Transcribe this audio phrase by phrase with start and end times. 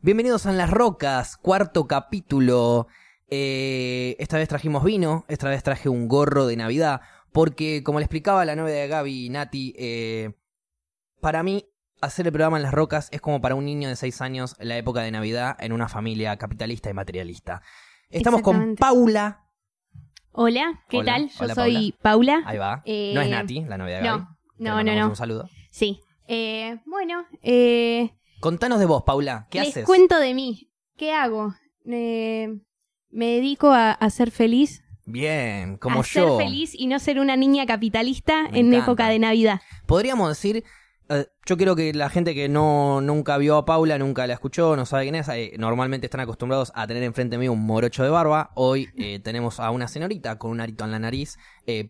[0.00, 2.86] Bienvenidos a En las Rocas, cuarto capítulo.
[3.26, 7.00] Eh, esta vez trajimos vino, esta vez traje un gorro de Navidad,
[7.32, 10.34] porque como le explicaba la novia de Gaby, Nati, eh,
[11.20, 11.64] para mí
[12.00, 14.76] hacer el programa En las Rocas es como para un niño de 6 años la
[14.76, 17.62] época de Navidad en una familia capitalista y materialista.
[18.08, 18.76] Estamos con.
[18.76, 19.46] Paula.
[20.30, 21.28] Hola, ¿qué Hola, tal?
[21.28, 22.42] Yo hola, soy Paula.
[22.46, 22.82] Ahí va.
[22.84, 24.22] Eh, no es Nati, la novia de Gaby.
[24.58, 25.08] No, no, no, no.
[25.08, 25.50] Un saludo.
[25.72, 26.00] Sí.
[26.86, 29.46] Bueno, eh, Contanos de vos, Paula.
[29.50, 29.84] ¿Qué les haces?
[29.86, 30.70] cuento de mí.
[30.96, 31.54] ¿Qué hago?
[31.86, 32.48] Eh,
[33.10, 34.82] me dedico a, a ser feliz.
[35.06, 36.38] Bien, como a yo.
[36.38, 38.84] ser feliz y no ser una niña capitalista Me en encanta.
[38.84, 39.60] época de Navidad.
[39.86, 40.64] Podríamos decir,
[41.08, 44.76] eh, yo creo que la gente que no nunca vio a Paula, nunca la escuchó,
[44.76, 48.10] no sabe quién es, eh, normalmente están acostumbrados a tener enfrente mío un morocho de
[48.10, 48.50] barba.
[48.54, 48.88] Hoy
[49.24, 51.38] tenemos a una señorita con un arito en la nariz,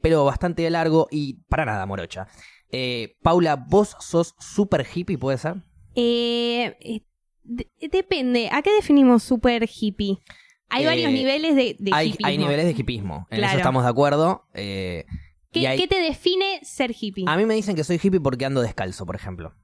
[0.01, 2.29] pelo bastante largo y para nada morocha.
[2.71, 5.57] Eh, Paula, vos sos super hippie, ¿puede ser?
[6.01, 7.01] Eh, eh,
[7.43, 8.49] de- depende.
[8.53, 10.19] ¿A qué definimos super hippie?
[10.69, 12.27] Hay Eh, varios niveles de, de hay, hippismo.
[12.29, 14.45] hay niveles de hippismo, en eso estamos de acuerdo.
[14.55, 15.07] eh,
[15.51, 17.25] ¿Qué, y hay- qué te define ser hippie?
[17.27, 19.55] A mí me dicen que soy hippie porque ando descalzo, por ejemplo.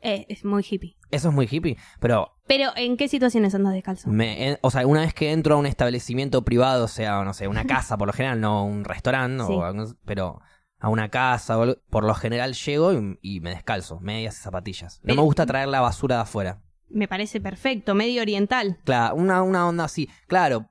[0.00, 0.96] Eh, es muy hippie.
[1.10, 4.08] Eso es muy hippie, pero Pero, ¿en qué situaciones andas descalzo?
[4.08, 7.34] Me, en- o sea, una vez que entro a un establecimiento privado, o sea, no
[7.34, 9.52] sé, una casa por lo general, no un restaurante, o Sí.
[9.54, 10.40] algo- pero
[10.78, 14.42] a una casa, o algo, por lo general llego y, y me descalzo, medias y
[14.42, 14.98] zapatillas.
[14.98, 16.62] No Pero- me gusta traer la basura de afuera.
[16.88, 18.78] Me parece perfecto, medio oriental.
[18.84, 20.08] Claro, una, una onda así.
[20.28, 20.70] Claro,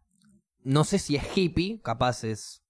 [0.64, 2.64] no sé si es hippie, capaz es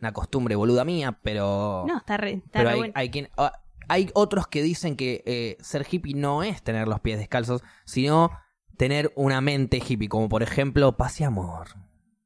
[0.00, 1.84] una costumbre boluda mía, pero...
[1.86, 2.92] No, está re, está pero re hay, bueno.
[2.96, 3.28] hay quien...
[3.36, 3.52] ah,
[3.90, 8.30] hay otros que dicen que eh, ser hippie no es tener los pies descalzos, sino
[8.76, 11.68] tener una mente hippie, como por ejemplo paz y amor.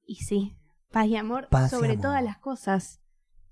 [0.06, 0.56] Y sí,
[0.90, 2.02] paz y amor Paz y sobre amor.
[2.02, 3.00] todas las cosas.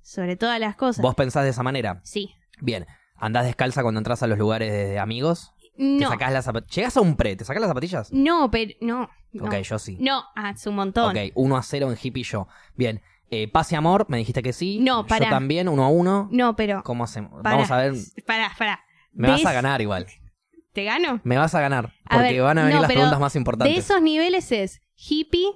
[0.03, 1.03] Sobre todas las cosas.
[1.03, 2.01] ¿Vos pensás de esa manera?
[2.05, 2.35] Sí.
[2.61, 2.87] Bien.
[3.17, 5.53] ¿Andás descalza cuando entras a los lugares de, de amigos?
[5.77, 6.09] ¿Te No.
[6.11, 6.75] sacás las zapatillas?
[6.77, 7.37] ¿Llegás a un pre?
[7.37, 8.13] ¿Te sacás las zapatillas?
[8.13, 9.09] No, pero no.
[9.33, 9.97] No, Ok, yo sí.
[10.01, 11.17] no ah, es un montón.
[11.17, 12.49] Ok, 1 a 0 en hippie yo.
[12.75, 13.01] Bien.
[13.31, 14.81] Eh, paz y amor, me dijiste que sí.
[14.81, 15.27] No, pará.
[15.27, 16.29] Yo también, 1 a 1.
[16.33, 16.83] No, pero.
[16.83, 17.31] ¿Cómo hacemos?
[17.43, 17.95] pará, Vamos a ver.
[18.27, 18.81] Pará, pará.
[19.13, 20.07] Me vas a ganar igual.
[20.73, 21.21] ¿Te gano?
[21.25, 21.93] Me vas a ganar.
[22.07, 23.79] A Porque ver, van a venir no, las preguntas más De importantes.
[23.79, 25.47] esos niveles es hippie,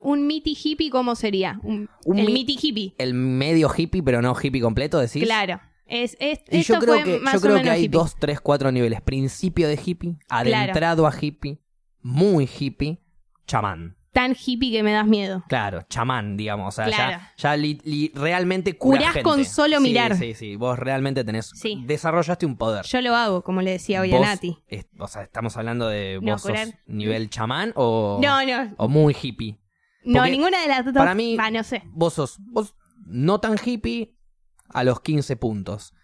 [0.00, 1.58] un miti hippie, ¿cómo sería?
[1.62, 2.94] Un, Un el mi- miti hippie.
[2.98, 5.22] El medio hippie, pero no hippie completo, decís.
[5.24, 5.60] Claro.
[5.86, 7.98] Es, es, Y esto yo creo fue que, más yo creo que hay hippie.
[7.98, 9.00] dos, tres, cuatro niveles.
[9.00, 11.60] Principio de hippie, adentrado a hippie,
[12.02, 13.00] muy hippie,
[13.46, 13.96] chamán.
[14.12, 15.44] Tan hippie que me das miedo.
[15.48, 16.74] Claro, chamán, digamos.
[16.74, 17.18] O sea, Claro.
[17.18, 19.22] ya, ya li- li- realmente curás Curás gente.
[19.30, 20.16] con solo mirar.
[20.16, 21.50] Sí, sí, Vos realmente tenés.
[21.54, 21.82] Sí.
[21.86, 22.84] Desarrollaste un poder.
[22.84, 24.58] Yo lo hago, como le decía hoy Vos, a Nati.
[24.66, 26.52] es- o sea, estamos hablando de No, vos sos
[26.86, 28.74] nivel chamán o, No, no.
[28.76, 29.58] o muy hippie.
[30.14, 30.94] No, ninguna de las dos.
[30.94, 31.82] para mí- no sé.
[31.86, 32.74] Vos sos vos
[33.06, 34.16] no tan hippie
[34.68, 35.94] a los 15 puntos.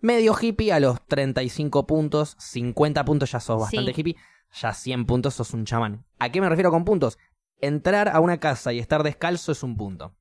[0.00, 2.36] Medio hippie a los 35 puntos.
[2.38, 4.00] 50 puntos ya sos bastante Sí.
[4.00, 4.16] hippie.
[4.60, 6.06] Ya 100 puntos sos un chamán.
[6.18, 7.18] ¿A qué me refiero con puntos?
[7.60, 10.14] Entrar a una casa y estar descalzo es un punto.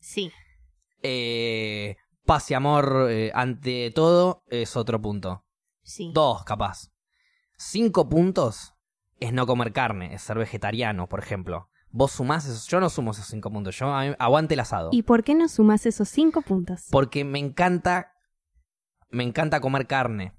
[0.00, 0.30] Sí.
[1.02, 5.44] Eh, paz y amor eh, ante todo es otro punto.
[5.82, 6.10] Sí.
[6.14, 6.90] Dos, capaz.
[7.56, 8.74] Cinco puntos
[9.20, 11.68] es no comer carne, es ser vegetariano, por ejemplo.
[11.96, 14.88] Vos sumás esos, yo no sumo esos cinco puntos, yo aguante el asado.
[14.92, 16.86] ¿Y por qué no sumas esos cinco puntos?
[16.90, 18.12] Porque me encanta,
[19.10, 20.34] me encanta comer carne.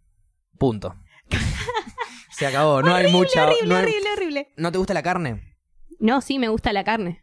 [0.59, 0.95] Punto.
[2.31, 3.45] Se acabó, no hay mucha...
[3.45, 4.53] horrible, no, hay- horrible, horrible.
[4.57, 5.55] ¿No te gusta la carne?
[5.97, 7.21] No, sí, me gusta la carne.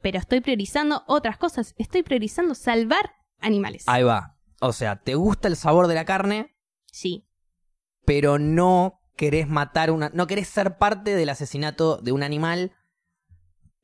[0.00, 1.74] Pero estoy priorizando otras cosas.
[1.76, 3.10] Estoy priorizando salvar
[3.40, 3.82] animales.
[3.88, 4.36] Ahí va.
[4.60, 6.54] O sea, te gusta el sabor de la carne,
[6.92, 7.26] Sí.
[8.06, 10.10] pero no querés matar una.
[10.14, 12.70] No querés ser parte del asesinato de un animal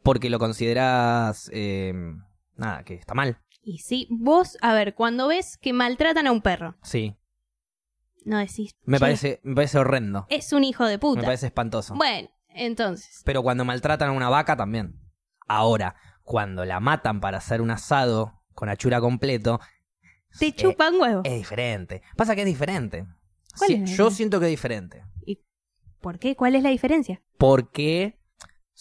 [0.03, 1.51] porque lo considerás.
[1.53, 1.93] eh,
[2.57, 3.39] nada, que está mal.
[3.63, 7.17] Y sí, vos, a ver, cuando ves que maltratan a un perro, Sí.
[8.25, 8.73] no decís.
[8.85, 10.27] Me "Che, parece, me parece horrendo.
[10.31, 11.21] Es un hijo de puta.
[11.21, 11.95] Me parece espantoso.
[11.95, 13.23] Bueno, entonces.
[13.25, 14.99] Pero cuando maltratan a una vaca también.
[15.47, 19.61] Ahora, cuando la matan para hacer un asado con achura completo.
[20.39, 21.23] Te eh, chupan huevo.
[21.25, 22.03] Es diferente.
[22.17, 23.07] Pasa que es diferente.
[23.59, 24.17] ¿Cuál Sí, es la yo diferencia?
[24.17, 25.05] siento que es diferente.
[26.01, 26.35] ¿Por qué?
[26.37, 27.21] ¿Cuál es la diferencia?
[27.37, 28.20] Porque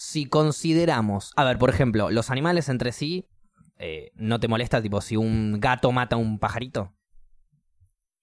[0.02, 3.26] si consideramos, a ver, por ejemplo, los animales entre sí,
[3.76, 6.94] eh, ¿no te molesta tipo si un gato mata a un pajarito?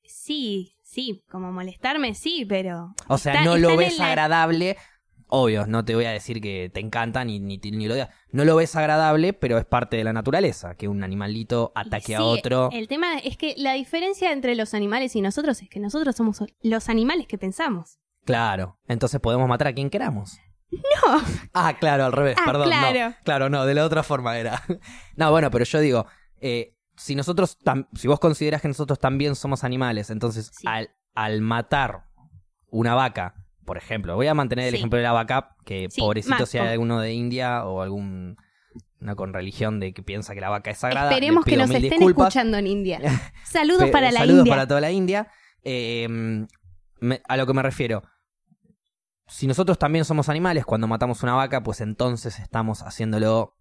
[0.04, 2.96] Sí, sí, como molestarme, sí, pero.
[3.08, 4.76] O sea, Está- no lo ves la- agradable.
[5.28, 8.10] Obvio, no te voy a decir que te encanta ni, ni, ni lo odias.
[8.32, 12.24] No lo ves agradable, pero es parte de la naturaleza, que un animalito ataque a
[12.24, 12.70] otro.
[12.72, 16.42] El tema es que la diferencia entre los animales y nosotros es que nosotros somos
[16.64, 18.00] los animales que pensamos.
[18.26, 20.40] Claro, entonces podemos matar a quien queramos.
[20.72, 21.22] No.
[21.54, 22.70] Ah, claro, al revés, Ah, perdón.
[22.70, 22.76] no.
[22.92, 23.16] claro.
[23.24, 24.62] claro, no, de la otra forma era.
[25.16, 26.06] no, bueno, pero yo digo,
[26.42, 27.58] eh, si nosotros,
[27.96, 30.68] si vos considerás que nosotros también somos animales, entonces Sí.
[30.68, 32.06] al, al matar
[32.70, 33.36] una vaca
[33.66, 34.78] por ejemplo, voy a mantener el Sí.
[34.78, 37.82] ejemplo de la vaca, que Sí, pobrecito más, si hay por- alguno de India o
[37.82, 38.38] algún
[39.02, 41.10] una con religión de que piensa que la vaca es sagrada.
[41.12, 42.28] Esperemos que nos estén disculpas.
[42.30, 43.00] escuchando en India.
[43.44, 44.54] Saludos para la saludos India.
[44.54, 45.28] para toda la India.
[45.64, 46.08] Eh,
[47.02, 48.04] me- a lo que me refiero.
[49.28, 53.56] Si nosotros también somos animales, cuando matamos una vaca, pues entonces estamos haciéndolo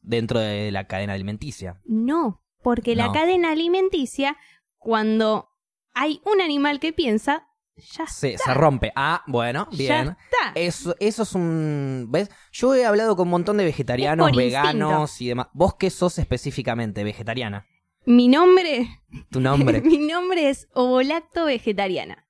[0.00, 1.80] dentro de la cadena alimenticia.
[1.84, 4.36] No, porque la cadena alimenticia,
[4.78, 5.48] cuando
[5.94, 8.92] hay un animal que piensa, ya Se, se rompe.
[8.94, 10.08] Ah, bueno, Ya bien.
[10.30, 10.52] está.
[10.54, 12.08] Eso, eso es un...
[12.10, 12.30] ¿Ves?
[12.52, 15.46] Yo he hablado con un montón de vegetarianos, veganos y demás.
[15.54, 17.04] ¿Vos qué sos específicamente?
[17.04, 17.66] ¿Vegetariana?
[18.04, 18.86] Mi nombre,
[19.30, 19.80] Tu nombre.
[19.82, 22.26] mi nombre es Ovolacto Vegetariana.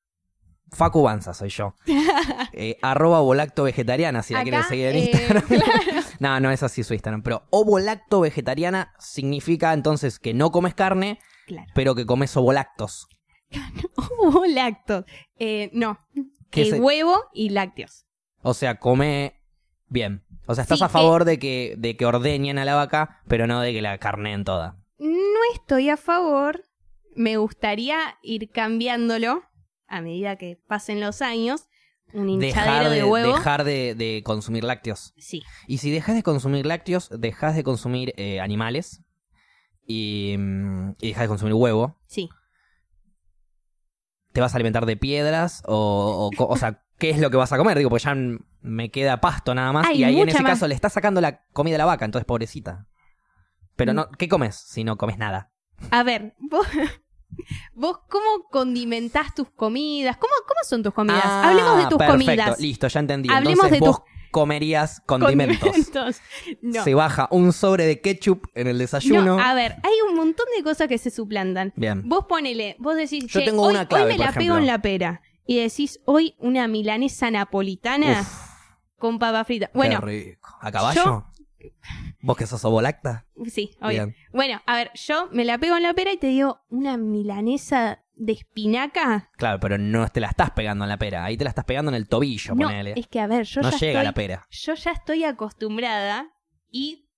[0.72, 1.74] Facu Banza soy yo.
[2.52, 5.42] Eh, arroba ovolacto vegetariana, si la Acá, quieres seguir en eh, Instagram.
[5.48, 6.06] claro.
[6.18, 7.22] no, no es así su Instagram.
[7.22, 11.66] Pero ovolacto vegetariana significa entonces que no comes carne, Claro.
[11.74, 13.08] pero que comes ovolactos.
[14.18, 15.04] Ovolacto.
[15.38, 15.98] Eh, no.
[16.50, 18.06] ¿Qué Eh, se- huevo y lácteos.
[18.42, 19.40] O sea, come
[19.88, 20.24] bien.
[20.46, 23.46] O sea, estás Sí, a favor de que, de que ordeñen a la vaca, pero
[23.46, 24.76] no de que la carneen toda.
[24.98, 26.64] No estoy a favor.
[27.14, 29.42] Me gustaría ir cambiándolo
[29.90, 31.66] a medida que pasen los años.
[32.12, 33.34] Un hinchadero Dejar, de, de, huevo.
[33.36, 35.12] dejar de, de consumir lácteos.
[35.18, 35.42] Sí.
[35.68, 39.02] Y si dejas de consumir lácteos, dejas de consumir eh, animales
[39.86, 42.00] y, mm, y dejas de consumir huevo.
[42.06, 42.28] Sí.
[44.32, 45.62] ¿Te vas a alimentar de piedras?
[45.66, 47.76] O, o, o sea, ¿qué es lo que vas a comer?
[47.78, 48.14] Digo, pues ya
[48.60, 49.86] me queda pasto nada más.
[49.88, 50.52] Hay y ahí en ese más.
[50.52, 52.86] caso le estás sacando la comida a la vaca, entonces pobrecita.
[53.76, 53.96] Pero Mm.
[53.96, 55.52] no, ¿qué comes si no comes nada?
[55.90, 56.66] A ver, vos,
[57.74, 60.16] vos cómo condimentás tus comidas?
[60.16, 61.22] ¿Cómo, cómo son tus comidas?
[61.24, 62.60] Ah, Hablemos de tus perfecto, comidas.
[62.60, 63.28] Listo, ya entendí.
[63.30, 65.58] Hablemos entonces de vos comerías condimentos.
[65.60, 66.20] Condimentos.
[66.62, 66.84] No.
[66.84, 69.36] Se baja un sobre de ketchup en el desayuno.
[69.36, 71.72] No, a ver, hay un montón de cosas que se suplantan.
[71.76, 72.02] Bien.
[72.08, 74.66] Vos ponele, vos decís, Yo "Che, tengo hoy, una clave, hoy me la pego en
[74.66, 75.22] la pera.
[75.46, 78.28] Y decís, hoy una milanesa napolitana Uf,
[78.98, 79.70] con papa frita.
[79.74, 80.48] Bueno, rico.
[80.60, 81.24] ¿A caballo?
[82.22, 83.26] ¿Vos que sos ovolacta?
[83.46, 84.06] sí, obvio.
[84.06, 84.16] Bien.
[84.32, 88.04] Bueno, a ver, yo me la pego en la pera y te digo, una milanesa
[88.14, 89.30] de espinaca.
[89.38, 91.24] Claro, pero no te la estás pegando en la pera.
[91.24, 92.92] Ahí te la estás pegando en el tobillo, No, ponele.
[92.96, 94.46] es que a ver, yo no ya llega estoy, la pera.
[94.50, 96.30] yo ya estoy acostumbrada
[96.70, 97.08] y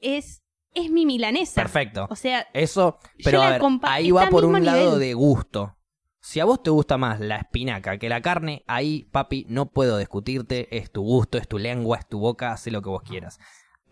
[0.00, 0.42] es,
[0.74, 1.62] es mi milanesa.
[1.62, 2.06] Perfecto.
[2.10, 5.76] O sea, Eso, Yo pero la a ver, ahí va por un lado de gusto.
[6.20, 9.98] Si a vos te gusta más la espinaca que la carne, ahí, papi, no puedo
[9.98, 10.76] discutirte.
[10.76, 13.40] Es tu gusto, es tu lengua, es tu boca, haz lo que vos quieras.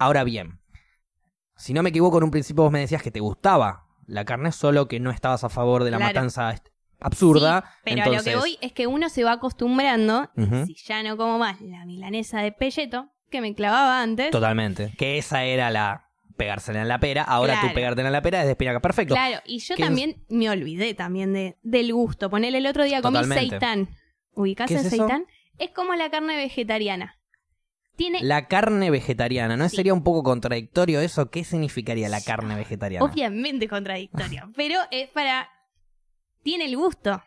[0.00, 0.58] Ahora bien,
[1.56, 4.50] si no me equivoco, en un principio vos me decías que te gustaba la carne,
[4.50, 6.14] solo que no estabas a favor de la Claro.
[6.14, 6.54] matanza
[7.00, 7.60] absurda.
[7.62, 10.30] sí, pero entonces, a lo que voy es que uno se va acostumbrando.
[10.66, 14.30] Si ya no como más la milanesa de pelleto, que me clavaba antes.
[14.30, 14.92] Totalmente.
[14.98, 17.22] Que esa era la pegársela en la pera.
[17.22, 18.80] Ahora tú pegártela en la pera es de espinaca.
[18.80, 19.14] Perfecto.
[19.14, 22.30] Claro, y yo ¿Qué es- también me olvidé también de, del gusto.
[22.30, 23.50] Ponele el otro día comí Totalmente.
[23.50, 23.88] seitán.
[24.32, 25.26] ¿Ubicás ¿Qué el es seitán?
[25.58, 27.16] Es como la carne vegetariana.
[28.00, 29.76] Tiene, La carne vegetariana, ¿no Sí.
[29.76, 31.30] sería un poco contradictorio eso?
[31.30, 33.04] ¿Qué significaría la carne vegetariana?
[33.04, 35.50] obviamente contradictorio, pero es para...
[36.42, 37.22] Tiene el gusto.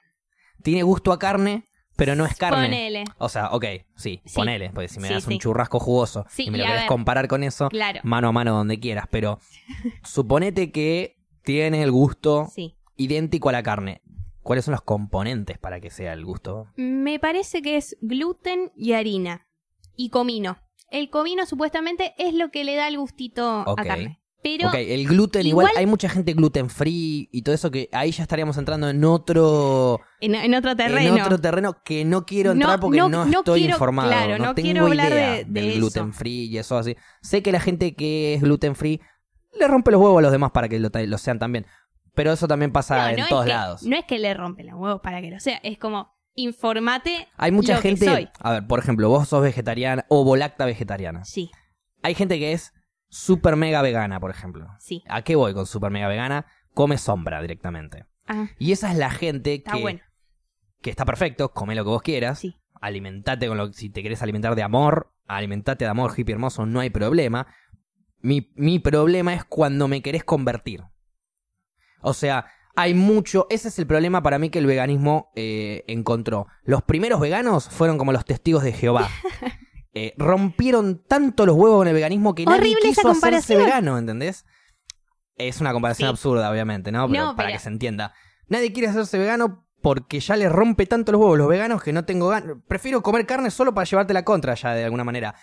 [0.64, 2.64] Tiene gusto a carne, pero no es carne.
[2.66, 3.04] Ponele.
[3.20, 3.66] O sea, ok,
[3.96, 4.34] sí, Sí.
[4.36, 5.34] ponele, porque si me Sí, das sí.
[5.34, 8.00] un churrasco jugoso y me lo querés comparar con eso, Claro.
[8.04, 9.40] mano a mano donde quieras, pero
[10.04, 12.52] suponete que tiene el gusto
[12.96, 14.02] idéntico a la carne.
[14.42, 16.68] ¿Cuáles son los componentes para que sea el gusto?
[16.78, 19.48] Me parece que es gluten y harina.
[19.96, 20.58] Y comino.
[20.94, 24.20] El comino supuestamente es lo que le da el gustito a carne.
[24.44, 27.88] Pero ok, el gluten igual, igual- hay mucha gente gluten free y todo eso que
[27.94, 31.16] ahí ya estaríamos entrando en otro en, en otro terreno.
[31.16, 34.46] en otro terreno que no quiero entrar No, porque no, estoy quiero- informado, claro, no,
[34.48, 35.78] no tengo quiero hablar idea de- de del eso.
[35.80, 36.96] gluten free y eso así.
[37.22, 39.00] Sé que la gente que es gluten free
[39.58, 41.66] le rompe los huevos a los demás para que lo, lo sean también,
[42.14, 43.84] pero eso también pasa en todos que- lados.
[43.84, 47.28] No es que le rompe los huevos para que lo sea, es como informate.
[47.38, 48.30] Hay mucha lo que gente, soy.
[48.40, 51.24] a ver, por ejemplo, vos sos vegetariana o volacta vegetariana.
[51.26, 51.52] Sí,
[52.02, 52.74] Hay gente que es
[53.10, 54.68] super mega vegana, por ejemplo.
[54.80, 55.04] sí.
[55.08, 56.46] ¿A qué voy con super mega vegana?
[56.74, 58.06] Come sombra directamente.
[58.28, 60.00] Ah, Y esa es la gente está que, bueno.
[60.82, 62.40] que está perfecto, come lo que vos quieras.
[62.40, 62.56] Sí.
[62.82, 66.80] alimentate con lo si te querés alimentar de amor, alimentate de amor, hippie hermoso, no
[66.80, 67.48] hay problema.
[68.22, 70.84] Mi, mi problema es cuando me querés convertir.
[72.02, 76.48] O sea, hay mucho, ese es el problema para mí que el veganismo eh, encontró.
[76.64, 79.10] Los primeros veganos fueron como los testigos de Jehová.
[79.96, 83.96] Eh, rompieron tanto los huevos con el veganismo que nadie Horrible esa quiso hacerse vegano,
[84.00, 84.44] ¿entendés?
[85.36, 86.10] Es una comparación Sí.
[86.10, 87.08] absurda, obviamente, ¿no?
[87.08, 88.12] Pero No, para pero- que se entienda.
[88.48, 92.06] Nadie quiere hacerse vegano porque ya les rompe tanto los huevos los veganos que no
[92.06, 92.58] tengo ganas.
[92.68, 95.36] Prefiero comer carne solo para llevarte la contra ya de alguna manera.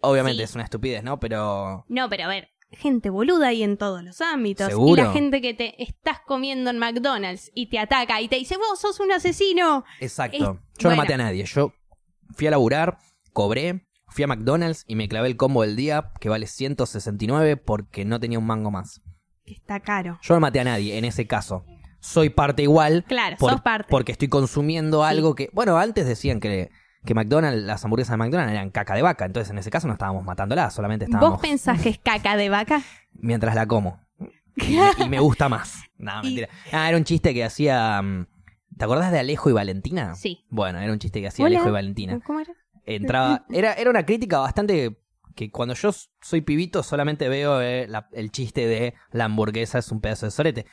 [0.00, 0.42] Obviamente Sí.
[0.42, 1.20] es una estupidez, ¿no?
[1.20, 4.68] Pero No, pero a ver, gente boluda hay en todos los ámbitos.
[4.68, 5.02] Seguro.
[5.02, 8.56] Y la gente que te estás comiendo en McDonald's y te ataca y te dice,
[8.56, 9.84] vos sos un asesino.
[10.00, 10.36] exacto.
[10.74, 11.44] Es- Yo no maté a nadie.
[11.44, 11.72] Yo
[12.34, 12.98] fui a laburar,
[13.32, 18.04] cobré, fui a McDonald's y me clavé el combo del día que vale 169 porque
[18.04, 19.00] no tenía un mango más.
[19.44, 20.18] Que está caro.
[20.22, 21.64] Yo no maté a nadie en ese caso.
[22.00, 23.86] Soy parte igual Claro, por- sos parte.
[23.90, 25.50] porque estoy consumiendo algo que...
[25.52, 26.70] Bueno, antes decían que,
[27.04, 29.94] que McDonald's, las hamburguesas de McDonald's eran caca de vaca, entonces en ese caso no
[29.94, 32.82] estábamos matándola, solamente ¿Vos estábamos pensás que es caca de vaca?
[33.14, 34.00] mientras la como.
[34.54, 35.82] Y me, y me gusta más.
[35.96, 36.48] No, Y- mentira.
[36.72, 38.02] Ah, era un chiste que hacía...
[38.02, 38.26] mm,
[38.76, 40.14] ¿Te acordás de Alejo y Valentina?
[40.14, 40.44] Sí.
[40.50, 41.56] Bueno, era un chiste que hacía Hola.
[41.56, 42.20] Alejo y Valentina.
[42.24, 42.52] ¿Cómo era?
[42.84, 43.46] Entraba...
[43.50, 44.98] Era, era una crítica bastante...
[45.34, 45.90] Que cuando yo
[46.20, 50.30] soy pibito solamente veo eh, la- el chiste de la hamburguesa es un pedazo de
[50.32, 50.66] sorete.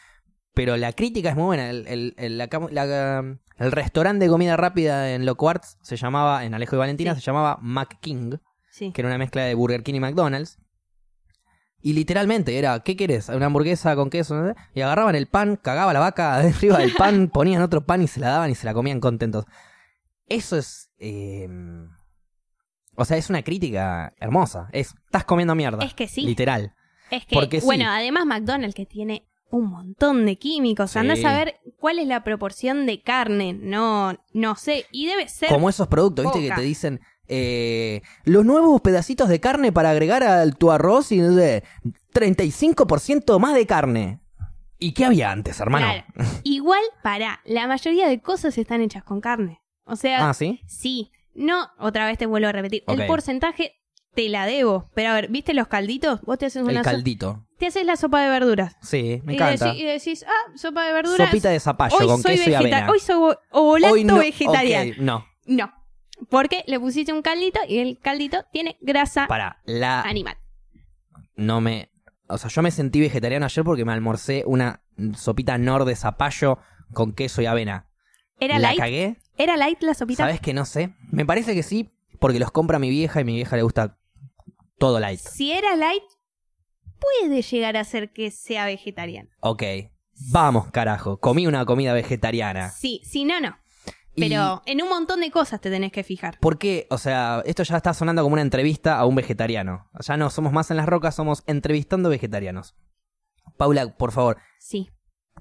[0.54, 1.70] Pero la crítica es muy buena.
[1.70, 6.46] El, el, el- la um, el restaurante de comida rápida en Loco Arts se llamaba,
[6.46, 7.22] en Alejo y Valentina, Sí.
[7.22, 8.38] se llamaba Mac King
[8.72, 8.92] Sí.
[8.94, 10.58] que era una mezcla de Burger King y McDonald's.
[11.82, 13.30] Y literalmente era, ¿qué querés?
[13.30, 14.36] Una hamburguesa con queso.
[14.36, 14.56] no sé?
[14.74, 18.08] Y agarraban el pan, cagaba la vaca de arriba del pan, ponían otro pan y
[18.08, 19.46] se la daban y se la comían contentos.
[20.28, 20.92] Eso es...
[20.98, 21.48] eh,
[22.96, 24.68] o sea, es una crítica hermosa.
[24.74, 25.84] Es, estás comiendo mierda.
[25.86, 26.22] Es que sí.
[26.24, 26.74] Literal.
[27.12, 27.66] Es que, Porque sí.
[27.66, 30.92] bueno, además McDonald's que tiene un montón de químicos.
[30.92, 31.00] Sí.
[31.00, 33.54] Anda a saber cuál es la proporción de carne.
[33.54, 34.86] No, no sé.
[34.92, 35.50] Y debe ser.
[35.50, 37.00] Como esos productos, viste, que te dicen...
[37.28, 41.64] eh, los nuevos pedacitos de carne para agregar a tu arroz y no sé,
[42.14, 44.20] 35% más de carne.
[44.78, 45.86] ¿Y qué había antes, hermano?
[46.14, 46.30] Claro.
[46.44, 49.62] Igual, para, la mayoría de cosas están hechas con carne.
[49.84, 50.62] O sea, Ah, ¿sí?
[50.68, 51.12] sí.
[51.34, 52.84] No, otra vez te vuelvo a repetir.
[52.88, 53.74] El porcentaje
[54.14, 54.90] te la debo.
[54.94, 56.22] Pero a ver, ¿viste los calditos?
[56.22, 57.46] Vos te haces una El caldito.
[57.60, 58.76] Te haces la sopa de verduras.
[58.82, 59.74] Sí, me y, encanta.
[59.74, 61.28] deci- y decís, ah, sopa de verduras.
[61.30, 62.90] Sopita de zapallo Hoy con soy queso y avena.
[62.90, 64.92] Hoy soy vo- ovolato Hoy no- vegetariano.
[64.92, 65.74] ok, no, No.
[66.30, 70.36] Porque le pusiste un caldito y el caldito tiene grasa para, la animal.
[71.36, 71.90] no me,
[72.28, 74.82] o sea, yo me sentí vegetariano ayer porque me almorcé una
[75.16, 76.58] sopita nor de zapallo
[76.94, 77.88] con queso y avena.
[78.38, 78.80] ¿Era la light?
[78.80, 80.24] cagué, ¿Era light la sopita?
[80.24, 80.94] ¿sabes que no sé?
[81.12, 81.90] Me parece que sí,
[82.20, 83.98] porque los compra mi vieja y mi vieja le gusta
[84.78, 85.20] todo light.
[85.22, 86.04] Si era light,
[87.00, 89.30] puede llegar a ser que sea vegetariano.
[89.40, 89.64] Ok,
[90.32, 92.70] vamos carajo, comí una comida vegetariana.
[92.70, 93.58] Sí, si no, no.
[94.16, 96.40] Pero en un montón de cosas te tenés que fijar.
[96.42, 96.88] ¿Por qué?
[96.90, 99.90] O sea, esto ya está sonando como una entrevista a un vegetariano.
[100.06, 102.76] Ya no somos más en las rocas, somos entrevistando vegetarianos.
[103.56, 104.90] Paula, por favor, Sí.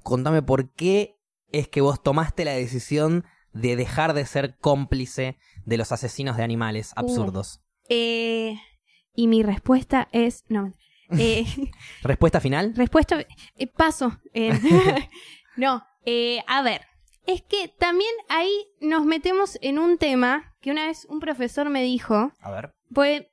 [0.03, 1.17] contame por qué
[1.51, 6.43] es que vos tomaste la decisión de dejar de ser cómplice de los asesinos de
[6.43, 7.01] animales Uh.
[7.01, 7.61] absurdos.
[7.89, 8.55] Eh,
[9.13, 10.45] y mi respuesta es.
[10.47, 10.73] No.
[11.17, 11.45] Eh,
[12.03, 12.73] ¿Respuesta final?
[12.75, 13.19] respuesta.
[13.55, 14.19] eh, paso.
[14.33, 14.51] Eh,
[15.55, 15.83] no.
[16.05, 16.85] eh, a ver.
[17.25, 18.51] Es que también ahí
[18.81, 22.31] nos metemos en un tema que una vez un profesor me dijo.
[22.41, 22.73] A ver.
[22.93, 23.23] Pues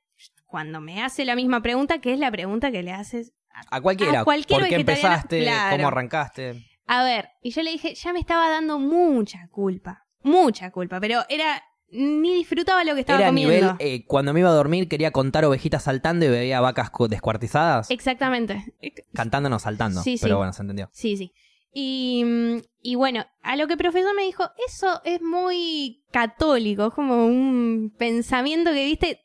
[0.45, 3.33] cuando me hace la misma pregunta, que es la pregunta que le haces.
[3.71, 4.21] A cualquiera.
[4.21, 5.41] A cualquier ¿Por qué empezaste?
[5.41, 5.77] claro.
[5.77, 6.63] ¿Cómo arrancaste?
[6.85, 10.05] A ver, y yo le dije, ya me estaba dando mucha culpa.
[10.21, 11.63] Mucha culpa, pero era.
[11.89, 13.53] Ni disfrutaba lo que estaba Era comiendo.
[13.53, 17.89] nivel, eh, cuando me iba a dormir quería contar ovejitas saltando y veía vacas descuartizadas.
[17.91, 18.73] Exactamente.
[19.13, 20.01] Cantando no saltando.
[20.01, 20.23] Sí, sí.
[20.23, 20.89] Pero bueno, se entendió.
[20.91, 21.31] Sí, sí.
[21.73, 26.87] Y, mm, y bueno, a lo que el profesor me dijo, eso es muy católico,
[26.87, 29.21] es como un pensamiento que, viste,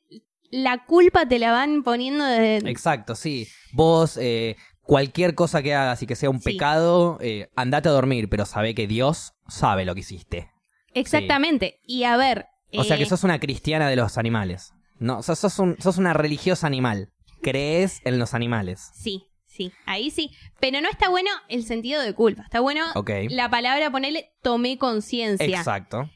[0.51, 2.69] la culpa te la van poniendo desde...
[2.71, 3.49] Exacto, sí.
[3.73, 6.53] Vos, eh, cualquier cosa que hagas y que sea un Sí.
[6.53, 10.52] pecado, eh, andate a dormir, pero sabe que Dios sabe lo que hiciste.
[10.95, 11.81] Exactamente.
[11.85, 12.47] Y a ver...
[12.75, 14.73] O sea eh, que sos una cristiana de los animales.
[14.99, 17.13] No, o sea, sos, un- sos una religiosa animal.
[17.43, 18.91] Crees en los animales.
[18.95, 20.31] Sí, sí, ahí sí.
[20.61, 22.43] Pero no está bueno el sentido de culpa.
[22.45, 23.11] Está bueno Ok.
[23.31, 25.59] la palabra ponerle tomé conciencia.
[25.59, 26.09] Exacto.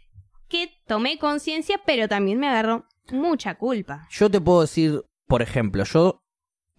[0.48, 4.06] Que tomé conciencia, pero también me agarró mucha culpa.
[4.10, 6.22] Yo te puedo decir, por ejemplo, yo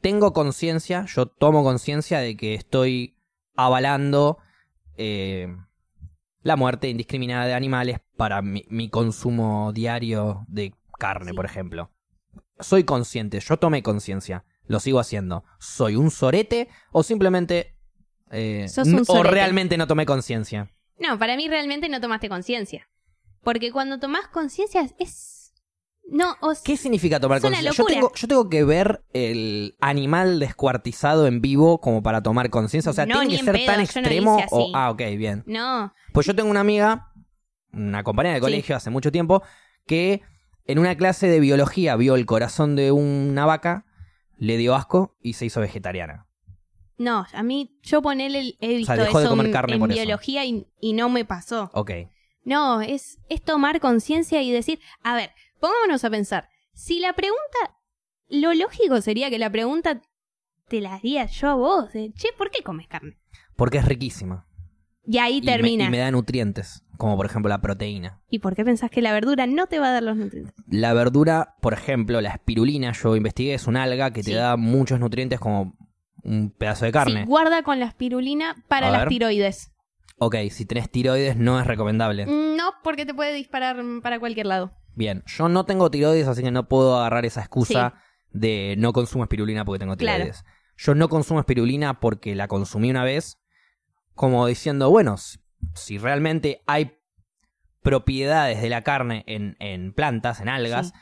[0.02, 3.18] tengo conciencia, yo tomo conciencia de que estoy
[3.58, 4.38] avalando
[4.96, 5.48] eh,
[6.48, 11.36] la muerte indiscriminada de animales para mi, mi consumo diario de carne, Sí.
[11.36, 11.92] por ejemplo.
[12.60, 15.44] Soy consciente, yo tomé conciencia, lo sigo haciendo.
[15.60, 17.76] ¿Soy un sorete o simplemente...
[18.32, 20.72] eh, Sos un n- o realmente no tomé conciencia?
[20.98, 22.90] No, para mí realmente no tomaste conciencia.
[23.44, 25.37] Porque cuando tomás conciencia es...
[26.10, 27.72] No, o ¿Qué significa tomar conciencia?
[27.72, 32.90] Yo tengo, yo tengo que ver el animal descuartizado en vivo como para tomar conciencia.
[32.92, 34.38] O sea, No, tiene que ser pedo, tan no extremo.
[34.52, 35.44] o, ah, ok, bien.
[35.46, 37.12] No, Pues yo tengo una amiga,
[37.74, 38.46] una compañera de Sí.
[38.46, 39.44] colegio hace mucho tiempo,
[39.86, 40.22] que
[40.66, 43.86] en una clase de biología vio el corazón de una vaca,
[44.38, 46.26] le dio asco y se hizo vegetariana.
[47.00, 49.92] no, a mí yo ponele, he visto dejó de eso comer en- carne en por
[49.92, 50.02] eso.
[50.02, 51.70] biología y, y no me pasó.
[51.74, 51.92] Ok.
[52.44, 57.78] No, es, es tomar conciencia y decir, a ver, pongámonos a pensar, si la pregunta,
[58.30, 60.02] lo lógico sería que la pregunta
[60.68, 63.18] te la haría yo a vos, de, che, ¿por qué comes carne?
[63.56, 64.46] Porque es riquísima.
[65.06, 65.86] Y ahí y me- termina.
[65.86, 68.20] y me da nutrientes, como por ejemplo la proteína.
[68.30, 70.54] ¿Y por qué pensás que la verdura no te va a dar los nutrientes?
[70.68, 75.00] La verdura, por ejemplo, la espirulina, yo investigué, es un alga que te da muchos
[75.00, 75.78] nutrientes como
[76.24, 77.22] un pedazo de carne.
[77.22, 79.10] Sí, guarda con la espirulina para A las ver.
[79.10, 79.72] tiroides.
[80.18, 82.26] Ok, si tenés tiroides no es recomendable.
[82.26, 84.74] No, porque te puede disparar para cualquier lado.
[84.98, 87.94] Bien, yo no tengo tiroides, así que no puedo agarrar esa excusa
[88.32, 90.24] de no consumo espirulina porque tengo Claro.
[90.24, 90.44] tiroides.
[90.76, 93.38] Yo no consumo espirulina porque la consumí una vez,
[94.16, 95.38] como diciendo, bueno, si,
[95.76, 96.98] si realmente hay
[97.84, 100.94] propiedades de la carne en, en plantas, en algas, Sí.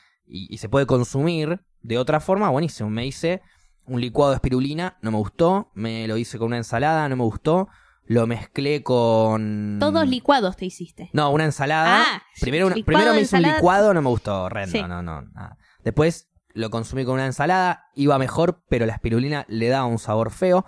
[0.49, 2.89] y, y se puede consumir de otra forma, buenísimo.
[2.89, 3.41] Me hice
[3.85, 7.23] un licuado de espirulina, no me gustó, me lo hice con una ensalada, no me
[7.23, 7.69] gustó,
[8.05, 9.77] lo mezclé con...
[9.79, 11.09] Todos licuados te hiciste.
[11.13, 12.03] No, una ensalada.
[12.03, 14.81] Ah, primero, una- primero me hice un licuado, no me gustó, horrendo, Sí.
[14.81, 15.57] no, no, nada.
[15.83, 20.31] Después lo consumí con una ensalada, iba mejor, pero la espirulina le daba un sabor
[20.31, 20.65] feo.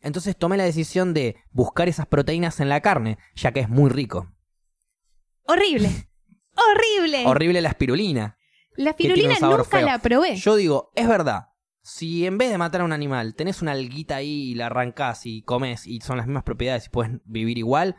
[0.00, 3.88] Entonces tomé la decisión de buscar esas proteínas en la carne, ya que es muy
[3.90, 4.30] rico.
[5.46, 6.08] Horrible.
[6.56, 7.26] Horrible.
[7.26, 8.38] Horrible la espirulina.
[8.76, 9.86] La espirulina nunca feo.
[9.86, 10.36] la probé.
[10.36, 11.48] Yo digo, es verdad.
[11.86, 15.26] Si en vez de matar a un animal tenés una alguita ahí y la arrancás
[15.26, 17.96] y comes y son las mismas propiedades y puedes vivir igual,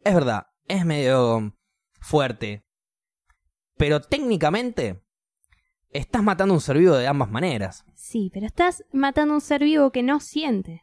[0.00, 1.56] es verdad, es medio
[2.00, 2.66] fuerte.
[3.76, 5.04] Pero técnicamente
[5.90, 7.84] estás matando un ser vivo de ambas maneras.
[7.94, 10.82] Sí, pero estás matando un ser vivo que no siente.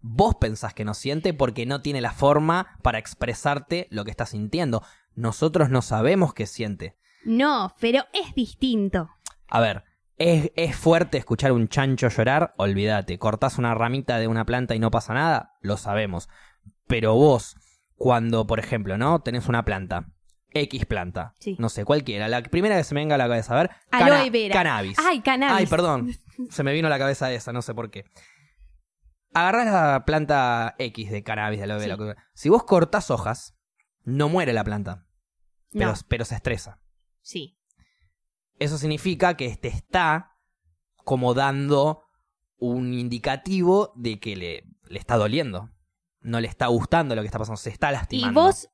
[0.00, 4.26] Vos pensás que no siente porque no tiene la forma para expresarte lo que está
[4.26, 4.82] sintiendo.
[5.14, 6.98] Nosotros no sabemos qué siente.
[7.24, 9.10] No, pero es distinto.
[9.46, 9.84] A ver,
[10.18, 12.54] ¿es, es fuerte escuchar un chancho llorar?
[12.58, 13.18] Olvídate.
[13.18, 16.28] Cortás una ramita de una planta y no pasa nada, lo sabemos.
[16.86, 17.56] Pero vos,
[17.96, 19.20] cuando, por ejemplo, ¿no?
[19.20, 20.06] Tenés una planta.
[20.50, 21.34] X planta.
[21.40, 21.56] Sí.
[21.58, 22.26] No sé, cualquiera.
[22.28, 23.70] La primera que se me venga a la cabeza, a ver.
[23.90, 24.54] Aloe vera.
[24.54, 24.98] Cannabis.
[24.98, 25.56] Ay, cannabis.
[25.58, 26.10] Ay, perdón.
[26.50, 28.04] Se me vino a la cabeza esa, no sé por qué.
[29.34, 31.96] Agarrás la planta X de cannabis, de aloe vera.
[31.96, 32.20] Sí.
[32.34, 33.54] Si vos cortás hojas,
[34.04, 35.06] no muere la planta.
[35.70, 36.80] Pero, No, pero se estresa.
[37.20, 37.57] sí.
[38.58, 40.32] Eso significa que te está
[41.04, 42.02] como dando
[42.58, 45.70] un indicativo de que le, le está doliendo.
[46.20, 48.40] No le está gustando lo que está pasando, se está Y lastimando.
[48.42, 48.68] vos,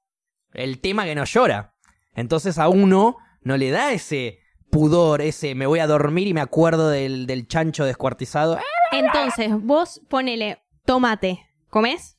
[0.53, 1.75] El tema que no llora.
[2.15, 4.39] Entonces a uno no le da ese
[4.71, 8.59] pudor, ese me voy a dormir y me acuerdo del, del chancho descuartizado.
[8.93, 11.47] Entonces, vos ponele tomate.
[11.69, 12.17] ¿Comes?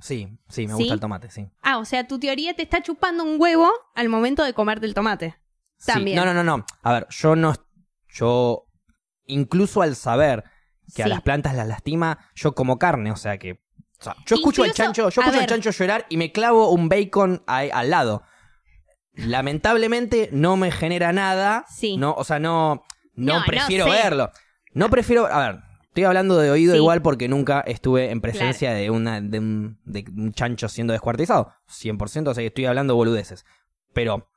[0.00, 0.78] Sí, sí, me ¿Sí?
[0.78, 1.48] gusta el tomate, sí.
[1.62, 4.94] Ah, o sea, tu teoría te está chupando un huevo al momento de comerte el
[4.94, 5.36] tomate.
[5.92, 6.14] Sí.
[6.14, 6.64] No, no, no, no.
[6.82, 7.54] A ver, yo no.
[8.08, 8.66] Yo.
[9.26, 10.44] Incluso al saber
[10.94, 13.52] que a las plantas las lastima, yo como carne, o sea que.
[14.00, 16.88] o sea, yo escucho al chancho, yo escucho al chancho llorar y me clavo un
[16.88, 18.22] bacon ahí al lado.
[19.16, 21.64] Lamentablemente no me genera nada.
[21.68, 21.96] Sí.
[21.96, 22.84] No, o sea, no.
[23.14, 23.90] No, No, no prefiero sé.
[23.90, 24.30] verlo.
[24.72, 25.26] No prefiero.
[25.26, 26.78] A ver, estoy hablando de oído Sí.
[26.78, 31.52] igual porque nunca estuve en presencia de, una, de, un, de un chancho siendo descuartizado.
[31.68, 33.44] 100%, o sea que estoy hablando boludeces.
[33.92, 34.28] Pero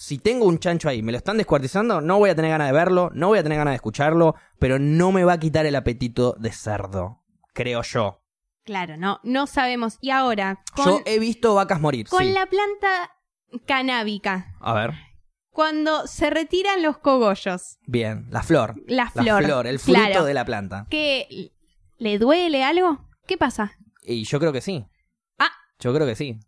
[0.00, 2.72] si tengo un chancho ahí, me lo están descuartizando, no voy a tener ganas de
[2.72, 5.76] verlo, no voy a tener ganas de escucharlo, pero no me va a quitar el
[5.76, 8.22] apetito de cerdo, creo yo.
[8.64, 9.98] Claro, no, no sabemos.
[10.00, 12.32] Y ahora, con, Yo he visto vacas morir, con sí.
[12.32, 13.10] la planta
[13.66, 14.94] canábica, A ver,
[15.50, 18.76] cuando se retiran los cogollos, bien, la flor.
[18.86, 20.86] la La flor, flor, el fruto claro, de la planta.
[20.88, 21.52] ¿qué,
[21.98, 23.06] ¿le duele algo?
[23.26, 23.76] ¿Qué pasa?
[24.02, 24.86] Y yo creo que sí.
[25.38, 25.52] Ah.
[25.78, 26.40] Yo creo que sí.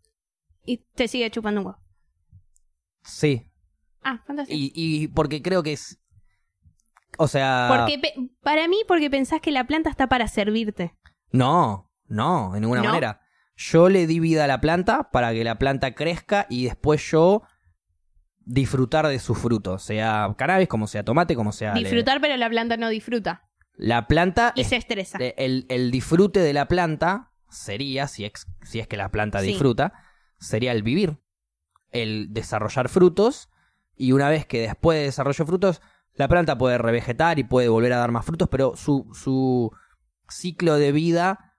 [0.65, 1.82] Y te sigue chupando un huevo.
[3.03, 3.49] Sí.
[4.03, 4.57] Ah, fantástico.
[4.57, 5.99] Y, y porque creo que es...
[7.17, 7.67] O sea...
[7.69, 10.95] Porque pe- para mí, porque pensás que la planta está para servirte.
[11.31, 12.87] No, no, de ninguna ¿No?
[12.89, 13.21] manera.
[13.55, 17.43] Yo le di vida a la planta para que la planta crezca y después yo
[18.45, 21.73] disfrutar de sus frutos, sea cannabis, como sea tomate, como sea...
[21.75, 23.47] le- Disfrutar, pero la planta no disfruta.
[23.75, 25.17] La planta, Y es- se estresa.
[25.19, 29.47] el, el disfrute de la planta sería, si, ex- si es que la planta Sí.
[29.47, 29.93] disfruta,
[30.39, 31.19] sería el vivir,
[31.93, 33.49] el desarrollar frutos
[33.95, 35.81] y una vez que después de desarrollo de frutos,
[36.15, 39.71] la planta puede revegetar y puede volver a dar más frutos, pero su, su
[40.27, 41.55] ciclo de vida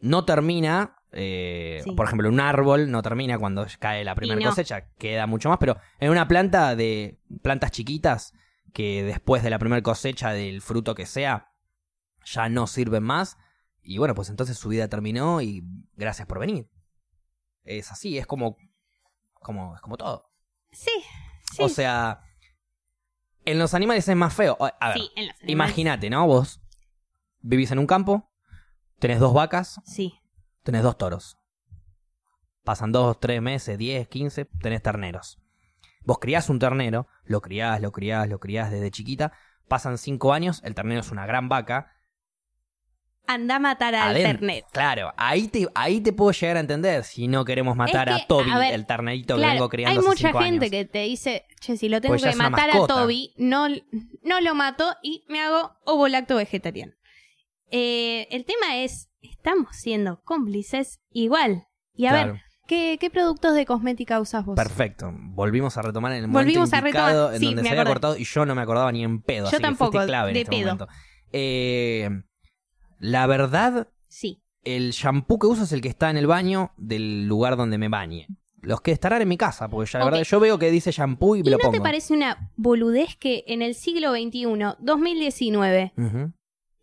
[0.00, 0.96] no termina.
[1.12, 1.92] eh, Sí.
[1.92, 4.48] Por ejemplo, un árbol no termina cuando cae la primera no.
[4.50, 8.32] cosecha, queda mucho más, pero en una planta de plantas chiquitas
[8.72, 11.52] que después de la primera cosecha del fruto que sea,
[12.24, 13.36] ya no sirven más.
[13.82, 15.62] Y bueno, pues entonces su vida terminó y
[15.96, 16.68] gracias por venir.
[17.64, 18.56] Es así, es como,
[19.44, 20.32] como, es como todo.
[20.72, 20.90] Sí,
[21.52, 21.62] sí.
[21.62, 22.20] O sea,
[23.44, 24.56] en los animales es más feo.
[24.60, 25.52] A a ver, sí, en los animales.
[25.52, 26.26] imagínate, ¿no?
[26.26, 26.60] Vos
[27.40, 28.32] vivís en un campo,
[28.98, 30.18] tenés dos vacas, Sí,
[30.64, 31.38] tenés dos toros.
[32.64, 35.38] Pasan dos, tres meses, diez, quince, tenés terneros.
[36.02, 39.32] Vos criás un ternero, lo criás, lo criás, lo criás desde chiquita.
[39.68, 41.92] Pasan cinco años, el ternero es una gran vaca.
[43.26, 44.32] Anda a matar al Adentro.
[44.32, 44.64] ternet.
[44.72, 48.22] Claro, ahí te, ahí te puedo llegar a entender si no queremos matar Es que,
[48.22, 50.66] a Toby, a ver, el ternerito que Claro, vengo criando hay hace mucha cinco gente
[50.66, 50.70] años.
[50.70, 52.86] que te dice, che, si lo tengo Pues que matar a.
[52.86, 53.68] Toby, no,
[54.22, 56.92] no lo mato y me hago ovo lacto vegetariano.
[57.70, 61.66] Eh, el tema es, estamos siendo cómplices igual.
[61.94, 62.32] Y a Claro.
[62.34, 64.54] ver, ¿qué, ¿qué productos de cosmética usas vos?
[64.56, 65.10] Perfecto.
[65.14, 67.34] Volvimos a retomar en el momento Volvimos a indicado retomar.
[67.34, 69.44] en Sí, donde se había cortado y yo no me acordaba ni en pedo.
[69.44, 70.64] Yo así que tampoco, fuiste clave en de este pedo.
[70.76, 70.88] momento.
[71.32, 72.10] Eh,
[72.98, 74.42] la verdad, Sí.
[74.62, 77.88] el shampoo que uso es el que está en el baño del lugar donde me
[77.88, 78.26] bañe.
[78.60, 81.36] Los que estarán en mi casa, porque ya la verdad yo veo que dice shampoo
[81.36, 81.72] y me ¿Y lo no pongo.
[81.72, 86.32] te parece una boludez que en el siglo XXI, 2019, Ujú.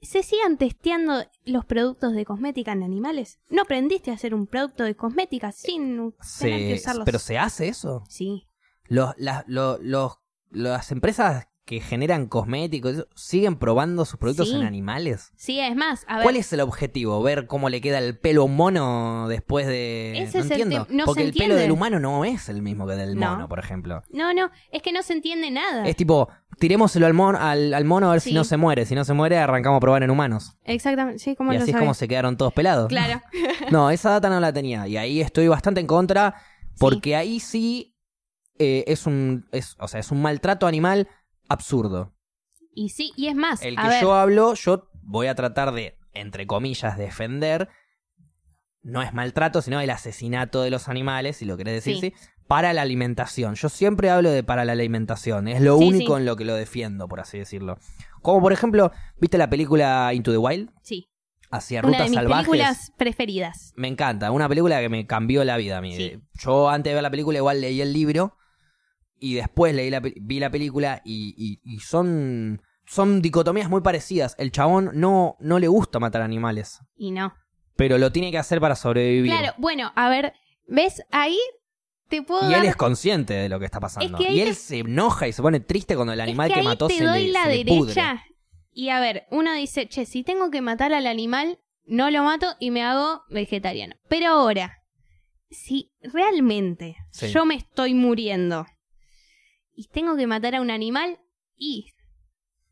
[0.02, 3.40] se sigan testeando los productos de cosmética en animales?
[3.50, 7.06] ¿No aprendiste a hacer un producto de cosmética sin tener que Se- usarlos?
[7.06, 8.04] pero se hace eso.
[8.08, 8.48] Sí.
[8.88, 10.20] Los, las- lo- los-
[10.52, 14.56] las empresas que generan cosméticos siguen probando sus productos Sí.
[14.56, 15.32] en animales.
[15.38, 16.24] Sí, es más, a ver.
[16.24, 17.22] ¿Cuál es el objetivo?
[17.22, 20.14] ¿Ver cómo le queda el pelo a un mono después de...?
[20.24, 20.88] Ese no es el entiendo.
[20.88, 23.32] tem- no Porque se el pelo del humano no es el mismo que del No.
[23.32, 24.02] mono, por ejemplo.
[24.12, 25.88] No, no, es que no se entiende nada.
[25.88, 26.28] Es tipo,
[26.60, 28.86] tirémoselo al mono, al, al mono a ver si no se muere.
[28.86, 30.58] Si no se muere, arrancamos a probar en humanos.
[30.66, 32.88] Exactamente, sí, como Y lo así es como se quedaron todos pelados.
[32.90, 33.22] Claro.
[33.72, 34.88] No, esa data no la tenía.
[34.88, 36.36] Y ahí estoy bastante en contra.
[36.80, 37.96] Porque ahí sí
[38.58, 39.46] eh, es un.
[39.52, 41.08] Es, o sea, es un maltrato animal
[41.52, 42.14] absurdo.
[42.74, 45.98] Y sí, y es más, El que ver, yo hablo, yo voy a tratar de,
[46.14, 47.70] entre comillas, defender.
[48.84, 52.14] No es maltrato, sino el asesinato de los animales, si lo querés decir, Sí.
[52.18, 52.28] sí.
[52.48, 53.56] Para la alimentación.
[53.56, 55.48] Yo siempre hablo de para la alimentación.
[55.48, 56.20] Es lo Sí, único sí.
[56.20, 57.78] en lo que lo defiendo, por así decirlo.
[58.22, 60.70] Como por ejemplo, ¿viste la película Into the Wild?
[60.82, 61.08] sí,
[61.54, 62.48] Hacia una rutas de mis salvajes.
[62.48, 63.74] películas preferidas.
[63.76, 65.96] Me encanta, una película que me cambió la vida a mí.
[65.96, 66.18] Sí.
[66.36, 68.38] Yo antes de ver la película igual leí el libro
[69.22, 74.36] y después leí la, vi la película y, y- y son, son dicotomías muy parecidas.
[74.40, 77.34] El chabón no, no le gusta matar animales, Y no.
[77.76, 79.32] pero lo tiene que hacer para sobrevivir.
[79.32, 80.34] Claro, bueno, a ver,
[80.68, 81.04] ¿ves?
[81.12, 81.38] Ahí
[82.10, 82.62] te puedo y dar...
[82.64, 84.18] él es consciente de lo que está pasando.
[84.18, 86.48] Es que ahí y él te- se enoja y se pone triste cuando el animal
[86.50, 87.94] es que, que, ahí mató te se doy le, la se le pudre.
[87.94, 88.24] derecha.
[88.74, 92.48] Y a ver, uno dice, che, si tengo que matar al animal, no lo mato
[92.60, 93.96] y me hago vegetariano.
[94.10, 94.80] Pero ahora,
[95.50, 97.28] si realmente Sí.
[97.28, 98.66] yo me estoy muriendo
[99.74, 101.20] y tengo que matar a un animal,
[101.56, 101.92] y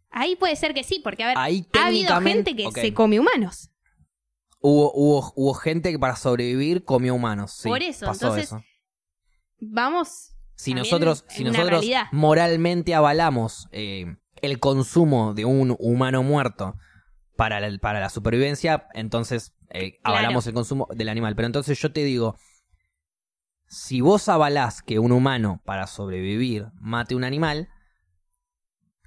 [0.10, 3.20] ahí puede ser que sí, porque a ver, Ahí ha habido gente que se come
[3.20, 3.70] humanos.
[4.62, 7.54] Hubo, hubo, hubo gente que para sobrevivir comió humanos.
[7.54, 8.62] sí, Por eso, pasó entonces, eso.
[9.62, 10.32] Vamos.
[10.56, 12.08] si nosotros, si nosotros realidad.
[12.12, 14.06] moralmente avalamos eh,
[14.42, 16.76] el consumo de un humano muerto
[17.38, 20.18] para la, para la supervivencia, entonces eh, Claro.
[20.18, 21.36] avalamos el consumo del animal.
[21.36, 22.38] Pero entonces yo te digo,
[23.70, 27.70] si vos avalás que un humano para sobrevivir mate un animal,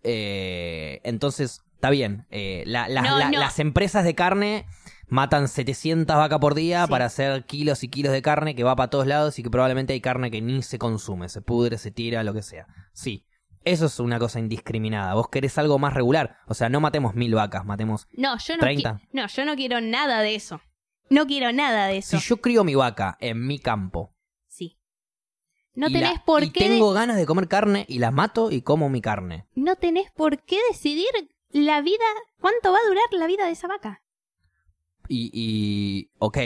[0.02, 2.26] eh, entonces está bien.
[2.30, 3.38] Eh, la- la- No, la- no.
[3.38, 4.66] Las empresas de carne
[5.08, 6.90] matan 700 vacas por día Sí.
[6.90, 9.92] para hacer kilos y kilos de carne que va para todos lados y que probablemente
[9.92, 12.66] hay carne que ni se consume, se pudre, se tira, lo que sea.
[12.92, 13.26] Sí,
[13.64, 15.14] eso es una cosa indiscriminada.
[15.14, 16.36] Vos querés algo más regular.
[16.46, 18.08] O sea, no matemos mil vacas, matemos...
[18.16, 18.94] No, yo no, 30.
[18.94, 20.60] qui- no, yo no quiero nada de eso.
[21.10, 22.18] No quiero nada de eso.
[22.18, 24.14] Si yo crío mi vaca en mi campo...
[25.74, 26.64] No y tenés la- por y qué.
[26.64, 29.46] de- tengo ganas de comer carne y la mato y como mi carne.
[29.54, 31.08] No tenés por qué decidir
[31.50, 32.04] la vida.
[32.40, 34.02] ¿Cuánto va a durar la vida de esa vaca?
[35.08, 36.38] Y, y ok,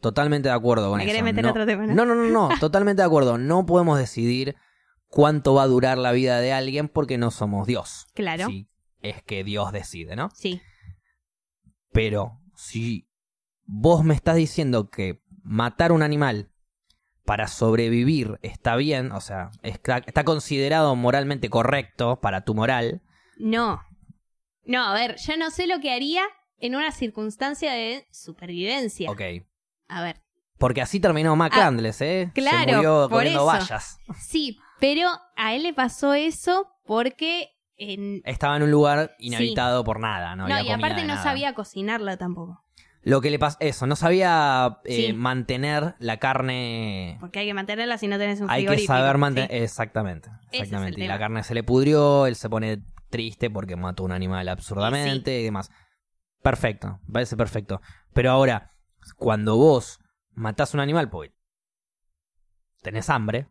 [0.00, 1.24] totalmente de acuerdo con Me eso.
[1.24, 1.94] meter no, otro tema, ¿no?
[1.94, 3.38] no, no, no, no, totalmente de acuerdo.
[3.38, 4.56] No podemos decidir
[5.08, 8.06] cuánto va a durar la vida de alguien porque no somos Dios.
[8.14, 8.48] Claro.
[9.02, 10.30] Es que Dios decide, ¿no?
[10.34, 10.60] Sí.
[11.92, 13.08] Pero si
[13.64, 16.50] vos me estás diciendo que matar un animal
[17.26, 23.02] para sobrevivir está bien, o sea, está, está considerado moralmente correcto para tu moral,
[23.38, 23.82] No.
[24.64, 26.24] No, a ver, yo no sé lo que haría
[26.58, 29.10] en una circunstancia de supervivencia.
[29.10, 29.20] ok.
[29.88, 30.22] A ver.
[30.58, 31.92] Porque así terminó Mac Ah, ¿eh?
[31.92, 33.46] Se claro, murió por comiendo eso.
[33.46, 33.98] vallas.
[34.18, 37.50] Sí, pero a él le pasó eso porque.
[37.76, 38.22] En...
[38.24, 41.22] Estaba en un lugar inhabitado por nada, no, No, había y aparte no nada.
[41.22, 42.64] sabía cocinarla tampoco.
[43.06, 45.12] Lo que le pasó, eso, no sabía eh, Sí.
[45.12, 47.18] mantener la carne.
[47.20, 49.48] Porque hay que mantenerla si no tenés un Hay que saber mantener.
[49.48, 49.58] Sí.
[49.58, 50.28] Exactamente.
[50.50, 51.04] Exactamente.
[51.04, 55.38] y la carne se le pudrió, él se pone triste porque mató un animal absurdamente
[55.38, 55.70] y, demás.
[56.42, 57.80] Perfecto, parece perfecto.
[58.12, 58.72] Pero ahora,
[59.16, 60.00] cuando vos
[60.32, 61.32] matás un animal porque
[62.82, 63.46] tenés hambre,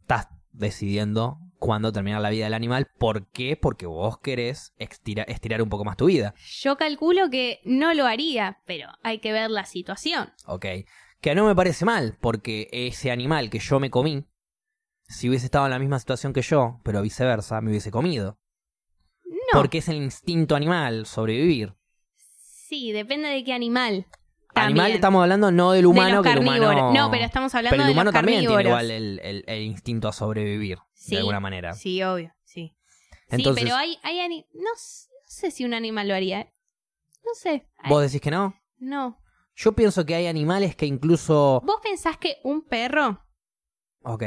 [0.00, 2.88] estás decidiendo cuándo terminar la vida del animal.
[2.98, 3.56] ¿Por qué?
[3.56, 6.34] Porque vos querés estira- estirar un poco más tu vida.
[6.60, 10.30] Yo calculo que no lo haría, pero hay que ver la situación.
[10.46, 10.66] Ok.
[11.22, 14.26] Que no me parece mal, porque ese animal que yo me comí,
[15.08, 18.38] si hubiese estado en la misma situación que yo, pero viceversa, me hubiese comido.
[19.24, 19.58] No.
[19.58, 21.72] Porque es el instinto animal, sobrevivir.
[22.68, 24.06] Sí, depende de qué animal.
[24.56, 26.92] Animal estamos hablando no del humano, de que los el humano...
[26.92, 29.62] No, pero estamos hablando Pero el de humano los también tiene igual el, el- el
[29.62, 31.74] instinto a sobrevivir, Sí, de alguna manera.
[31.74, 32.74] Sí, obvio, sí.
[33.28, 34.70] Entonces- sí, pero hay, hay no, no
[35.26, 36.40] sé si un animal lo haría.
[36.42, 36.54] ¿eh?
[37.24, 37.66] No sé.
[37.88, 38.54] ¿Vos decís que no?
[38.78, 39.18] No.
[39.56, 41.62] Yo pienso que hay animales que incluso...
[41.64, 43.24] ¿Vos pensás que un perro,
[44.02, 44.22] Ok,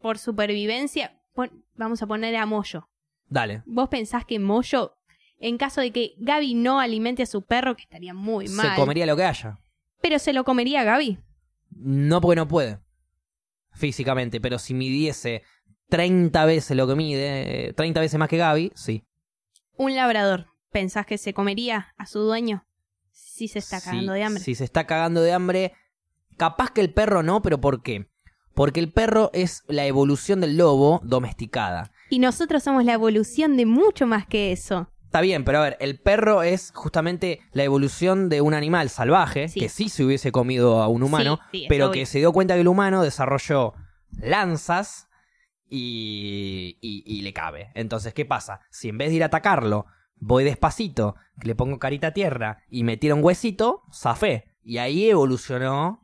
[0.00, 2.88] por supervivencia, pon- vamos a poner a Moyo?
[3.28, 3.62] dale.
[3.66, 4.96] ¿Vos pensás que Moyo,
[5.38, 8.80] en caso de que Gaby no alimente a su perro, que estaría muy mal, Se
[8.80, 9.58] comería lo que haya.
[10.00, 11.18] pero se lo comería a Gaby?
[11.70, 12.78] No porque no puede.
[13.72, 15.42] Físicamente, pero si midiese
[15.88, 19.04] 30 veces lo que mide, eh, 30 veces más que Gaby, sí.
[19.76, 22.66] Un labrador, ¿pensás que se comería a su dueño
[23.12, 24.42] si se está cagando de hambre?
[24.42, 25.72] Si se está cagando de hambre,
[26.36, 28.08] capaz que el perro no, pero ¿por qué?
[28.54, 31.92] Porque el perro es la evolución del lobo domesticada.
[32.08, 34.90] Y nosotros somos la evolución de mucho más que eso.
[35.04, 39.48] Está bien, pero a ver, el perro es justamente la evolución de un animal salvaje,
[39.48, 39.60] Sí.
[39.60, 42.00] que sí se hubiese comido a un humano, Sí, pero obvio.
[42.00, 43.74] que se dio cuenta que el humano desarrolló
[44.20, 45.05] lanzas
[45.68, 47.70] y, y, le cabe.
[47.74, 48.60] Entonces, ¿qué pasa?
[48.70, 52.84] Si en vez de ir a atacarlo, voy despacito, le pongo carita a tierra y
[52.84, 54.56] me tira un huesito, zafé.
[54.62, 56.02] Y ahí evolucionó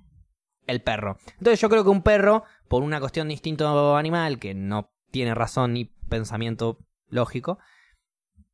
[0.67, 1.17] el perro.
[1.39, 5.35] Entonces yo creo que un perro, por una cuestión de instinto animal, que no tiene
[5.35, 7.59] razón ni pensamiento lógico,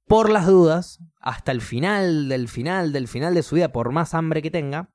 [0.06, 4.14] por las dudas, hasta el final del final del final de su vida, por más
[4.14, 4.90] hambre que tenga,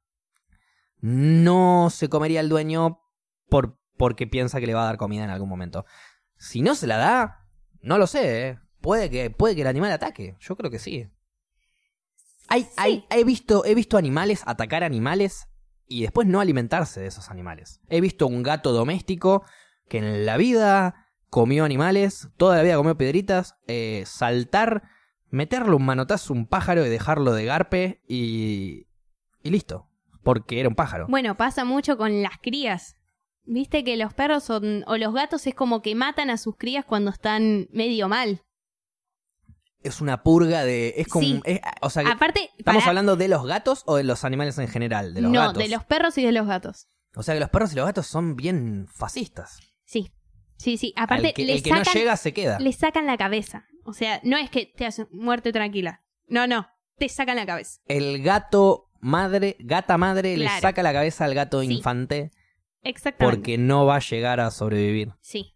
[1.00, 3.02] no se comería el dueño
[3.50, 5.86] por, porque piensa que le va a dar comida en algún momento.
[6.36, 7.48] Si no se la da,
[7.82, 8.60] no lo sé, ¿eh?
[8.82, 10.36] Puede que, puede que el animal ataque.
[10.42, 11.10] Yo creo que sí.
[12.50, 15.48] Hay, hay, he, visto, he visto animales atacar animales
[15.88, 17.80] y después no alimentarse de esos animales.
[17.88, 19.46] He visto un gato doméstico
[19.88, 24.84] que en la vida comió animales, toda la vida comió piedritas, eh, saltar,
[25.30, 28.86] meterle un manotazo a un pájaro y dejarlo de garpe y,
[29.44, 29.88] y listo.
[30.24, 31.08] Porque era un pájaro.
[31.08, 32.98] Bueno, pasa mucho con las crías.
[33.46, 36.86] Viste que los perros son- o los gatos es como que matan a sus crías
[36.86, 38.42] cuando están medio mal.
[39.82, 40.94] Es una purga de...
[40.98, 41.26] Es como...
[41.28, 41.42] Sí.
[41.44, 44.70] es- o sea, Aparte, ¿estamos para- hablando de los gatos o de los animales en
[44.70, 45.14] general?
[45.14, 45.62] De los no, gatos.
[45.62, 46.88] de los perros y de los gatos.
[47.16, 49.60] O sea que los perros y los gatos son bien fascistas.
[49.84, 50.14] Sí,
[50.58, 50.94] sí, sí.
[50.96, 52.60] Aparte, el que, le, el que sacan, no llega se queda.
[52.60, 53.66] le sacan la cabeza.
[53.86, 56.02] O sea, no es que te hacen muerte tranquila.
[56.28, 57.82] No, no, te sacan la cabeza.
[57.86, 61.68] El gato madre, gata madre le saca la cabeza al gato Sí.
[61.74, 62.32] infante
[62.84, 63.38] Exactamente.
[63.38, 65.14] porque no va a llegar a sobrevivir.
[65.22, 65.56] Sí.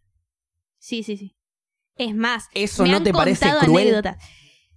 [0.78, 1.36] Sí, sí, sí.
[1.96, 3.88] Es más, ¿Eso me no han te parece cruel?
[3.88, 4.18] anécdotas.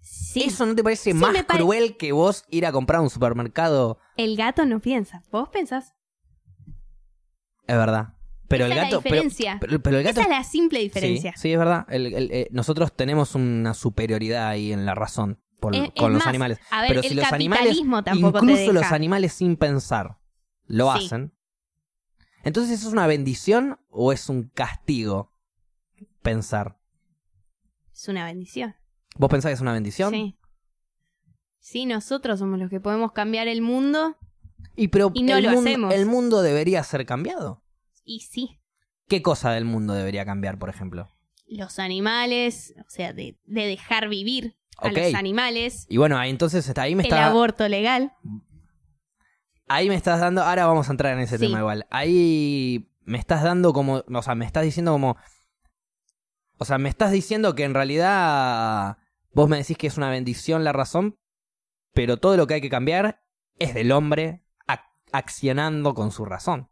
[0.00, 3.02] Sí, ¿Eso no te parece Sí, más pare- cruel que vos ir a comprar a
[3.02, 3.98] un supermercado?
[4.16, 5.22] el gato no piensa.
[5.30, 5.94] ¿Vos pensás?
[7.66, 8.14] Es verdad.
[8.48, 9.00] Pero Esa el es la gato.
[9.02, 9.58] pero- diferencia.
[9.60, 10.20] Pero, pero el gato.
[10.20, 11.32] Esa es la simple diferencia.
[11.36, 11.86] Sí, sí, es verdad.
[11.88, 16.12] El- el- eh, nosotros tenemos una superioridad ahí en la razón por- Es- con es
[16.14, 16.58] los más, animales.
[16.70, 18.94] A ver, Pero el si los animales, tampoco te incluso los deja.
[18.94, 20.18] animales sin pensar,
[20.66, 21.04] lo Sí.
[21.06, 21.32] hacen.
[22.42, 25.33] Entonces, ¿eso es una bendición o es un castigo
[26.22, 26.79] pensar?
[27.92, 28.74] Es una bendición.
[29.16, 30.11] ¿Vos pensás que es una bendición?
[30.12, 30.37] Sí.
[31.59, 34.16] Sí, nosotros somos los que podemos cambiar el mundo
[34.76, 35.94] Y, pero Y no el, lo mundo, hacemos.
[35.94, 37.62] el mundo debería ser cambiado.
[38.05, 38.57] y sí,
[39.09, 41.11] ¿Qué cosa del mundo debería cambiar, por ejemplo?
[41.53, 46.66] los animales, o sea, de, de dejar vivir a los animales, Y bueno, ahí entonces
[46.68, 48.12] está, ahí me el está, aborto legal.
[49.70, 51.46] Ahí me estás dando, ahora vamos a entrar en ese Sí.
[51.46, 51.87] tema igual.
[51.90, 55.16] Ahí me estás dando como, o sea, me estás diciendo como,
[56.59, 58.98] o sea, me estás diciendo que en realidad
[59.33, 61.16] vos me decís que es una bendición la razón,
[61.94, 63.22] pero todo lo que hay que cambiar
[63.59, 66.68] es del hombre ac- accionando con su razón.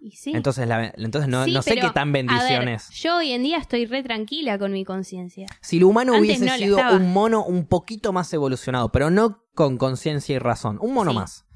[0.00, 0.32] Y sí.
[0.34, 2.88] Entonces, la- entonces no, Sí, no sé pero, qué tan bendición es.
[2.90, 5.46] Yo hoy en día estoy re tranquila con mi conciencia.
[5.60, 9.44] Si el humano Antes hubiese no sido un mono un poquito más evolucionado, pero no
[9.54, 11.16] con conciencia y razón, un mono Sí.
[11.16, 11.46] más.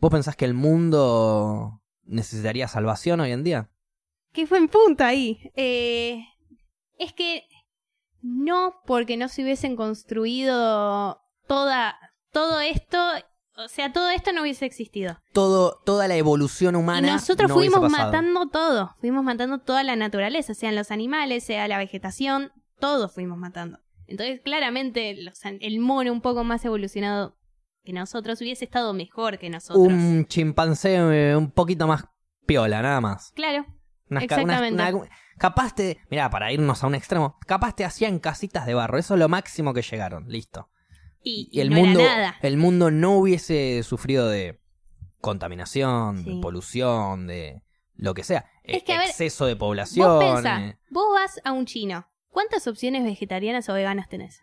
[0.00, 3.70] ¿Vos pensás que el mundo necesitaría salvación hoy en día?
[4.32, 5.50] ¿Qué fue en punto ahí?
[5.54, 6.24] Eh,
[6.98, 7.44] es que
[8.22, 11.98] no porque no se hubiesen construido toda,
[12.32, 12.98] todo esto,
[13.56, 15.18] o sea, todo esto no hubiese existido.
[15.32, 17.08] Todo, toda la evolución humana.
[17.08, 21.68] y nosotros no fuimos matando todo, fuimos matando toda la naturaleza, sean los animales, sea
[21.68, 23.80] la vegetación, todo fuimos matando.
[24.06, 27.36] Entonces, claramente, los el mono un poco más evolucionado
[27.84, 29.86] que nosotros hubiese estado mejor que nosotros.
[29.86, 32.04] Un chimpancé eh, un poquito más
[32.46, 33.32] piola, nada más.
[33.34, 33.64] Claro,
[34.10, 34.94] Unas ca- unas- Exactamente.
[34.94, 35.98] una- capaz te.
[36.10, 38.98] Mirá, para irnos a un extremo, capaz te hacían casitas de barro.
[38.98, 40.28] Eso es lo máximo que llegaron.
[40.28, 40.68] Listo.
[41.22, 42.00] y, Y el no mundo.
[42.00, 42.36] nada.
[42.40, 44.58] El mundo no hubiese sufrido de
[45.20, 47.62] contaminación, de polución, de
[47.94, 48.46] lo que sea.
[48.64, 50.08] Es que, a ver, exceso de población.
[50.08, 50.78] Vos pensá, eh.
[50.90, 52.06] vos vas a un chino.
[52.30, 54.40] ¿Cuántas opciones vegetarianas o veganas tenés?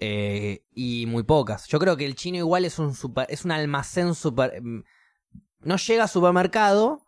[0.00, 1.66] Eh, y muy pocas.
[1.68, 4.82] Yo creo que el chino igual es un super, es un almacén super, mm,
[5.60, 7.06] no llega a supermercado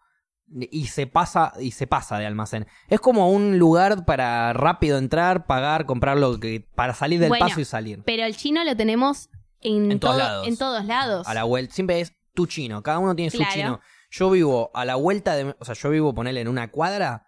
[0.70, 2.66] y se pasa y se pasa de almacén.
[2.88, 7.46] Es como un lugar para rápido entrar, pagar, comprar lo que para salir del Bueno,
[7.46, 8.02] paso y salir.
[8.04, 10.48] Pero el chino lo tenemos en, En todos todo- lados.
[10.48, 11.26] en todos lados.
[11.26, 13.80] A la vuelta siempre es tu chino, cada uno tiene su chino.
[14.10, 17.24] Yo vivo a la vuelta de, o sea, yo vivo ponerle en una cuadra,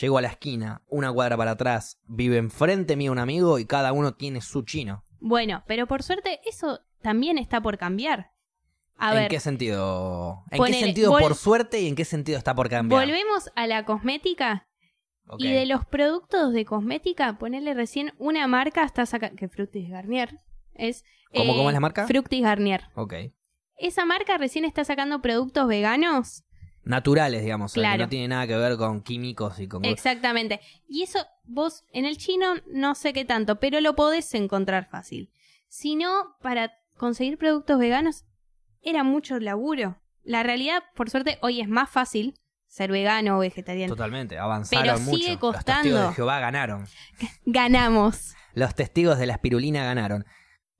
[0.00, 3.92] llego a la esquina, una cuadra para atrás, vive enfrente mío un amigo y cada
[3.92, 5.02] uno tiene su chino.
[5.20, 8.32] Bueno, pero por suerte eso también está por cambiar.
[8.96, 10.44] A ¿En ver, qué sentido?
[10.50, 13.00] ¿En qué sentido por suerte y en qué sentido está por cambiar?
[13.06, 14.66] volvemos a la cosmética
[15.38, 20.38] y de los productos de cosmética, ponerle recién una marca está sacando, que Fructis Garnier
[20.74, 21.04] es...
[21.32, 22.06] ¿Cómo- eh, cómo es la marca?
[22.06, 22.84] Fructis Garnier.
[22.94, 23.14] Ok.
[23.76, 26.44] Esa marca recién está sacando productos veganos.
[26.88, 29.84] Naturales, digamos, que no tiene nada que ver con químicos y con...
[29.84, 30.60] Exactamente.
[30.88, 35.30] Y eso vos en el chino no sé qué tanto, pero lo podés encontrar fácil.
[35.68, 38.24] Si no, para conseguir productos veganos
[38.80, 40.00] era mucho laburo.
[40.24, 43.94] La realidad, por suerte, hoy es más fácil ser vegano o vegetariano.
[43.94, 45.16] Totalmente, avanzaron Pero mucho.
[45.18, 45.82] sigue Los costando.
[45.82, 46.86] testigos de Jehová ganaron.
[47.44, 48.34] Ganamos.
[48.54, 50.24] Los testigos de la espirulina ganaron.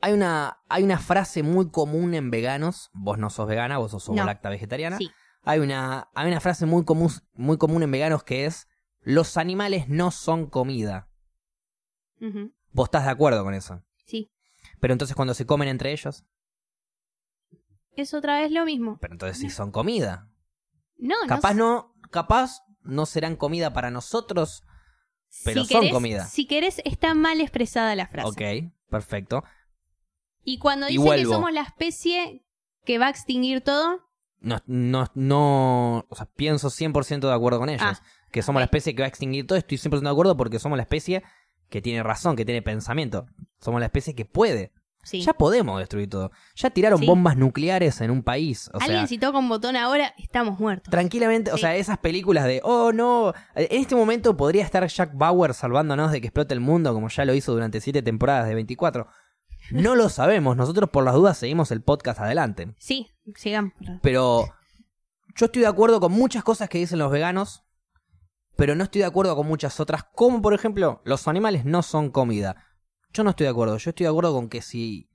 [0.00, 2.90] Hay una, hay una frase muy común en veganos.
[2.94, 4.24] Vos no sos vegana, vos sos No.
[4.24, 4.96] lacta vegetariana.
[4.96, 5.10] Sí.
[5.42, 8.68] Hay una, hay una frase muy común, muy común en veganos que es:
[9.00, 11.08] Los animales no son comida.
[12.72, 13.82] Vos estás de acuerdo con eso.
[14.04, 14.30] Sí.
[14.80, 16.24] Pero entonces cuando se comen entre ellos,
[17.92, 18.98] Es otra vez lo mismo.
[19.00, 20.28] pero entonces sí son comida.
[20.96, 24.64] No, no Capaz no, capaz no serán comida para nosotros.
[25.44, 26.24] pero si son querés- comida.
[26.26, 28.28] Si querés, está mal expresada la frase.
[28.28, 29.44] Ok, perfecto.
[30.42, 32.44] Y cuando Y dice que somos la especie
[32.84, 34.07] que va a extinguir todo,
[34.40, 37.82] No, no, no, o sea, pienso 100% de acuerdo con ellos.
[37.84, 40.58] Ah, que somos la especie que va a extinguir todo, estoy 100% de acuerdo porque
[40.58, 41.22] somos la especie
[41.70, 43.26] que tiene razón, que tiene pensamiento.
[43.60, 44.72] Somos la especie que puede.
[45.04, 45.22] sí.
[45.22, 46.30] Ya podemos destruir todo.
[46.54, 47.06] Ya tiraron Sí.
[47.06, 48.68] bombas nucleares en un país.
[48.74, 50.90] O Alguien sea, si toca un botón ahora, estamos muertos.
[50.90, 55.54] tranquilamente, o sea, esas películas de, oh no, en este momento podría estar Jack Bauer
[55.54, 59.08] salvándonos de que explote el mundo como ya lo hizo durante siete temporadas de 24.
[59.70, 62.74] No lo sabemos, nosotros por las dudas seguimos el podcast adelante.
[62.78, 63.72] Sí, sigamos.
[64.02, 64.46] Pero
[65.36, 67.64] yo estoy de acuerdo con muchas cosas que dicen los veganos,
[68.56, 72.10] pero no estoy de acuerdo con muchas otras, como por ejemplo, los animales no son
[72.10, 72.64] comida.
[73.12, 75.08] Yo no estoy de acuerdo, yo estoy de acuerdo con que si...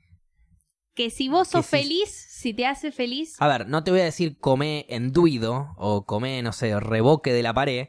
[0.96, 4.02] Que si vos sos si- feliz, si te hace feliz, A ver, no te voy
[4.02, 7.88] a decir come enduido o come, no sé, reboque de la pared,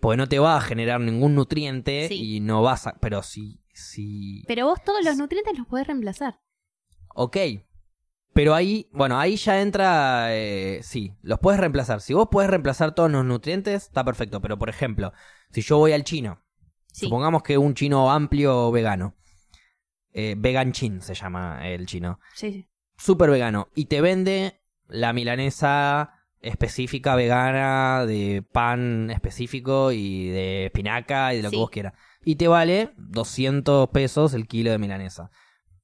[0.00, 2.36] porque no te va a generar ningún nutriente Sí.
[2.36, 2.94] y no vas a...
[3.00, 3.60] Pero si...
[3.80, 4.42] si...
[4.46, 6.40] pero vos todos los nutrientes los podés reemplazar.
[7.14, 7.36] Ok.
[8.32, 12.00] Pero ahí, bueno, ahí ya entra, eh, sí, los puedes reemplazar.
[12.00, 14.40] Si vos puedes reemplazar todos los nutrientes, está perfecto.
[14.40, 15.12] Pero, por ejemplo,
[15.50, 16.40] si yo voy al chino,
[16.92, 17.06] Sí.
[17.06, 19.16] supongamos que un chino amplio vegano,
[20.12, 26.14] eh, vegan chin se llama el chino, Sí, súper vegano, y te vende la milanesa
[26.40, 31.94] específica vegana de pan específico y de espinaca y de lo que vos quieras.
[32.24, 35.30] Y te vale 200 pesos el kilo de milanesa.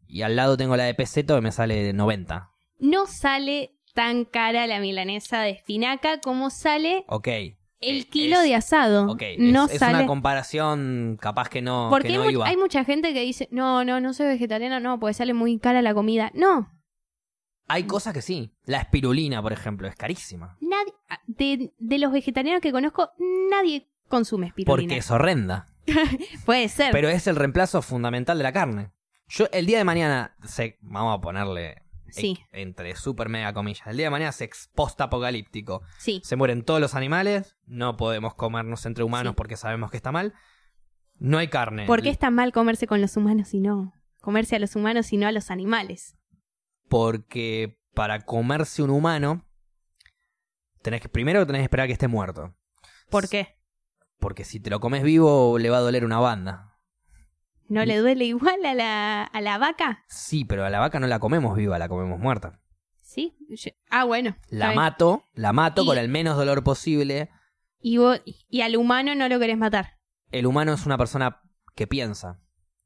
[0.07, 2.51] Y al lado tengo la de peseto que me sale 90.
[2.79, 7.29] No sale tan cara la milanesa de espinaca como sale Ok.
[7.29, 9.11] el Eh, kilo es- de asado.
[9.11, 9.22] Ok.
[9.22, 9.96] es- no es, sale.
[9.99, 12.46] una comparación capaz que no, Porque que hay, no mu- iba.
[12.46, 15.81] hay mucha gente que dice, no, no, no soy vegetariana, no, porque sale muy cara
[15.83, 16.31] la comida.
[16.35, 16.70] No,
[17.68, 18.53] Hay cosas que sí.
[18.64, 20.57] La espirulina, por ejemplo, es carísima.
[20.61, 20.92] nadie,
[21.27, 23.11] de, de los vegetarianos que conozco,
[23.51, 24.88] nadie consume espirulina.
[24.88, 25.66] Porque es horrenda.
[26.44, 26.92] Puede ser.
[26.92, 28.92] Pero es el reemplazo fundamental de la carne.
[29.29, 32.38] Yo el día de mañana, se, vamos a ponerle Sí.
[32.53, 35.83] e- entre super mega comillas, el día de mañana se post apocalíptico.
[35.99, 39.37] Sí, Se mueren todos los animales, no podemos comernos entre humanos Sí.
[39.37, 40.33] porque sabemos que está mal.
[41.18, 41.87] No hay carne.
[41.87, 43.92] ¿por qué es tan mal comerse con los humanos y no?
[44.20, 46.16] Comerse a los humanos y no a los animales.
[46.88, 49.44] Porque para comerse un humano,
[50.83, 52.55] tenés que, primero tenés que esperar que esté muerto.
[53.11, 53.56] ¿Por qué?
[54.18, 56.79] Porque si te lo comes vivo, le va a doler una banda.
[57.68, 60.05] ¿No le duele igual a la, a la vaca?
[60.09, 62.61] Sí, pero a la vaca no la comemos viva, la comemos muerta.
[63.02, 63.37] Sí.
[63.48, 64.37] Yo- ah, bueno.
[64.48, 64.76] La está bien.
[64.76, 67.31] mato, la mato Y- con el menos dolor posible.
[67.81, 69.98] Y, vos- y al humano no lo querés matar.
[70.31, 71.40] El humano es una persona
[71.75, 72.40] que piensa.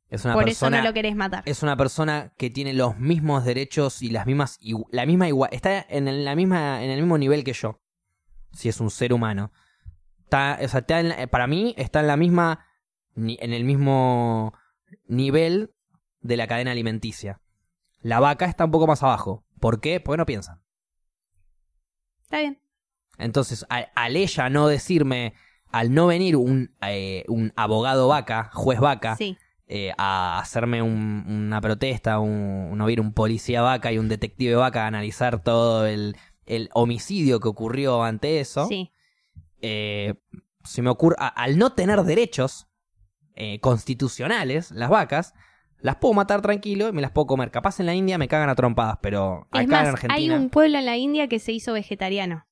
[0.09, 0.77] Es una Por persona.
[0.79, 1.43] eso no lo querés matar.
[1.47, 4.59] Es una persona que tiene los mismos derechos y las mismas.
[4.61, 5.51] igu- La misma igual.
[5.53, 7.81] Está en el, la misma, en el mismo nivel que yo.
[8.53, 9.53] Si es un ser humano.
[10.31, 12.65] Está, o sea, está en para mí está en la misma.
[13.17, 14.55] ni- en el mismo
[15.09, 15.75] nivel
[16.21, 17.41] de la cadena alimenticia.
[18.03, 19.45] La vaca está un poco más abajo.
[19.59, 19.99] ¿Por qué?
[19.99, 20.63] Porque no piensa.
[22.23, 22.61] Está bien.
[23.19, 25.35] Entonces, al ella no decirme,
[25.73, 29.37] al no venir un, eh, un abogado vaca, juez vaca, Sí.
[29.67, 34.85] eh, a hacerme un- una protesta, un, no un policía vaca y un detective vaca
[34.85, 36.17] a analizar todo el,
[36.47, 38.67] el homicidio que ocurrió ante eso.
[38.67, 38.93] Sí.
[39.63, 40.15] Eh,
[40.65, 42.67] se me ocurre, a- al no tener derechos
[43.35, 45.35] eh, constitucionales, las vacas,
[45.79, 47.51] las puedo matar tranquilo y me las puedo comer.
[47.51, 50.37] Capaz en la India me cagan a trompadas, pero acá Es más, en hay Argentina,
[50.37, 52.47] un pueblo en la India que se hizo vegetariano.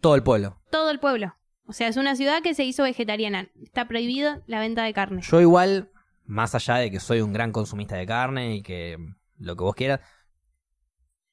[0.00, 0.60] todo el pueblo.
[0.70, 1.34] Todo el pueblo.
[1.66, 3.48] O sea, es una ciudad que se hizo vegetariana.
[3.62, 5.22] Está prohibido la venta de carne.
[5.22, 5.90] Yo igual,
[6.24, 8.98] más allá de que soy un gran consumista de carne y que
[9.38, 10.00] lo que vos quieras,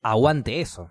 [0.01, 0.89] aguante eso.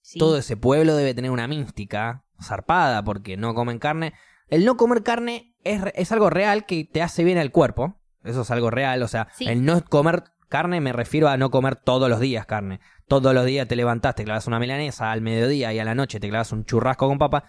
[0.00, 0.18] Sí.
[0.18, 4.14] Todo ese pueblo debe tener una mística zarpada porque no comen carne.
[4.48, 8.00] El no comer carne es, es algo real que te hace bien al cuerpo.
[8.24, 9.02] Eso es algo real.
[9.02, 9.46] O sea, Sí.
[9.46, 12.80] el no comer carne me refiero a no comer todos los días carne.
[13.06, 16.20] Todos los días te levantás, te clavas una milanesa, al mediodía y a la noche
[16.20, 17.44] te clavas un churrasco con papa,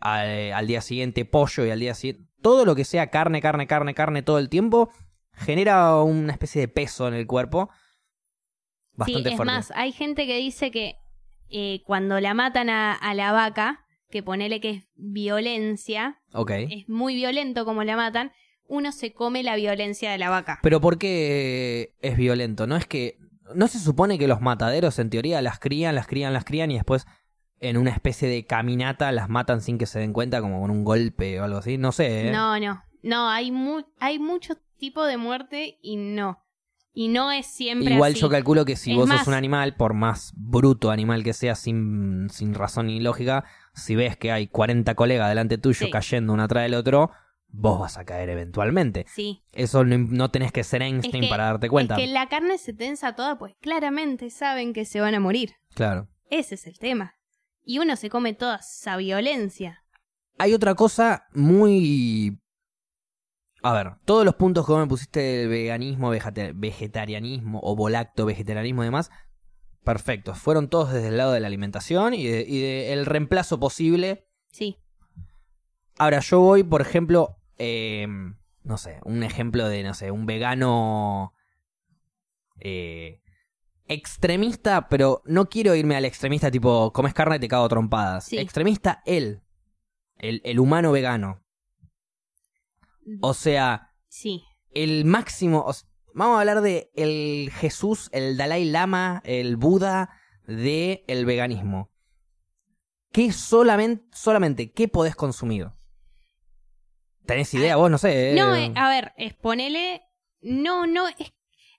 [0.00, 2.26] al, al día siguiente pollo y al día siguiente...
[2.42, 4.90] Todo lo que sea carne, carne, carne, carne todo el tiempo
[5.32, 7.70] genera una especie de peso en el cuerpo.
[8.92, 9.52] Bastante sí, es fuerte.
[9.54, 10.96] más, hay gente que dice que
[11.50, 16.50] eh, cuando la matan a, a la vaca, que ponele que es violencia, Ok.
[16.52, 18.32] es muy violento como la matan,
[18.68, 20.58] uno se come la violencia de la vaca.
[20.62, 22.66] Pero ¿por qué es violento?
[22.66, 23.18] No es que.
[23.54, 26.74] ¿No se supone que los mataderos en teoría las crían, las crían, las crían y
[26.74, 27.06] después
[27.60, 30.82] en una especie de caminata las matan sin que se den cuenta, como con un
[30.82, 31.78] golpe o algo así?
[31.78, 32.28] No sé.
[32.28, 32.32] ¿eh?
[32.32, 36.42] No, no, no, hay, mu hay muchos tipos de muerte y no.
[36.92, 38.20] Y no es siempre Igual así.
[38.22, 41.32] yo calculo que si Es vos más- sos un animal, por más bruto animal que
[41.34, 43.44] sea, sin, sin razón ni lógica,
[43.76, 45.90] si ves que hay 40 colegas delante tuyo Sí.
[45.92, 47.12] cayendo uno atrás del otro,
[47.48, 49.06] vos vas a caer eventualmente.
[49.08, 49.44] Sí.
[49.52, 51.94] Eso no, no tenés que ser Einstein que- para darte cuenta.
[51.94, 55.52] Es que la carne se tensa toda, pues claramente saben que se van a morir.
[55.74, 56.08] Claro.
[56.30, 57.14] Ese es el tema.
[57.62, 59.84] Y uno se come toda esa violencia.
[60.38, 62.38] Hay otra cosa muy...
[63.62, 68.24] A ver, todos los puntos que vos me pusiste del veganismo, vegeta- vegetarianismo o volacto,
[68.26, 69.10] vegetarianismo y demás,
[69.86, 70.36] perfectos.
[70.38, 74.26] Fueron todos desde el lado de la alimentación y, de- y del reemplazo posible.
[74.52, 74.76] Sí.
[75.98, 78.06] Ahora, yo voy, por ejemplo, eh,
[78.64, 81.32] no sé, un ejemplo de, no sé, un vegano
[82.60, 83.22] eh,
[83.88, 88.24] extremista, pero no quiero irme al extremista tipo, comes carne y te cago trompadas.
[88.26, 88.38] Sí.
[88.38, 89.40] Extremista, él.
[90.18, 91.42] El, el humano vegano.
[93.20, 94.42] O sea, Sí.
[94.72, 95.60] el máximo.
[95.66, 95.72] o
[96.16, 100.10] vamos a hablar de el Jesús, el Dalai Lama, el Buda
[100.46, 101.90] de el veganismo.
[103.12, 105.68] ¿Qué solamente, solamente, qué podés consumir?
[107.26, 107.90] ¿Tenés idea vos?
[107.90, 108.34] No sé.
[108.34, 110.02] No, eh, eh, a ver, es ponele.
[110.40, 111.32] No, no, es,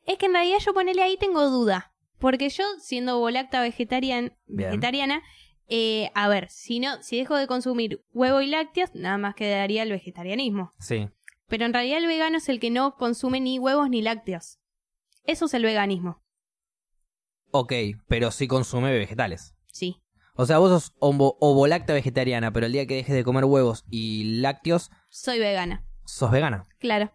[0.05, 1.93] es que en realidad yo ponele ahí tengo duda.
[2.19, 5.21] Porque yo, siendo volacta vegetarian, vegetariana,
[5.67, 9.83] eh, a ver, si no, si dejo de consumir huevo y lácteos, nada más quedaría
[9.83, 10.73] el vegetarianismo.
[10.79, 11.09] Sí.
[11.47, 14.59] Pero en realidad el vegano es el que no consume ni huevos ni lácteos.
[15.23, 16.21] Eso es el veganismo.
[17.51, 17.73] Ok,
[18.07, 19.55] pero sí consume vegetales.
[19.71, 20.01] Sí.
[20.35, 23.85] O sea, vos sos ovo- ovolacta vegetariana, pero el día que dejes de comer huevos
[23.89, 25.83] y lácteos, Soy vegana.
[26.05, 26.65] sos vegana.
[26.79, 27.11] Claro.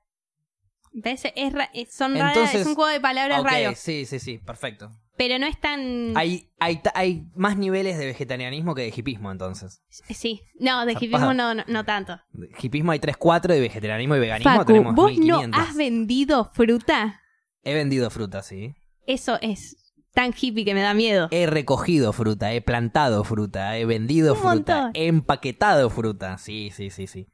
[0.93, 1.23] ¿Ves?
[1.37, 3.73] Es ra- es- son raras, Entonces- es un juego de palabras Ok, raro.
[3.77, 4.91] sí, sí, sí, perfecto.
[5.17, 6.17] Pero no es tan.
[6.17, 9.83] Hay, hay, hay más niveles de vegetarianismo que de hipismo, entonces.
[9.91, 10.41] Sí.
[10.59, 12.19] No, de hipismo no, no, no tanto.
[12.33, 15.49] De hipismo hay 3, 4, de vegetarianismo y veganismo Facu, tenemos ¿vos 1500.
[15.51, 17.21] no has vendido fruta?
[17.63, 18.75] He vendido fruta, sí.
[19.07, 19.77] Eso es
[20.15, 21.29] tan hippie que me da miedo.
[21.31, 24.91] He recogido fruta, he plantado fruta, he vendido Un fruta, montón.
[24.95, 26.39] he empaquetado fruta.
[26.39, 27.29] Sí, sí, sí, sí.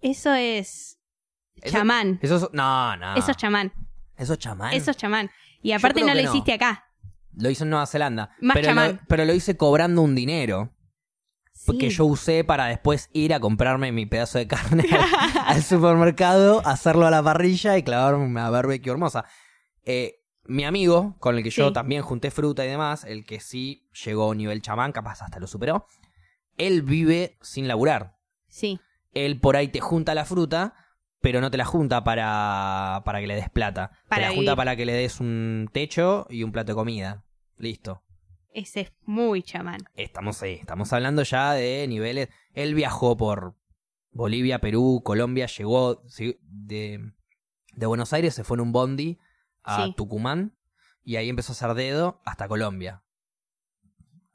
[0.00, 0.98] Eso es
[1.62, 2.18] Eso- chamán.
[2.22, 2.48] Eso es...
[2.52, 3.14] No, no.
[3.16, 3.72] Eso es chamán.
[4.16, 4.72] Eso es chamán.
[4.74, 5.30] Eso es chamán.
[5.62, 6.28] Y aparte no lo no.
[6.28, 6.84] hiciste acá.
[7.36, 8.30] Lo hice en Nueva Zelanda.
[8.40, 8.72] Más pero.
[8.74, 10.70] Lo, pero lo hice cobrando un dinero.
[11.52, 11.88] Sí.
[11.88, 15.00] yo usé para después ir a comprarme mi pedazo de carne al,
[15.46, 19.24] al supermercado, hacerlo a la parrilla y clavarme una barbecue hermosa.
[19.84, 21.72] Eh, mi amigo, con el que yo Sí.
[21.72, 25.46] también junté fruta y demás, el que sí llegó a nivel chamán, capaz hasta lo
[25.46, 25.86] superó,
[26.58, 28.16] él vive sin laburar.
[28.48, 28.78] Sí.
[29.14, 30.74] Él por ahí te junta la fruta,
[31.22, 33.92] pero no te la junta para, para que le des plata.
[34.08, 34.38] Para te la vivir.
[34.40, 37.23] junta para que le des un techo y un plato de comida.
[37.56, 38.02] Listo.
[38.52, 39.80] Ese es muy chamán.
[39.94, 42.28] Estamos ahí, estamos hablando ya de niveles.
[42.52, 43.56] Él viajó por
[44.12, 46.02] Bolivia, Perú, Colombia, llegó
[46.42, 47.12] de,
[47.72, 49.18] de Buenos Aires, se fue en un bondi
[49.64, 49.94] a Sí.
[49.96, 50.56] Tucumán
[51.02, 53.02] y ahí empezó a hacer dedo hasta Colombia.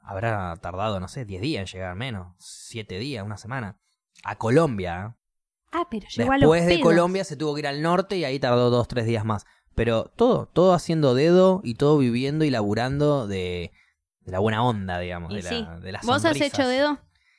[0.00, 3.78] Habrá tardado, no sé, 10 días en llegar, menos, 7 días, una semana.
[4.24, 5.06] A Colombia.
[5.06, 5.16] ¿eh?
[5.72, 6.82] Ah, pero llegó a los Después de pedos.
[6.82, 9.46] Colombia se tuvo que ir al norte y ahí tardó 2, 3 días más.
[9.80, 13.72] Pero todo, todo haciendo dedo y todo viviendo y laburando de,
[14.20, 15.32] de la buena onda, digamos.
[15.32, 15.62] De, sí.
[15.62, 16.98] la, de las ¿Vos has hecho dedo?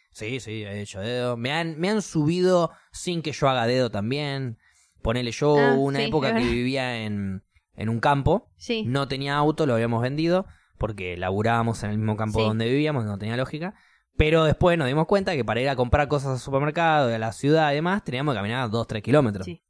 [0.10, 1.38] Sí, sí, he hecho dedo.
[1.38, 4.58] Me han, me han subido sin que yo haga dedo también.
[5.04, 7.44] Ponele yo Ah, una sí, época que vivía en,
[7.76, 8.86] en un campo, Sí.
[8.88, 10.48] no tenía auto, lo habíamos vendido,
[10.80, 12.46] porque laburábamos en el mismo campo Sí.
[12.46, 13.76] donde vivíamos, no tenía lógica.
[14.18, 17.20] Pero después nos dimos cuenta que para ir a comprar cosas al supermercado, y a
[17.20, 19.46] la ciudad y demás, teníamos que caminar 2-3 kilómetros.
[19.46, 19.62] Sí.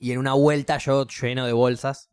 [0.00, 2.10] Y en una vuelta yo lleno de bolsas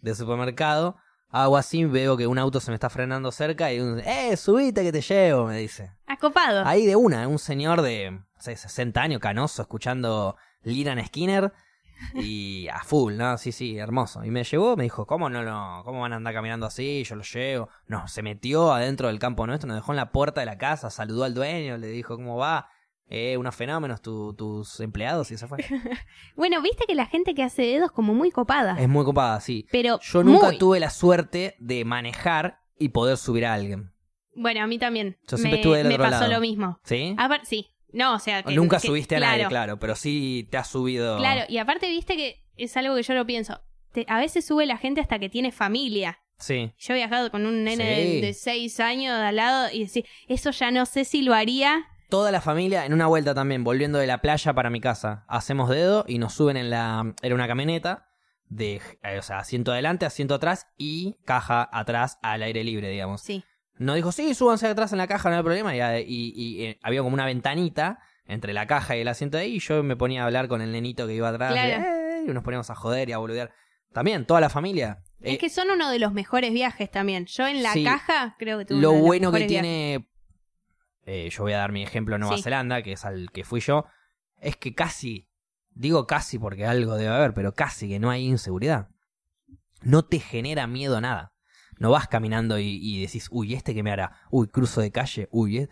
[0.00, 0.96] de supermercado,
[1.28, 4.82] hago así, veo que un auto se me está frenando cerca y un, ¡eh, subite
[4.82, 5.44] que te llevo!
[5.44, 5.92] me dice.
[6.06, 6.66] Acopado.
[6.66, 11.52] Ahí de una, un señor de no sé, 60 años, canoso, escuchando Liran Skinner
[12.14, 13.36] y a full, ¿no?
[13.36, 14.24] Sí, sí, hermoso.
[14.24, 17.04] Y me llevó, me dijo, ¿cómo no lo, cómo van a andar caminando así?
[17.04, 17.68] Yo lo llevo.
[17.88, 20.88] No, se metió adentro del campo nuestro, nos dejó en la puerta de la casa,
[20.88, 22.70] saludó al dueño, le dijo, ¿cómo va?
[23.10, 25.58] Eh, unos fenómenos tu- tus empleados y se fue.
[26.36, 28.76] Bueno, viste que la gente que hace dedos como muy copada.
[28.78, 29.66] es muy copada, sí.
[29.72, 30.58] pero Yo nunca muy.
[30.58, 33.92] tuve la suerte de manejar y poder subir a alguien.
[34.34, 35.16] Bueno, a mí también.
[35.26, 36.32] Yo siempre me, estuve del me otro pasó lado.
[36.34, 36.78] lo mismo.
[36.84, 37.14] ¿Sí?
[37.18, 37.68] Apar- sí.
[37.92, 40.68] No, o sea, que, Nunca que- subiste a claro, nadie, claro, pero sí te has
[40.68, 41.16] subido.
[41.16, 43.60] Claro, y aparte viste que es algo que yo lo pienso.
[43.92, 46.18] Te- a veces sube la gente hasta que tiene familia.
[46.38, 46.72] Sí.
[46.78, 48.20] Yo he viajado con un nene Sí.
[48.20, 51.86] de, de seis años al lado y decir, eso ya no sé si lo haría.
[52.08, 55.24] Toda la familia en una vuelta también, volviendo de la playa para mi casa.
[55.28, 57.14] Hacemos dedo y nos suben en la.
[57.22, 58.04] Era una camioneta.
[58.50, 63.20] De, eh, o sea, asiento adelante, asiento atrás y caja atrás al aire libre, digamos.
[63.20, 63.44] Sí.
[63.76, 65.76] Nos dijo, sí, súbanse atrás en la caja, no hay problema.
[65.76, 69.42] Y, y- y, eh, había como una ventanita entre la caja y el asiento de
[69.42, 69.56] ahí.
[69.56, 71.52] Y yo me ponía a hablar con el nenito que iba atrás.
[71.52, 71.68] Claro.
[71.68, 73.52] y, "Eh", y nos poníamos a joder y a boludear.
[73.92, 75.02] También, toda la familia.
[75.20, 77.26] es Eh, que son uno de los mejores viajes también.
[77.26, 77.84] Yo en la Sí.
[77.84, 79.48] caja creo que tuve Lo uno de los bueno que viajes.
[79.60, 80.08] tiene,
[81.10, 82.42] eh, yo voy a dar mi ejemplo en Nueva Sí.
[82.42, 83.86] Zelanda, que es al que fui yo,
[84.36, 85.28] es que casi,
[85.70, 88.88] digo casi porque algo debe haber, pero casi que no hay inseguridad.
[89.80, 91.32] No te genera miedo nada.
[91.78, 94.20] No vas caminando y, y decís, uy, ¿este qué me hará?
[94.30, 95.58] Uy, cruzo de calle, uy.
[95.58, 95.68] eh".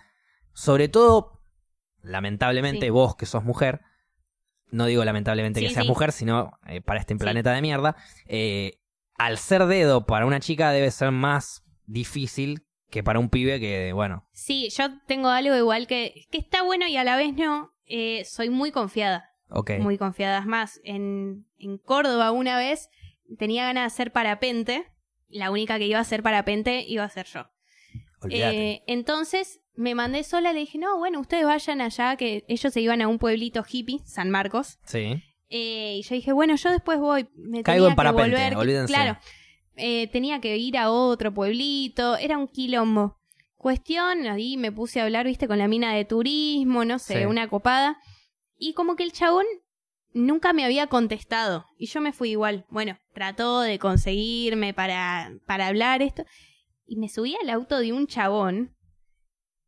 [0.52, 1.42] Sobre todo,
[2.00, 2.90] lamentablemente, Sí.
[2.90, 3.80] vos que sos mujer,
[4.70, 5.88] no digo lamentablemente que seas sí.
[5.88, 8.78] mujer, sino eh, para este planeta de mierda, eh,
[9.16, 12.66] al ser dedo para una chica debe ser más difícil
[12.96, 16.86] que para un pibe que, bueno, Sí, yo tengo algo igual que, que está bueno
[16.86, 17.72] y a la vez no.
[17.86, 19.28] Eh, soy muy confiada.
[19.50, 19.72] ok.
[19.80, 20.38] Muy confiada.
[20.38, 22.88] Es más, en, en Córdoba una vez
[23.38, 24.86] tenía ganas de hacer parapente.
[25.28, 27.46] La única que iba a hacer parapente iba a ser yo.
[28.30, 32.80] Eh, entonces me mandé sola, le dije, no, bueno, ustedes vayan allá, que ellos se
[32.80, 34.78] iban a un pueblito hippie, San Marcos.
[34.84, 35.22] sí.
[35.48, 37.28] Eh, y yo dije, bueno, yo después voy.
[37.36, 38.56] Me Caigo tenía en parapente, que volver.
[38.56, 38.92] olvídense.
[38.92, 39.18] Claro.
[39.76, 42.16] Eh, tenía que ir a otro pueblito.
[42.16, 43.18] Era un quilombo.
[43.56, 47.24] Cuestión, ahí me puse a hablar, viste, con la mina de turismo, no sé, Sí.
[47.26, 47.98] una copada.
[48.58, 49.44] Y como que el chabón
[50.12, 51.66] nunca me había contestado.
[51.78, 52.64] Y yo me fui igual.
[52.70, 56.24] Bueno, trató de conseguirme para, para hablar esto.
[56.86, 58.74] Y me subí al auto de un chabón.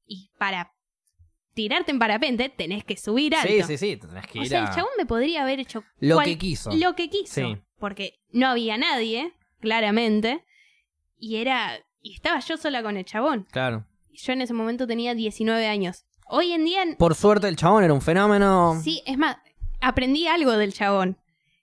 [0.06, 0.72] Y para
[1.54, 3.48] tirarte en parapente tenés que subir alto.
[3.48, 5.82] Sí, sí, sí, tenés que O ir sea, a el chabón me podría haber hecho
[5.98, 6.70] lo cual- que quiso.
[6.72, 7.34] lo que quiso.
[7.34, 7.56] Sí.
[7.78, 10.44] Porque no había nadie, claramente.
[11.18, 11.78] Y era.
[12.00, 13.46] Y estaba yo sola con el chabón.
[13.50, 13.84] Claro.
[14.10, 16.04] Y Yo en ese momento tenía 19 años.
[16.26, 16.82] Hoy en día.
[16.98, 18.80] Por suerte el chabón era un fenómeno.
[18.82, 19.36] Sí, es más,
[19.80, 21.18] aprendí algo del chabón.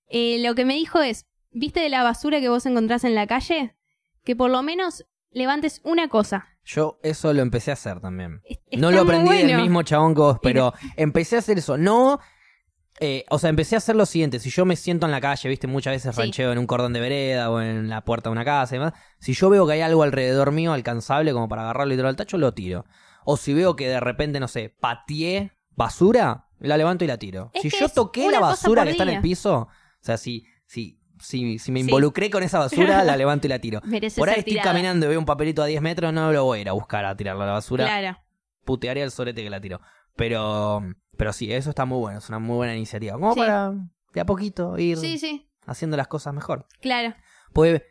[0.09, 3.27] Eh, lo que me dijo es: ¿Viste de la basura que vos encontrás en la
[3.27, 3.75] calle?
[4.23, 6.47] Que por lo menos levantes una cosa.
[6.63, 8.41] Yo eso lo empecé a hacer también.
[8.71, 9.61] No lo aprendí del bueno.
[9.61, 11.77] mismo chabón que vos, pero empecé a hacer eso.
[11.77, 12.19] No.
[12.99, 14.39] Eh, o sea, empecé a hacer lo siguiente.
[14.39, 16.21] Si yo me siento en la calle, viste, muchas veces Sí.
[16.21, 18.93] rancheo en un cordón de vereda o en la puerta de una casa y demás.
[19.19, 22.15] Si yo veo que hay algo alrededor mío alcanzable como para agarrarlo y tirarlo al
[22.15, 22.85] tacho, lo tiro.
[23.25, 27.51] O si veo que de repente, no sé, pateé basura, la levanto y la tiro.
[27.53, 29.69] Es si yo toqué la basura que está en el piso, o
[29.99, 31.85] sea, si, si, si, si me Sí.
[31.87, 33.81] involucré con esa basura, la levanto y la tiro.
[33.83, 34.71] Merece Por ahí estoy tirada.
[34.71, 37.03] caminando y veo un papelito a 10 metros, no lo voy a ir a buscar
[37.05, 37.85] a tirarlo a la basura.
[37.85, 38.17] Claro.
[38.63, 39.81] Putearía el sorete que la tiró.
[40.15, 40.81] Pero,
[41.17, 43.13] pero sí, eso está muy bueno, es una muy buena iniciativa.
[43.13, 43.39] Como Sí.
[43.39, 43.73] para
[44.13, 46.67] de a poquito ir Sí, sí, haciendo las cosas mejor.
[46.81, 47.13] claro.
[47.53, 47.81] Pues,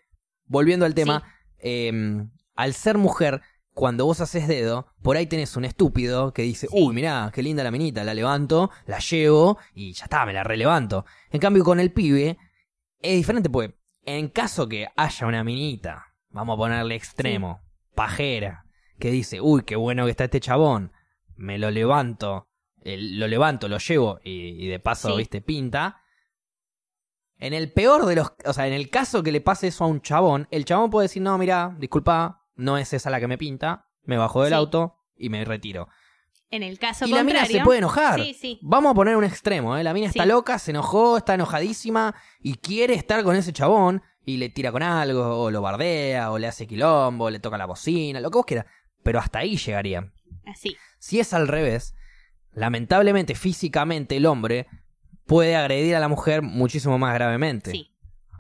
[0.46, 1.22] volviendo al tema,
[1.58, 3.40] eh, al ser mujer,
[3.72, 7.64] cuando vos haces dedo, por ahí tenés un estúpido que dice, uy, mirá, qué linda
[7.64, 11.04] la minita, la levanto, la llevo y ya está, me la relevanto.
[11.30, 12.36] En cambio, con el pibe,
[13.00, 13.70] es diferente, pues,
[14.04, 17.62] en caso que haya una minita, vamos a ponerle extremo,
[17.94, 18.66] pajera,
[18.98, 20.92] que dice, uy, qué bueno que está este chabón,
[21.36, 22.48] me lo levanto,
[22.84, 25.16] lo levanto, lo llevo y, y de paso, Sí.
[25.16, 26.00] viste, pinta.
[27.38, 29.86] En el peor de los, o sea, en el caso que le pase eso a
[29.88, 33.36] un chabón, el chabón puede decir, no, mira, disculpa, no es esa la que me
[33.38, 34.54] pinta, me bajo del Sí.
[34.54, 35.88] auto y me retiro.
[36.50, 38.20] En el caso y la mina se puede enojar.
[38.20, 38.58] Sí, sí.
[38.62, 39.82] Vamos a poner un extremo, ¿eh?
[39.82, 44.36] La mina está loca, se enojó, está enojadísima y quiere estar con ese chabón y
[44.36, 48.20] le tira con algo, o lo bardea, o le hace quilombo, le toca la bocina,
[48.20, 48.66] lo que vos quieras.
[49.02, 50.12] Pero hasta ahí llegaría.
[50.46, 50.76] Así.
[51.00, 51.96] Si es al revés,
[52.54, 54.66] lamentablemente físicamente el hombre
[55.26, 57.70] puede agredir a la mujer muchísimo más gravemente.
[57.70, 57.90] Sí.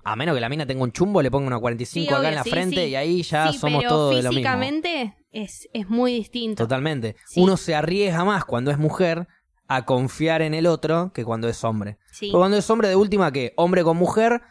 [0.06, 2.28] A menos que la mina tenga un chumbo, le ponga una 45 Sí, acá obvio,
[2.28, 2.90] en la sí, frente sí.
[2.90, 4.40] y ahí ya somos pero todos de lo mismo.
[4.42, 6.64] físicamente es, es muy distinto.
[6.64, 7.16] Totalmente.
[7.36, 9.26] Uno se arriesga más cuando es mujer
[9.66, 11.96] a confiar en el otro que cuando es hombre.
[12.12, 12.26] Sí.
[12.30, 14.42] Porque cuando es hombre, de última, que hombre con mujer,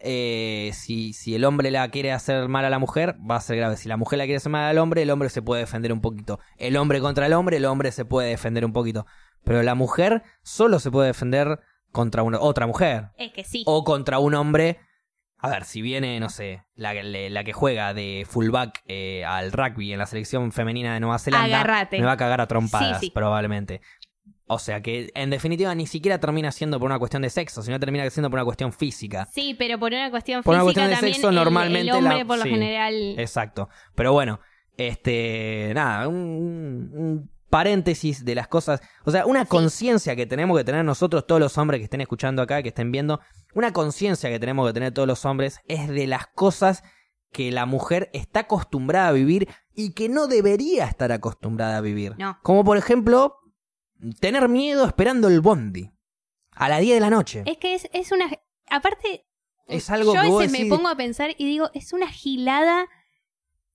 [0.00, 3.56] eh, si, si el hombre la quiere hacer mal a la mujer, va a ser
[3.56, 3.76] grave.
[3.76, 6.00] Si la mujer la quiere hacer mal al hombre, el hombre se puede defender un
[6.00, 6.38] poquito.
[6.56, 9.06] El hombre contra el hombre, el hombre se puede defender un poquito.
[9.44, 11.60] Pero la mujer solo se puede defender
[11.92, 13.10] contra una, otra mujer.
[13.16, 13.62] Es que sí.
[13.66, 14.78] O contra un hombre.
[15.38, 19.52] A ver, si viene, no sé, la, que- la que juega de fullback eh, al
[19.52, 23.06] rugby en la selección femenina de Nueva Zelanda, me va a cagar a trompadas, Sí,
[23.06, 23.12] sí.
[23.12, 23.82] probablemente.
[24.48, 27.80] O sea que, en definitiva, ni siquiera termina siendo por una cuestión de sexo, sino
[27.80, 29.26] termina siendo por una cuestión física.
[29.32, 31.96] Sí, pero por una cuestión Por una física cuestión de también sexo, el- normalmente el,
[31.96, 32.50] hombre la- por lo sí.
[32.50, 33.68] general Exacto.
[33.96, 34.38] Pero bueno,
[34.76, 40.64] este, nada, un, un paréntesis de las cosas, o sea, una conciencia que tenemos que
[40.64, 43.20] tener nosotros, todos los hombres que estén escuchando acá, que estén viendo,
[43.54, 46.82] una conciencia que tenemos que tener todos los hombres es de las cosas
[47.32, 52.14] que la mujer está acostumbrada a vivir y que no debería estar acostumbrada a vivir.
[52.18, 52.38] No.
[52.42, 53.36] Como por ejemplo,
[54.20, 55.90] tener miedo esperando el bondi
[56.52, 57.42] a las 10 de la noche.
[57.46, 58.30] Es que es, es una...
[58.68, 59.26] Aparte,
[59.66, 62.08] Es algo yo a que vos veces me pongo a pensar y digo, es una
[62.08, 62.86] gilada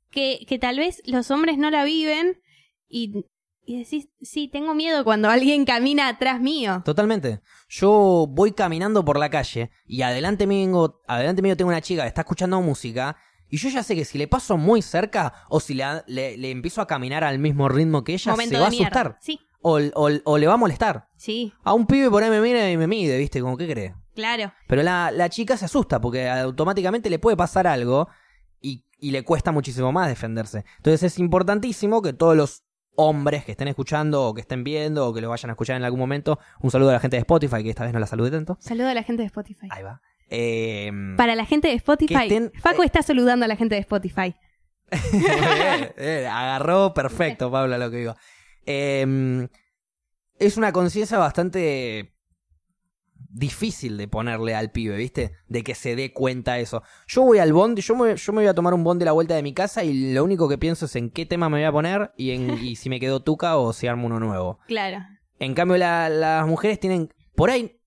[0.10, 2.42] que, que tal vez los hombres no la viven
[2.90, 3.26] y,
[3.66, 6.82] y decís, sí, tengo miedo cuando alguien camina atrás mío.
[6.84, 7.42] Totalmente.
[7.70, 12.10] Yo voy caminando por la calle y adelante mío, adelante mío tengo una chica que
[12.10, 13.16] está escuchando música
[13.50, 16.52] y yo ya sé que si le paso muy cerca o si le, le- le
[16.52, 19.80] empiezo a caminar al mismo ritmo que ella, Momento se va a asustar Sí, o,
[19.95, 21.07] o- o le va a molestar.
[21.16, 23.41] sí, A un pibe por ahí me mira y me mide, ¿viste?
[23.41, 23.93] Como, ¿qué cree?
[24.14, 24.51] claro.
[24.68, 28.07] Pero la, la chica se asusta porque automáticamente le puede pasar algo
[28.59, 30.66] y, y le cuesta muchísimo más defenderse.
[30.78, 32.64] Entonces es importantísimo que todos los
[32.97, 35.84] hombres que estén escuchando o que estén viendo o que lo vayan a escuchar en
[35.84, 38.32] algún momento, un saludo a la gente de Spotify, que esta vez no la saludé
[38.32, 38.57] tanto.
[38.59, 39.68] Saludo a la gente de Spotify.
[39.72, 40.01] Ahí va.
[40.30, 44.36] Eh, Para la gente de Spotify, estén- Facu está saludando a la gente de Spotify.
[44.91, 48.16] eh, eh, agarró perfecto, Pablo, lo que digo.
[48.66, 49.47] Eh,
[50.38, 52.14] es una conciencia bastante
[53.34, 55.34] difícil de ponerle al pibe, ¿viste?
[55.47, 56.84] De que se dé cuenta de eso.
[57.07, 59.12] Yo voy al bond, yo me, yo me voy a tomar un bond de la
[59.14, 61.66] vuelta de mi casa y lo único que pienso es en qué tema me voy
[61.66, 64.59] a poner y, en, y si me quedo tuca o si armo uno nuevo.
[64.68, 64.97] Claro.
[65.39, 67.14] En cambio, la- las mujeres tienen.
[67.36, 67.78] Por ahí.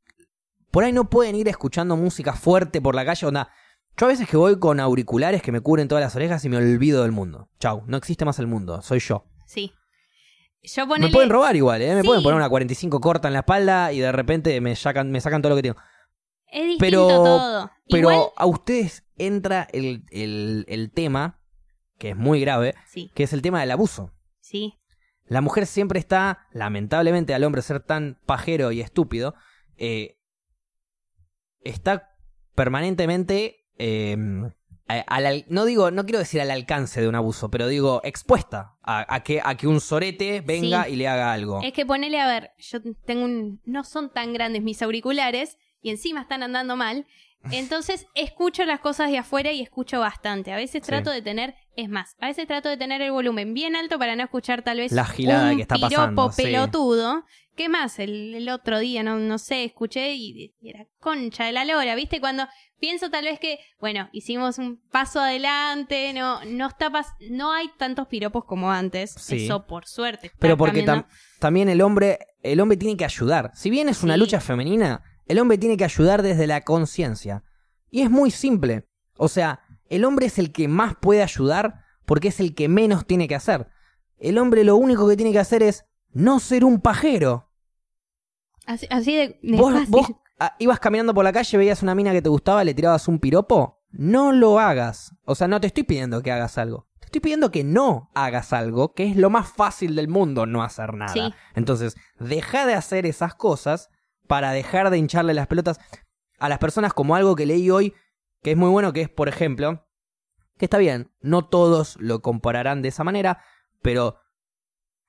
[0.71, 3.27] Por ahí no pueden ir escuchando música fuerte por la calle.
[3.27, 3.49] Onda.
[3.97, 6.57] Yo a veces que voy con auriculares que me cubren todas las orejas y me
[6.57, 7.49] olvido del mundo.
[7.61, 9.27] Chau, no existe más el mundo, soy yo.
[9.47, 9.73] Sí.
[10.65, 11.07] Yo ponele...
[11.09, 11.95] Me pueden robar igual, ¿eh?
[11.95, 12.07] Me Sí.
[12.07, 15.43] pueden poner una 45 corta en la espalda y de repente me sacan, me sacan
[15.43, 15.77] todo lo que tengo.
[16.51, 17.71] Es distinto Pero- todo.
[17.89, 21.41] Pero Igual, a ustedes entra el, el, el tema,
[21.99, 24.11] que es muy grave, sí, que es el tema del abuso.
[24.41, 24.75] sí,
[25.27, 29.35] La mujer siempre está, lamentablemente al hombre ser tan pajero y estúpido,
[29.77, 30.17] eh,
[31.63, 32.15] está
[32.55, 34.55] permanentemente, eh, a-
[34.87, 38.75] al al- no digo, no quiero decir al alcance de un abuso, pero digo expuesta
[38.83, 40.93] a, a que, a que un sorete venga Sí.
[40.93, 41.61] y le haga algo.
[41.63, 43.61] Es que ponele a ver, yo tengo un...
[43.65, 47.07] No son tan grandes mis auriculares y encima están andando mal.
[47.51, 50.53] Entonces escucho las cosas de afuera y escucho bastante.
[50.53, 50.89] A veces Sí.
[50.89, 54.17] trato de tener, es más, a veces trato de tener el volumen bien alto para
[54.17, 56.43] no escuchar tal vez La gilada un que está piropo pasando, sí.
[56.43, 57.25] pelotudo.
[57.57, 58.01] ¿Qué más?
[58.01, 61.95] El, el otro día, no, no sé, escuché y, y era concha de la lora,
[61.95, 62.19] ¿viste?
[62.19, 62.49] Cuando
[62.81, 67.71] pienso tal vez que, bueno, hicimos un paso adelante, no, no está pas- no hay
[67.79, 69.15] tantos piropos como antes.
[69.17, 69.45] Sí.
[69.45, 70.33] Eso por suerte.
[70.41, 71.07] Pero porque tam-
[71.39, 73.53] también el hombre, el hombre tiene que ayudar.
[73.55, 77.45] Si bien es una lucha femenina, el hombre tiene que ayudar desde la conciencia.
[77.91, 78.89] Y es muy simple.
[79.17, 83.07] O sea, el hombre es el que más puede ayudar porque es el que menos
[83.07, 83.69] tiene que hacer.
[84.19, 87.51] El hombre lo único que tiene que hacer es no ser un pajero.
[88.67, 89.91] Así, así de, de Vos, fácil.
[89.91, 90.07] vos,
[90.39, 93.19] ah, ibas caminando por la calle, veías una mina que te gustaba, le tirabas un
[93.19, 93.83] piropo.
[93.91, 95.15] No lo hagas.
[95.25, 96.89] O sea, no te estoy pidiendo que hagas algo.
[96.99, 100.63] Te estoy pidiendo que no hagas algo, que es lo más fácil del mundo no
[100.63, 101.13] hacer nada.
[101.13, 101.33] Sí.
[101.55, 103.91] Entonces, deja de hacer esas cosas
[104.27, 105.79] para dejar de hincharle las pelotas
[106.39, 107.95] a las personas como algo que leí hoy,
[108.43, 109.87] que es muy bueno, que es, por ejemplo,
[110.59, 113.43] que está bien, no todos lo compararán de esa manera,
[113.83, 114.17] pero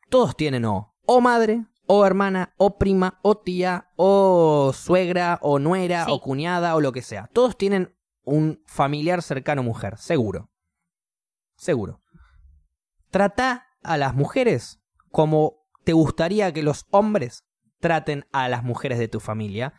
[0.09, 6.05] todos tienen o, o madre, o hermana, o prima, o tía, o suegra, o nuera,
[6.05, 6.11] Sí.
[6.13, 7.29] o cuñada, o lo que sea.
[7.33, 10.49] Todos tienen un familiar cercano mujer, seguro.
[11.57, 12.01] Seguro.
[13.11, 17.45] Trata a las mujeres como te gustaría que los hombres
[17.85, 19.75] traten a las mujeres de tu familia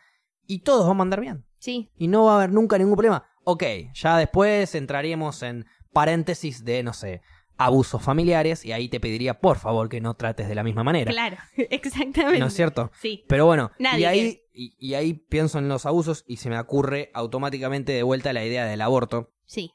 [0.47, 1.45] y todos van a andar bien.
[1.59, 3.27] Sí, Y no va a haber nunca ningún problema.
[3.43, 7.21] Ok, ya después entraríamos en paréntesis de, no sé,
[7.57, 11.11] abusos familiares y ahí te pediría por favor que no trates de la misma manera.
[11.11, 12.39] Claro, exactamente.
[12.39, 12.93] ¿No es cierto?
[13.01, 13.25] Sí.
[13.27, 16.61] Pero bueno, Nadie y ahí, y, y ahí pienso en los abusos y se me
[16.61, 19.33] ocurre automáticamente de vuelta la idea del aborto.
[19.47, 19.73] Sí.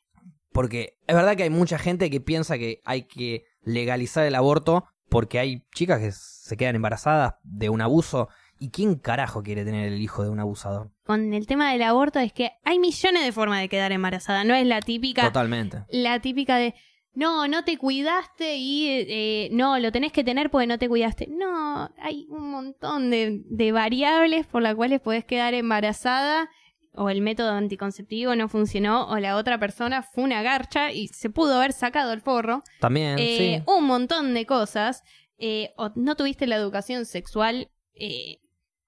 [0.53, 4.85] Porque es verdad que hay mucha gente que piensa que hay que legalizar el aborto
[5.11, 8.29] porque hay chicas que se quedan embarazadas de un abuso.
[8.57, 10.89] ¿Y quién carajo quiere tener el hijo de un abusador?
[11.03, 14.45] Con el tema del aborto es que hay millones de formas de quedar embarazada.
[14.45, 15.23] No es la típica.
[15.23, 15.83] Totalmente.
[15.89, 16.75] La típica de.
[17.13, 21.27] No, no te cuidaste y eh, no, lo tenés que tener porque no te cuidaste.
[21.29, 26.49] No, hay un montón de, de variables por las cuales podés quedar embarazada
[26.93, 31.29] o el método anticonceptivo no funcionó o la otra persona fue una garcha y se
[31.29, 32.63] pudo haber sacado el forro.
[32.79, 33.71] También, Eh, sí.
[33.71, 35.03] Un montón de cosas.
[35.37, 38.39] Eh, o no tuviste la educación sexual eh,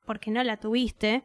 [0.05, 1.23] porque no la tuviste.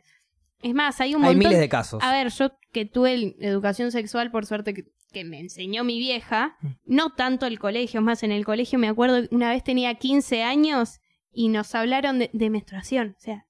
[0.63, 1.49] Es más, hay un Hay montón...
[1.51, 2.03] miles de casos.
[2.03, 6.57] A ver, yo que tuve educación sexual, por suerte que, que me enseñó mi vieja,
[6.63, 6.69] Mm.
[6.87, 10.43] no tanto el colegio, es más en el colegio me acuerdo, una vez tenía 15
[10.43, 11.01] años
[11.33, 13.15] y nos hablaron de, de menstruación.
[13.17, 13.47] O sea,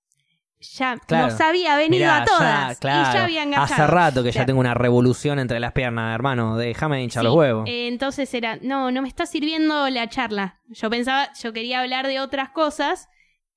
[0.60, 1.28] ya Claro.
[1.28, 3.74] nos había venido Mirá, a todas ya, claro, y ya había enganchado.
[3.74, 6.56] Hace rato que ya tengo una revolución entre las piernas, hermano.
[6.56, 7.68] Déjame hinchar Sí, los huevos.
[7.68, 10.60] eh, entonces era, no, no me está sirviendo la charla.
[10.68, 13.08] Yo pensaba, yo quería hablar de otras cosas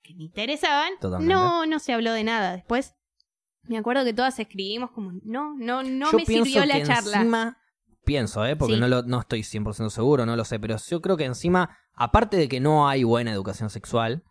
[0.03, 0.91] que me interesaban.
[0.99, 1.33] Totalmente.
[1.33, 2.53] No, no se habló de nada.
[2.53, 2.93] Después
[3.63, 7.17] me acuerdo que todas escribimos como, no, no, no Yo me sirvió la que charla.
[7.17, 7.57] Encima,
[8.05, 8.55] pienso, ¿eh?
[8.55, 8.79] porque Sí.
[8.79, 12.37] no, lo, no estoy 100% seguro, no lo sé, pero yo creo que encima, aparte
[12.37, 14.23] de que no hay buena educación sexual,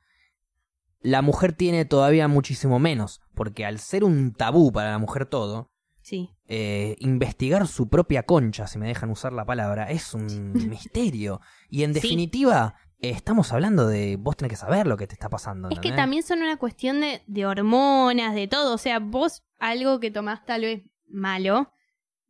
[1.00, 5.70] la mujer tiene todavía muchísimo menos, porque al ser un tabú para la mujer todo,
[6.02, 6.30] Sí.
[6.48, 11.40] eh, investigar su propia concha, si me dejan usar la palabra, es un misterio.
[11.68, 12.00] Y en Sí.
[12.00, 15.68] definitiva, eh, estamos hablando de vos tenés que saber lo que te está pasando.
[15.70, 18.74] Es que también son una cuestión de, de hormonas, de todo.
[18.74, 21.72] O sea, vos algo que tomás tal vez malo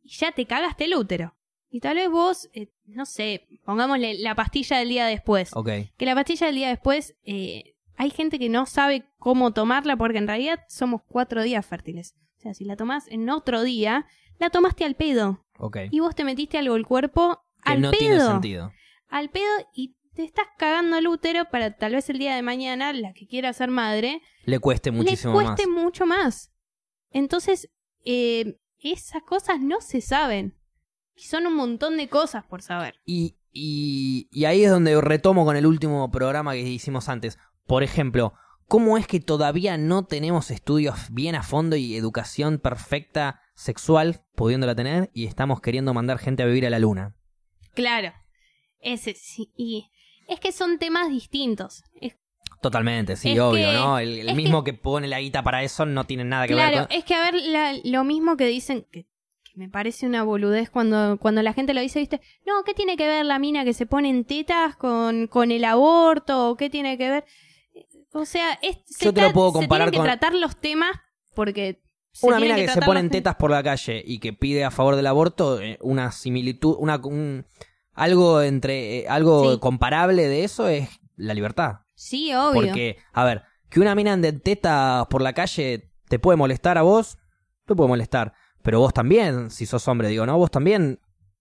[0.03, 1.35] y ya te cagaste el útero.
[1.69, 5.51] Y tal vez vos, eh, no sé, pongámosle la pastilla del día después.
[5.55, 9.95] Ok, Que la pastilla del día después, eh, hay gente que no sabe cómo tomarla
[9.95, 12.15] porque en realidad somos cuatro días fértiles.
[12.37, 14.07] O sea, si la tomás en otro día,
[14.39, 15.45] la tomaste al pedo.
[15.59, 15.77] ok.
[15.91, 17.99] Y vos te metiste algo al cuerpo Que al no pedo.
[17.99, 18.71] tiene sentido.
[19.07, 22.91] Al pedo y te estás cagando el útero para tal vez el día de mañana,
[22.91, 25.83] la que quiera ser madre, Le cueste muchísimo le cueste más.
[25.83, 26.51] mucho más.
[27.11, 27.69] Entonces,
[28.03, 30.57] eh, esas cosas no se saben.
[31.15, 32.95] Y son un montón de cosas por saber.
[33.05, 37.37] Y, y, y ahí es donde retomo con el último programa que hicimos antes.
[37.71, 38.33] Por ejemplo,
[38.67, 44.75] ¿cómo es que todavía no tenemos estudios bien a fondo y educación perfecta sexual, pudiéndola
[44.75, 47.15] tener, y estamos queriendo mandar gente a vivir a la luna?
[47.73, 48.11] Claro.
[48.81, 49.53] Ese sí.
[49.55, 49.89] Y
[50.27, 51.85] es que son temas distintos.
[52.01, 52.17] Es-
[52.61, 53.99] Totalmente, sí, Es obvio, que- ¿no?
[53.99, 54.73] El, mismo que...
[54.73, 56.97] pone la guita para eso no tiene nada que claro, ver con...
[56.97, 59.03] es que a ver, la- lo mismo que dicen, que,
[59.45, 62.97] que me parece una boludez cuando, cuando la gente lo dice, viste, no, ¿qué tiene
[62.97, 66.49] que ver la mina que se pone en tetas con, con el aborto?
[66.49, 67.23] ¿O qué tiene que ver?
[68.13, 70.57] O sea, es, se Yo te lo puedo se comparar tienen que con- tratar los
[70.57, 70.91] temas
[71.33, 71.81] porque...
[72.11, 74.03] se Una tienen mina que, se tratar pone los en te- tetas por la calle
[74.05, 77.45] y que pide a favor del aborto, eh, una similitud, una, un-
[77.93, 79.59] algo entre, eh, algo Sí.
[79.59, 81.81] comparable de eso es la libertad.
[81.93, 82.53] Sí, obvio.
[82.61, 86.77] Porque, a ver, que una mina ande en tetas por la calle te puede molestar
[86.77, 87.17] a vos,
[87.65, 88.33] te puede molestar.
[88.63, 90.37] Pero vos también, si sos hombre, digo, ¿no?
[90.37, 90.99] Vos también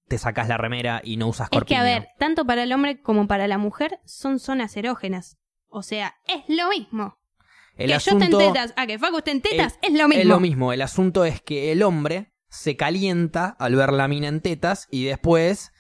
[0.09, 3.01] te sacás la remera y no usas Es que, a ver, tanto para el hombre
[3.03, 5.39] como para la mujer son zonas erógenas.
[5.71, 7.19] O sea, es lo mismo.
[7.77, 10.09] el que asunto yo esté en tetas, a que Facu esté en tetas, es lo
[10.09, 10.21] mismo.
[10.23, 10.73] es lo mismo.
[10.73, 15.05] El asunto es que el hombre se calienta al ver la mina en tetas y
[15.05, 15.73] después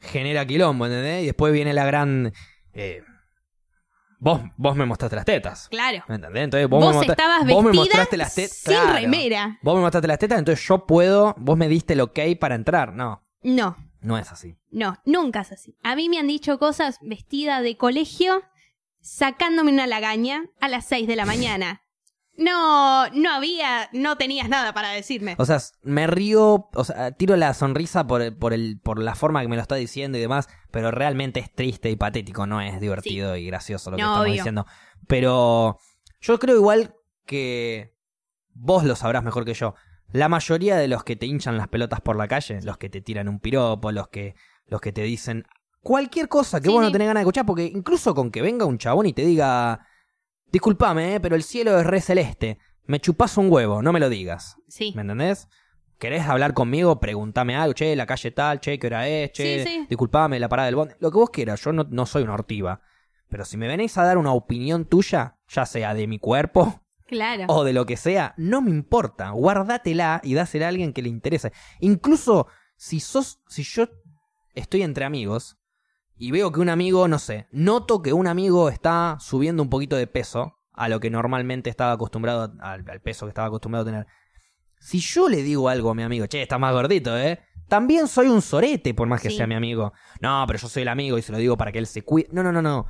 [0.00, 1.22] genera quilombo, ¿entendés?
[1.22, 2.32] Y después viene la gran...
[2.72, 3.02] eh,
[4.18, 5.68] vos, vos me mostraste las tetas.
[5.68, 6.04] Claro.
[6.08, 6.44] ¿Me entendés?
[6.44, 8.56] Entonces vos, Vos, me, estabas vos me mostraste las tetas.
[8.56, 8.92] sin claro.
[8.94, 9.58] remera.
[9.62, 12.92] Vos me mostraste las tetas, entonces yo puedo, vos me diste el ok para entrar.
[12.94, 14.56] No, No, no es así.
[14.70, 15.76] no, nunca es así.
[15.82, 18.42] A mí me han dicho cosas vestida de colegio,
[19.04, 21.82] sacándome una lagaña a las 6 de la mañana.
[22.36, 25.36] No, no había, no tenías nada para decirme.
[25.38, 29.40] O sea, me río, o sea, tiro la sonrisa por, por, el, por la forma
[29.42, 32.80] que me lo está diciendo y demás, pero realmente es triste y patético, no es
[32.80, 34.32] divertido y gracioso lo que No, estamos obvio.
[34.34, 34.66] diciendo.
[35.06, 35.78] Pero
[36.20, 36.96] yo creo igual
[37.26, 37.94] que
[38.54, 39.74] vos lo sabrás mejor que yo.
[40.10, 43.00] La mayoría de los que te hinchan las pelotas por la calle, los que te
[43.00, 44.34] tiran un piropo, los que,
[44.66, 45.44] los que te dicen
[45.84, 48.64] cualquier cosa que Sí, vos no tenés ganas de escuchar, porque incluso con que venga
[48.64, 49.86] un chabón y te diga,
[50.50, 54.08] disculpame, eh, pero el cielo es re celeste, me chupás un huevo, no me lo
[54.08, 54.56] digas.
[54.66, 55.48] Sí, ¿Me entendés?
[55.98, 56.98] ¿Querés hablar conmigo?
[56.98, 59.86] Pregúntame algo, che, la calle tal, che, qué hora es, che, Sí, sí.
[59.88, 60.94] disculpame, la parada del bondi.
[60.98, 62.80] Lo que vos quieras, yo no, no soy una ortiva.
[63.28, 67.44] Pero si me venís a dar una opinión tuya, ya sea de mi cuerpo claro.
[67.48, 69.30] o de lo que sea, no me importa.
[69.30, 71.52] Guárdatela y dásela a alguien que le interese.
[71.80, 73.88] Incluso si sos, si yo
[74.54, 75.56] estoy entre amigos
[76.16, 79.96] y veo que un amigo, no sé, noto que un amigo está subiendo un poquito
[79.96, 83.86] de peso a lo que normalmente estaba acostumbrado, al, al peso que estaba acostumbrado a
[83.90, 84.06] tener.
[84.78, 87.40] Si yo le digo algo a mi amigo, che, está más gordito, ¿eh?
[87.68, 89.36] También soy un sorete, por más que Sí.
[89.38, 89.92] sea mi amigo.
[90.20, 92.28] No, pero yo soy el amigo y se lo digo para que él se cuide.
[92.32, 92.86] No, no, no, no.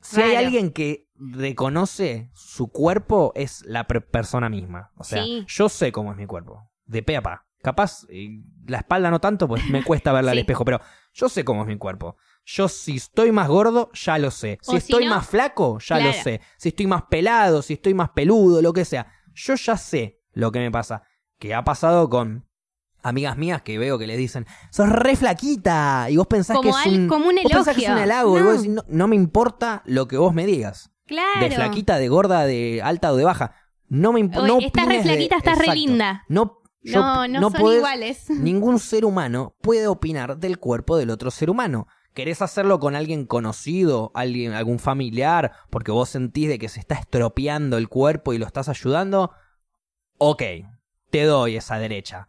[0.00, 4.92] Si hay alguien que reconoce su cuerpo, es la per- persona misma.
[4.98, 5.44] O sea, Sí.
[5.48, 6.70] yo sé cómo es mi cuerpo.
[6.84, 7.46] De pe a pa.
[7.64, 10.80] Capaz, eh, la espalda no tanto, pues me cuesta verla al espejo, pero
[11.14, 12.16] yo sé cómo es mi cuerpo.
[12.44, 14.58] Yo si estoy más gordo, ya lo sé.
[14.60, 16.42] Si estoy no- más flaco, ya lo sé.
[16.58, 19.06] Si estoy más pelado, si estoy más peludo, lo que sea.
[19.34, 21.04] Yo ya sé lo que me pasa.
[21.38, 22.46] Que ha pasado con
[23.02, 26.08] amigas mías que veo que le dicen, sos re flaquita.
[26.10, 27.96] Y vos pensás Como que es al- un, como un vos pensás que es un
[27.98, 28.02] elogio.
[28.14, 28.36] halago.
[28.36, 28.46] Y No.
[28.46, 30.90] vos decís, no, no me importa lo que vos me digas.
[31.06, 31.40] Claro.
[31.40, 33.54] De flaquita, de gorda, de alta o de baja.
[33.88, 34.46] No me importa.
[34.48, 36.24] No estás re de- flaquita, estás re linda.
[36.28, 38.24] No, yo- No, no, son podés- iguales.
[38.30, 41.86] Ningún ser humano puede opinar del cuerpo del otro ser humano.
[42.14, 46.94] ¿Querés hacerlo con alguien conocido, alguien, algún familiar, porque vos sentís de que se está
[46.94, 49.32] estropeando el cuerpo y lo estás ayudando?
[50.18, 50.42] Ok,
[51.10, 52.28] te doy esa derecha.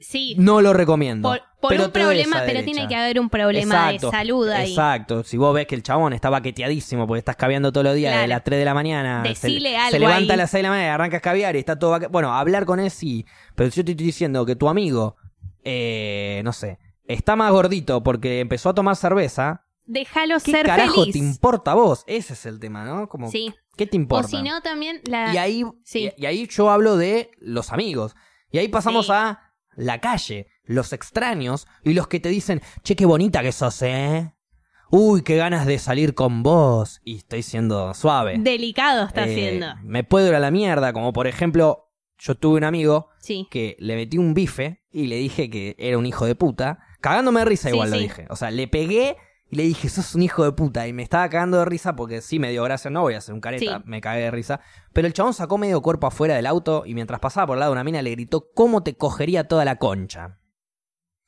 [0.00, 1.28] Sí, No lo recomiendo.
[1.28, 4.70] por, por pero un problema, pero tiene que haber un problema Exacto, de salud ahí.
[4.70, 5.22] Exacto.
[5.24, 8.22] Si vos ves que el chabón está baqueteadísimo porque estás caviando todos los días Claro.
[8.22, 9.22] de las 3 de la mañana.
[9.22, 10.38] Decile se, algo se levanta ahí.
[10.38, 12.34] a las 6 de la mañana y arranca a caviar y está todo baque- Bueno,
[12.34, 13.26] hablar con él sí.
[13.54, 15.16] Pero si yo te estoy diciendo que tu amigo,
[15.64, 19.64] eh, no sé, está más gordito porque empezó a tomar cerveza.
[19.84, 21.12] Déjalo ¿Qué ser carajo feliz.
[21.12, 22.04] te importa a vos?
[22.06, 23.08] Ese es el tema, ¿no?
[23.08, 23.52] Como, Sí.
[23.76, 24.28] ¿Qué te O importa?
[24.28, 25.34] si no, también la.
[25.34, 26.10] y, ahí, sí.
[26.16, 28.14] y, y ahí yo hablo de los amigos.
[28.52, 29.12] Y ahí pasamos Sí.
[29.14, 29.40] a
[29.76, 34.34] la calle, los extraños y los que te dicen, che, qué bonita que sos, ¿eh?
[34.90, 37.00] Uy, qué ganas de salir con vos.
[37.04, 38.36] Y estoy siendo suave.
[38.38, 39.66] Delicado está Eh, haciendo.
[39.84, 41.86] Me puedo ir a la mierda, como por ejemplo,
[42.18, 43.46] yo tuve un amigo Sí.
[43.50, 46.80] que le metí un bife y le dije que era un hijo de puta.
[47.00, 48.26] Cagándome de risa Sí, igual lo dije.
[48.30, 49.16] O sea, le pegué
[49.50, 50.86] y le dije, sos un hijo de puta.
[50.86, 53.34] Y me estaba cagando de risa porque sí me dio gracia, no voy a hacer
[53.34, 53.84] un careta, Sí.
[53.86, 54.60] me cagué de risa.
[54.92, 57.72] Pero el chabón sacó medio cuerpo afuera del auto y mientras pasaba por el lado
[57.72, 60.38] de una mina le gritó, ¿cómo te cogería toda la concha?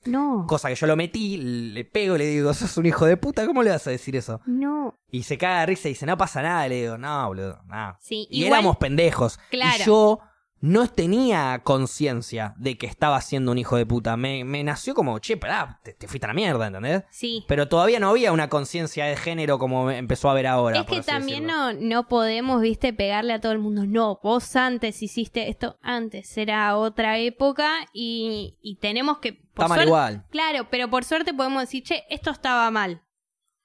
[0.05, 0.47] No.
[0.49, 3.47] Cosa que yo lo metí, le pego y le digo, sos un hijo de puta,
[3.47, 4.41] ¿cómo le vas a decir eso?
[4.47, 4.99] No.
[5.11, 6.67] Y se caga de risa y dice, no pasa nada.
[6.67, 7.99] Le digo, no, boludo, nada.
[8.01, 8.27] Sí.
[8.31, 9.39] Y igual- éramos pendejos.
[9.51, 9.77] Claro.
[9.81, 10.19] Y yo
[10.63, 14.17] no tenía conciencia de que estaba siendo un hijo de puta.
[14.17, 17.03] Me, me nació como, che, pará, te, te fuiste a la mierda, ¿entendés?
[17.11, 17.45] Sí.
[17.49, 20.79] Pero todavía no había una conciencia de género como empezó a haber ahora.
[20.81, 21.73] Es que también decirlo.
[21.73, 23.85] no, no podemos, viste, pegarle a todo el mundo.
[23.87, 29.33] No, vos antes hiciste esto, antes era otra época y, y tenemos que...
[29.33, 30.27] por Está mal suerte- igual.
[30.31, 33.03] Claro, pero por suerte podemos decir, che, esto estaba mal.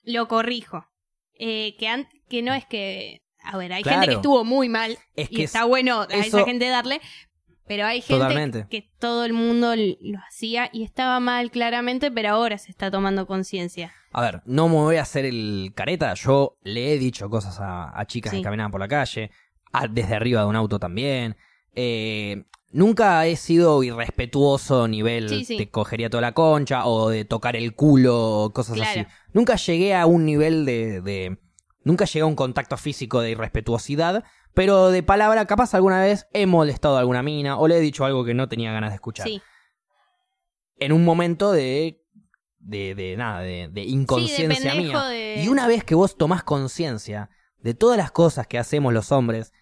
[0.01, 0.87] Lo corrijo.
[1.39, 3.21] Eh, que, que no es que...
[3.51, 6.67] A ver, hay gente que estuvo muy mal Es y está bueno a esa gente
[6.69, 7.01] darle,
[7.67, 8.67] pero hay gente Totalmente.
[8.69, 13.27] que todo el mundo lo hacía y estaba mal claramente, pero ahora se está tomando
[13.27, 13.91] conciencia.
[14.13, 16.13] A ver, no me voy a hacer el careta.
[16.13, 18.37] Yo le he dicho cosas a, a chicas Sí.
[18.37, 19.31] que caminaban por la calle,
[19.73, 21.35] a- desde arriba de un auto también.
[21.75, 25.57] Eh, nunca he sido irrespetuoso nivel Sí, sí.
[25.57, 29.01] te cogería toda la concha o de tocar el culo o cosas Claro.
[29.01, 29.09] así.
[29.33, 31.37] Nunca llegué a un nivel de, de-
[31.87, 34.23] Nunca llegué a un contacto físico de irrespetuosidad,
[34.53, 38.03] pero de palabra capaz alguna vez he molestado a alguna mina o le he dicho
[38.05, 39.27] algo que no tenía ganas de escuchar.
[39.27, 39.41] Sí.
[40.79, 42.03] En un momento de...
[42.59, 45.03] De, de nada, de, de inconsciencia pendejo mía.
[45.07, 47.29] de- Y una vez que vos tomás conciencia
[47.59, 49.53] de todas las cosas que hacemos los hombres,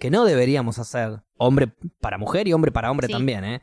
[0.00, 1.68] que no deberíamos hacer, hombre
[2.00, 3.12] para mujer y hombre para hombre Sí.
[3.12, 3.60] también, ¿eh?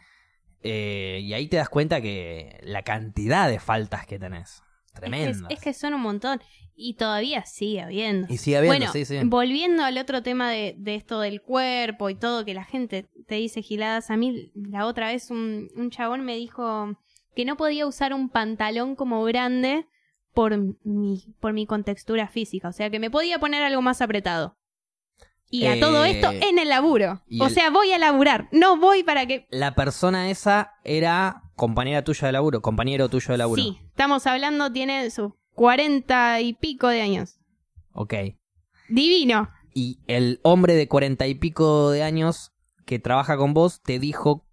[0.62, 4.64] Eh, Y ahí te das cuenta que la cantidad de faltas que tenés,
[4.94, 5.30] tremenda.
[5.30, 6.40] Es que, es que son un montón.
[6.78, 8.28] Y todavía sigue habiendo.
[8.32, 9.20] Y sigue habiendo, bueno, sí, sí.
[9.24, 13.36] volviendo al otro tema de, de esto del cuerpo y todo, que la gente te
[13.36, 14.12] dice giladas.
[14.12, 16.98] A mí, la otra vez, un, un chabón me dijo
[17.36, 19.88] que no podía usar un pantalón como grande
[20.34, 22.68] por mi, por mi contextura física.
[22.68, 24.58] O sea, que me podía poner algo más apretado.
[25.50, 27.24] Y a Eh, todo esto en el laburo.
[27.40, 28.50] O el- sea, voy a laburar.
[28.52, 29.48] No voy para que.
[29.50, 33.62] La persona esa era compañera tuya de laburo, compañero tuyo de laburo.
[33.62, 37.40] Sí, estamos hablando, tiene sus cuarenta y pico de años.
[37.94, 38.14] Ok.
[38.90, 39.50] Divino.
[39.74, 42.52] Y el hombre de cuarenta y pico de años
[42.86, 44.46] que trabaja con vos te dijo,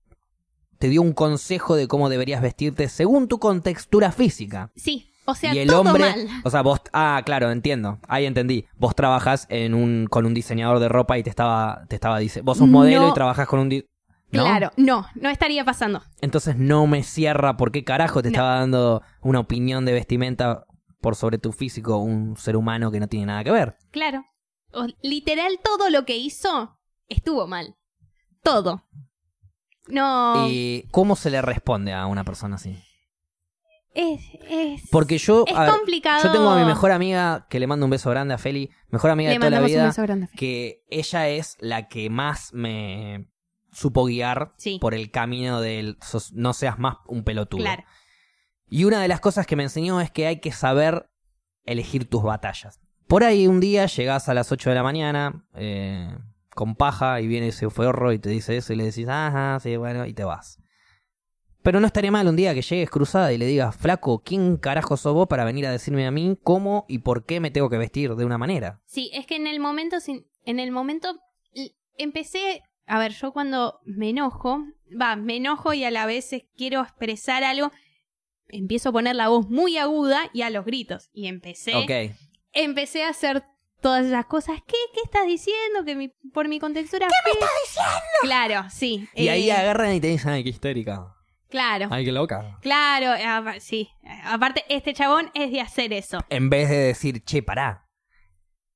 [0.78, 4.72] te dio un consejo de cómo deberías vestirte según tu contextura física.
[4.74, 6.28] Sí, o sea, y el todo hombre, mal.
[6.44, 8.64] o sea, vos, ah, claro, entiendo, ahí entendí.
[8.78, 12.40] Vos trabajas en un, con un diseñador de ropa y te estaba, te estaba dice,
[12.40, 13.08] vos sos modelo No.
[13.10, 13.86] y trabajas con un, di-
[14.32, 14.44] ¿no?
[14.44, 16.02] Claro, no, no estaría pasando.
[16.20, 18.32] Entonces no me cierra por qué carajo te No.
[18.32, 20.64] estaba dando una opinión de vestimenta
[21.02, 23.76] por sobre tu físico un ser humano que no tiene nada que ver.
[23.90, 24.24] Claro.
[24.72, 26.78] O- literal, todo lo que hizo
[27.08, 27.76] estuvo mal.
[28.42, 28.82] Todo.
[29.88, 30.46] No.
[30.48, 32.78] ¿Y cómo se le responde a una persona así?
[33.94, 36.22] Es, es, Porque yo, es ver, complicado.
[36.24, 39.10] yo tengo a mi mejor amiga, que le mando un beso grande a Feli, mejor
[39.10, 40.28] amiga Le de toda la vida, grande.
[40.34, 43.28] que ella es la que más me
[43.70, 44.78] supo guiar Sí.
[44.80, 47.60] por el camino del sos- no seas más un pelotudo.
[47.60, 47.84] Claro.
[48.72, 51.10] Y una de las cosas que me enseñó es que hay que saber
[51.66, 52.80] elegir tus batallas.
[53.06, 56.16] Por ahí un día llegás a las 8 de la mañana eh,
[56.54, 59.76] con paja y viene ese forro y te dice eso y le decís, ajá, sí,
[59.76, 60.58] bueno, y te vas.
[61.62, 64.96] Pero no estaría mal un día que llegues cruzada y le digas, flaco, ¿quién carajo
[64.96, 67.76] sos vos para venir a decirme a mí cómo y por qué me tengo que
[67.76, 68.80] vestir de una manera?
[68.86, 69.98] Sí, es que en el momento,
[70.46, 71.20] en el momento
[71.98, 74.64] empecé, a ver, yo cuando me enojo,
[74.98, 77.70] va, me enojo y a la vez quiero expresar algo,
[78.52, 81.10] empiezo a poner la voz muy aguda y a los gritos.
[81.12, 82.14] Y empecé, Ok.
[82.52, 83.44] empecé a hacer
[83.80, 84.60] todas esas cosas.
[84.66, 85.84] ¿Qué, qué estás diciendo?
[85.84, 87.08] Que mi, por mi contextura.
[87.08, 88.00] ¿Qué me estás diciendo?
[88.22, 89.08] Claro, sí.
[89.16, 91.08] Y ahí eh, agarran y te dicen, ay, qué histérica.
[91.48, 91.88] Claro.
[91.90, 92.58] Ay, qué loca.
[92.62, 93.90] Claro, sí.
[94.24, 96.20] Aparte, este chabón es de hacer eso.
[96.30, 97.88] En vez de decir, che, pará,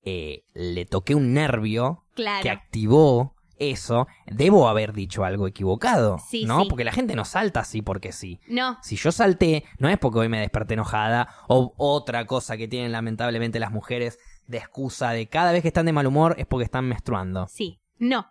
[0.03, 2.43] eh, le toqué un nervio Claro.
[2.43, 6.63] que activó eso, debo haber dicho algo equivocado, Sí, ¿no?
[6.63, 6.67] sí.
[6.69, 8.41] Porque la gente no salta así porque sí.
[8.49, 12.69] No, Si yo salté, no es porque hoy me desperté enojada o otra cosa que
[12.69, 16.47] tienen lamentablemente las mujeres de excusa de cada vez que están de mal humor es
[16.47, 17.47] porque están menstruando.
[17.49, 17.81] sí.
[17.99, 18.27] No.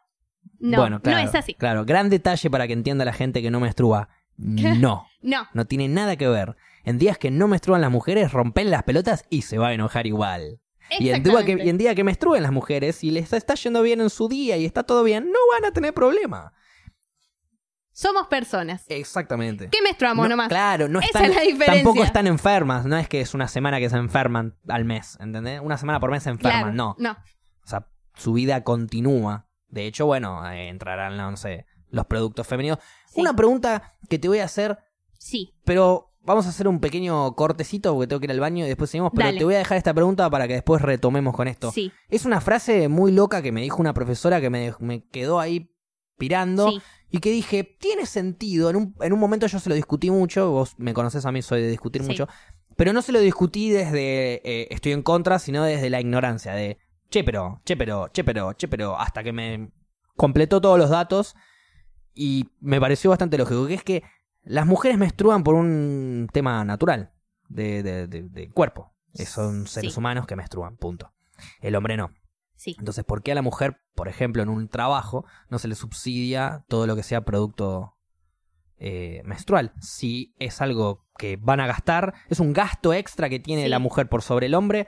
[0.59, 1.55] No, bueno, claro, no es así.
[1.55, 4.09] Claro, gran detalle para que entienda la gente que no menstrua.
[4.37, 5.47] No, No.
[5.53, 6.55] no tiene nada que ver.
[6.83, 10.05] En días que no menstruan las mujeres, rompen las pelotas y se va a enojar
[10.05, 10.59] igual.
[10.99, 13.81] Y en, día que, y en día que menstruen las mujeres y les está yendo
[13.81, 16.53] bien en su día y está todo bien, no van a tener problema.
[17.91, 18.83] Somos personas.
[18.89, 19.69] Exactamente.
[19.69, 20.49] ¿Qué menstruamos No, nomás?
[20.49, 21.73] Claro, no Esa están, es la diferencia.
[21.83, 25.61] tampoco están enfermas, no es que es una semana que se enferman al mes, ¿entendés?
[25.63, 26.95] Una semana por mes se enferman, Claro, no.
[26.99, 27.11] No.
[27.63, 29.47] O sea, su vida continúa.
[29.69, 32.79] De hecho, bueno, eh, entrarán, no sé, los productos femeninos.
[33.07, 33.21] Sí.
[33.21, 34.77] Una pregunta que te voy a hacer,
[35.17, 35.55] Sí.
[35.63, 38.89] pero vamos a hacer un pequeño cortecito porque tengo que ir al baño y después
[38.89, 39.37] seguimos, pero Dale.
[39.37, 41.71] te voy a dejar esta pregunta para que después retomemos con esto.
[41.71, 41.91] Sí.
[42.09, 45.71] Es una frase muy loca que me dijo una profesora que me, me quedó ahí
[46.17, 46.81] pirando Sí.
[47.11, 48.69] y que dije, tiene sentido.
[48.69, 51.41] En un, en un momento yo se lo discutí mucho, vos me conoces a mí,
[51.41, 52.07] soy de discutir Sí.
[52.09, 52.27] mucho,
[52.77, 56.77] pero no se lo discutí desde eh, estoy en contra, sino desde la ignorancia, de
[57.09, 59.71] che, pero, che, pero, che, pero, che, pero, hasta que me
[60.17, 61.35] completó todos los datos
[62.13, 64.03] y me pareció bastante lógico, que es que
[64.45, 67.11] las mujeres menstruan por un tema natural
[67.49, 68.93] de, de- de- de cuerpo.
[69.13, 69.99] Eh, Son seres Sí.
[69.99, 71.13] humanos que menstruan, punto.
[71.61, 72.11] El hombre no.
[72.55, 72.75] Sí.
[72.79, 76.63] Entonces, ¿por qué a la mujer, por ejemplo, en un trabajo, no se le subsidia
[76.69, 77.97] todo lo que sea producto
[78.77, 79.73] eh, menstrual?
[79.81, 83.69] Si es algo que van a gastar, es un gasto extra que tiene Sí.
[83.69, 84.87] la mujer por sobre el hombre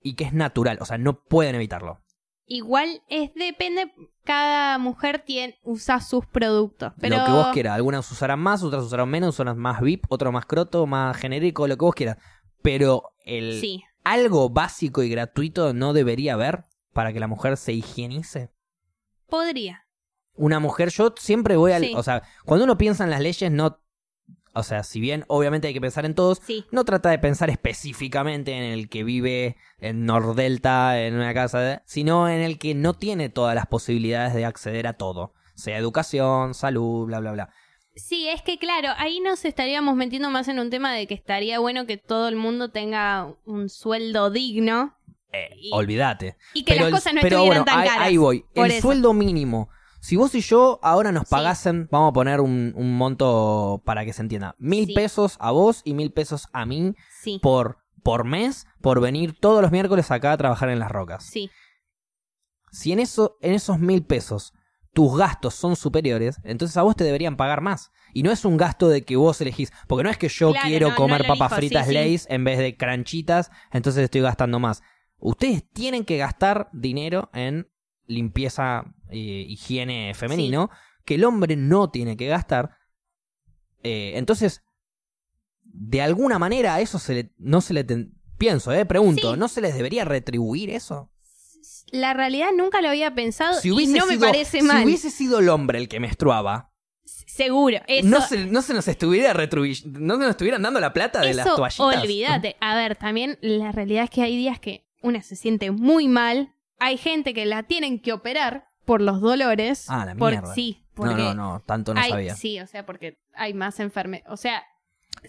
[0.00, 2.02] y que es natural, o sea, no pueden evitarlo.
[2.48, 3.92] Igual es depende,
[4.24, 6.92] cada mujer tiene, usa sus productos.
[7.00, 10.32] Pero Lo que vos quieras, algunas usarán más, otras usarán menos, unas más VIP, otras
[10.32, 12.18] más croto, más genérico, lo que vos quieras.
[12.62, 13.82] Pero el Sí.
[14.04, 18.50] algo básico y gratuito no debería haber para que la mujer se higienice.
[19.28, 19.82] Podría.
[20.38, 21.94] una mujer, yo siempre voy al, Sí.
[21.96, 23.80] o sea, cuando uno piensa en las leyes, no,
[24.56, 26.64] o sea, si bien obviamente hay que pensar en todos, Sí.
[26.70, 31.80] no trata de pensar específicamente en el que vive en Nordelta, en una casa, de-
[31.84, 36.54] sino en el que no tiene todas las posibilidades de acceder a todo, sea educación,
[36.54, 37.50] salud, bla, bla, bla.
[37.94, 41.58] Sí, es que claro, ahí nos estaríamos metiendo más en un tema de que estaría
[41.60, 44.92] bueno que todo el mundo tenga un sueldo digno
[45.32, 46.36] Eh, Y- olvídate.
[46.54, 48.06] y que las el- cosas no pero estuvieran bueno, tan ahí, caras.
[48.06, 48.44] ahí voy.
[48.54, 48.80] El eso.
[48.82, 49.68] sueldo mínimo.
[50.06, 51.30] Si vos y yo ahora nos Sí.
[51.30, 54.54] pagasen, vamos a poner un, un monto para que se entienda.
[54.56, 54.94] Mil Sí.
[54.94, 57.40] pesos a vos y mil pesos a mí Sí.
[57.42, 61.24] por, por mes por venir todos los miércoles acá a trabajar en las rocas.
[61.24, 61.50] Sí.
[62.70, 64.52] Si en, eso, en esos mil pesos
[64.94, 67.90] tus gastos son superiores, entonces a vos te deberían pagar más.
[68.14, 70.68] Y no es un gasto de que vos elegís, porque no es que yo Claro,
[70.68, 71.88] quiero no, comer papas elijo, fritas.
[71.88, 74.82] Lay's en vez de cranchitas, entonces estoy gastando más.
[75.18, 77.68] Ustedes tienen que gastar dinero en
[78.06, 80.70] limpieza e higiene femenino,
[81.04, 82.76] que el hombre no tiene que gastar.
[83.82, 84.62] Eh, entonces,
[85.62, 87.84] de alguna manera a eso se le, no se le...
[87.84, 89.38] ten- pienso, eh, pregunto, Sí.
[89.38, 91.10] ¿no se les debería retribuir eso?
[91.90, 94.84] La realidad nunca lo había pensado Si y no me sido, parece si mal.
[94.84, 96.72] hubiese sido el hombre el que menstruaba,
[97.26, 97.78] Seguro.
[97.86, 101.34] Eso, no, se, no se nos estuviera no se nos estuvieran dando la plata de
[101.34, 102.02] las toallitas.
[102.02, 102.56] olvídate.
[102.60, 106.54] A ver, también la realidad es que hay días que una se siente muy mal.
[106.78, 109.86] Hay gente que la tienen que operar por los dolores.
[109.88, 110.54] Ah, la por- mierda.
[110.54, 112.34] Sí, No, porque no, no, tanto no hay- sabía.
[112.34, 114.30] Sí, o sea, porque hay más enfermedades.
[114.32, 114.62] O sea,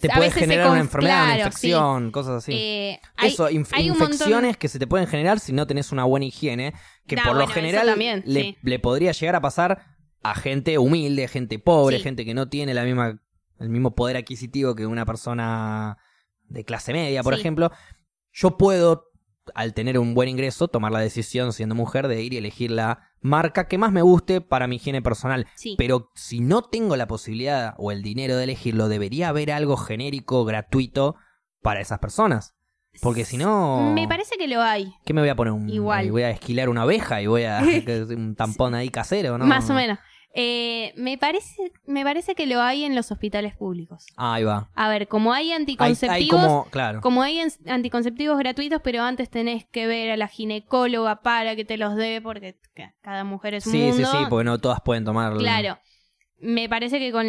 [0.00, 2.52] Te puede generar una enfermedad, una infección, cosas así.
[2.52, 2.58] sí.
[2.58, 5.90] Eh, hay- Eso, inf- hay infecciones montón- que se te pueden generar si no tenés
[5.92, 6.74] una buena higiene,
[7.06, 8.56] que Ah, por bueno, lo general también, le, sí.
[8.62, 9.82] le podría llegar a pasar
[10.22, 12.02] a gente humilde, gente pobre, Sí.
[12.02, 13.20] gente que no tiene la misma
[13.58, 15.96] el mismo poder adquisitivo que una persona
[16.44, 17.72] de clase media, por ejemplo,
[18.30, 19.07] yo puedo,
[19.54, 23.10] al tener un buen ingreso, tomar la decisión siendo mujer de ir y elegir la
[23.20, 25.46] marca que más me guste para mi higiene personal.
[25.54, 25.74] Sí.
[25.78, 30.44] Pero si no tengo la posibilidad o el dinero de elegirlo, debería haber algo genérico,
[30.44, 31.16] gratuito
[31.62, 32.54] para esas personas.
[33.00, 33.92] Porque si no...
[33.94, 34.92] Me parece que lo hay.
[35.04, 35.52] ¿Qué me voy a poner?
[35.52, 36.06] Un, Igual.
[36.06, 37.60] y voy a esquilar una oveja y voy a...
[38.16, 39.46] un tampón ahí casero, ¿no?
[39.46, 39.98] Más o menos.
[40.34, 44.04] Eh, me parece, me parece que lo hay en los hospitales públicos.
[44.16, 44.70] Ahí va.
[44.74, 46.66] A ver, como hay anticonceptivos, hay como...
[46.70, 47.00] Claro.
[47.00, 51.76] como hay anticonceptivos gratuitos, pero antes tenés que ver a la ginecóloga para que te
[51.78, 54.10] los dé, porque ca- cada mujer es un Sí, sí, mundo.
[54.12, 55.36] sí, porque no todas pueden tomar...
[55.38, 55.78] Claro.
[56.40, 57.26] Me parece que con,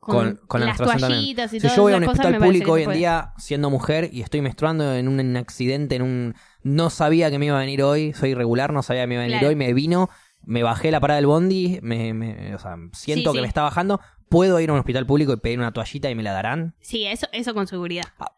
[0.00, 2.72] Con, con la las toallitas y Si todas yo voy a un cosas, hospital público
[2.72, 2.98] hoy en puede.
[2.98, 6.34] día siendo mujer y estoy menstruando en un accidente, en un...
[6.62, 9.22] No sabía que me iba a venir hoy, soy irregular, no sabía que me iba
[9.22, 9.48] a venir Claro.
[9.48, 10.10] hoy, me vino,
[10.46, 13.42] me bajé la parada del bondi, me, me- o sea, siento Sí, que sí.
[13.42, 16.22] me está bajando, puedo ir a un hospital público y pedir una toallita y me
[16.22, 16.74] la darán.
[16.80, 18.04] Sí, eso, eso con seguridad.
[18.18, 18.30] Ah.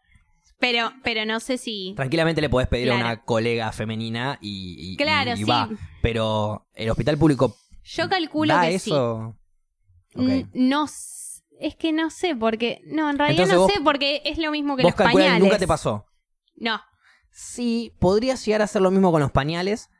[0.59, 1.93] Pero, pero no sé si.
[1.95, 5.43] Tranquilamente le podés pedir a una colega femenina y, y- Claro, y sí.
[5.43, 5.69] va.
[6.01, 8.89] Pero el hospital público Yo calculo da que sí.
[8.89, 9.35] eso.
[10.15, 10.21] Ok.
[10.23, 10.85] N- No
[11.59, 14.49] es que no sé porque no, en realidad Entonces no vos- sé porque es lo
[14.51, 15.39] mismo que Vos los pañales.
[15.43, 16.05] nunca te pasó.
[16.55, 16.81] No,
[17.29, 19.91] Sí, podría llegar a ser lo mismo con los pañales,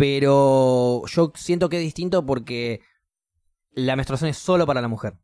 [0.00, 2.80] pero yo siento que es distinto porque
[3.72, 5.18] la menstruación es solo para la mujer.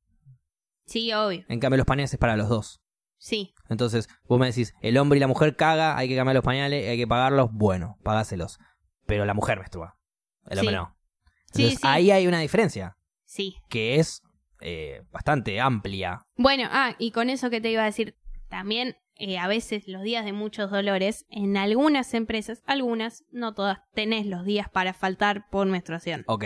[0.84, 1.46] sí, obvio.
[1.48, 2.82] En cambio, los pañales es para los dos.
[3.16, 6.44] Sí, Entonces, vos me decís, el hombre y la mujer caga, hay que cambiar los
[6.44, 8.58] pañales, hay que pagarlos, bueno, pagáselos.
[9.06, 9.96] Pero la mujer menstrua.
[10.44, 10.76] El hombre Sí.
[10.76, 10.96] no.
[11.54, 11.86] Sí, Entonces, sí.
[11.88, 13.56] ahí hay una diferencia sí.
[13.70, 14.22] que es
[14.60, 16.20] eh, bastante amplia.
[16.36, 18.14] Bueno, ah, y con eso que te iba a decir,
[18.50, 23.78] también eh, a veces los días de muchos dolores, en algunas empresas, algunas, no todas,
[23.94, 26.24] tenés los días para faltar por menstruación.
[26.26, 26.44] Ok.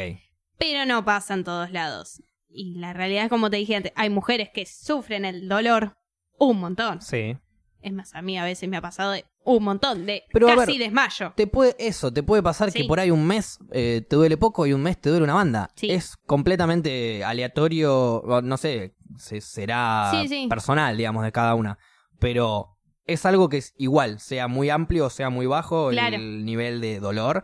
[0.59, 2.23] Pero no pasa en todos lados.
[2.49, 5.97] Y la realidad es como te dije antes, hay mujeres que sufren el dolor
[6.39, 7.01] un montón.
[7.01, 7.37] Sí.
[7.83, 10.73] Es más, a mí a veces me ha pasado de un montón, de Pero, casi
[10.79, 11.33] ver, desmayo.
[11.35, 14.67] Te puede, eso, te puede pasar que por ahí un mes eh, te duele poco
[14.67, 15.71] y un mes te duele una banda.
[15.77, 15.91] Sí.
[15.91, 20.47] Es completamente aleatorio, no sé, se- será sí.
[20.49, 21.79] personal, digamos, de cada una.
[22.21, 26.17] Pero es algo que es igual, sea muy amplio o sea muy bajo, Claro.
[26.17, 27.43] el nivel de dolor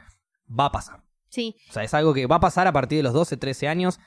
[0.49, 1.03] va a pasar.
[1.29, 3.67] Sí, O sea, es algo que va a pasar a partir de los 12, 13
[3.69, 3.99] años,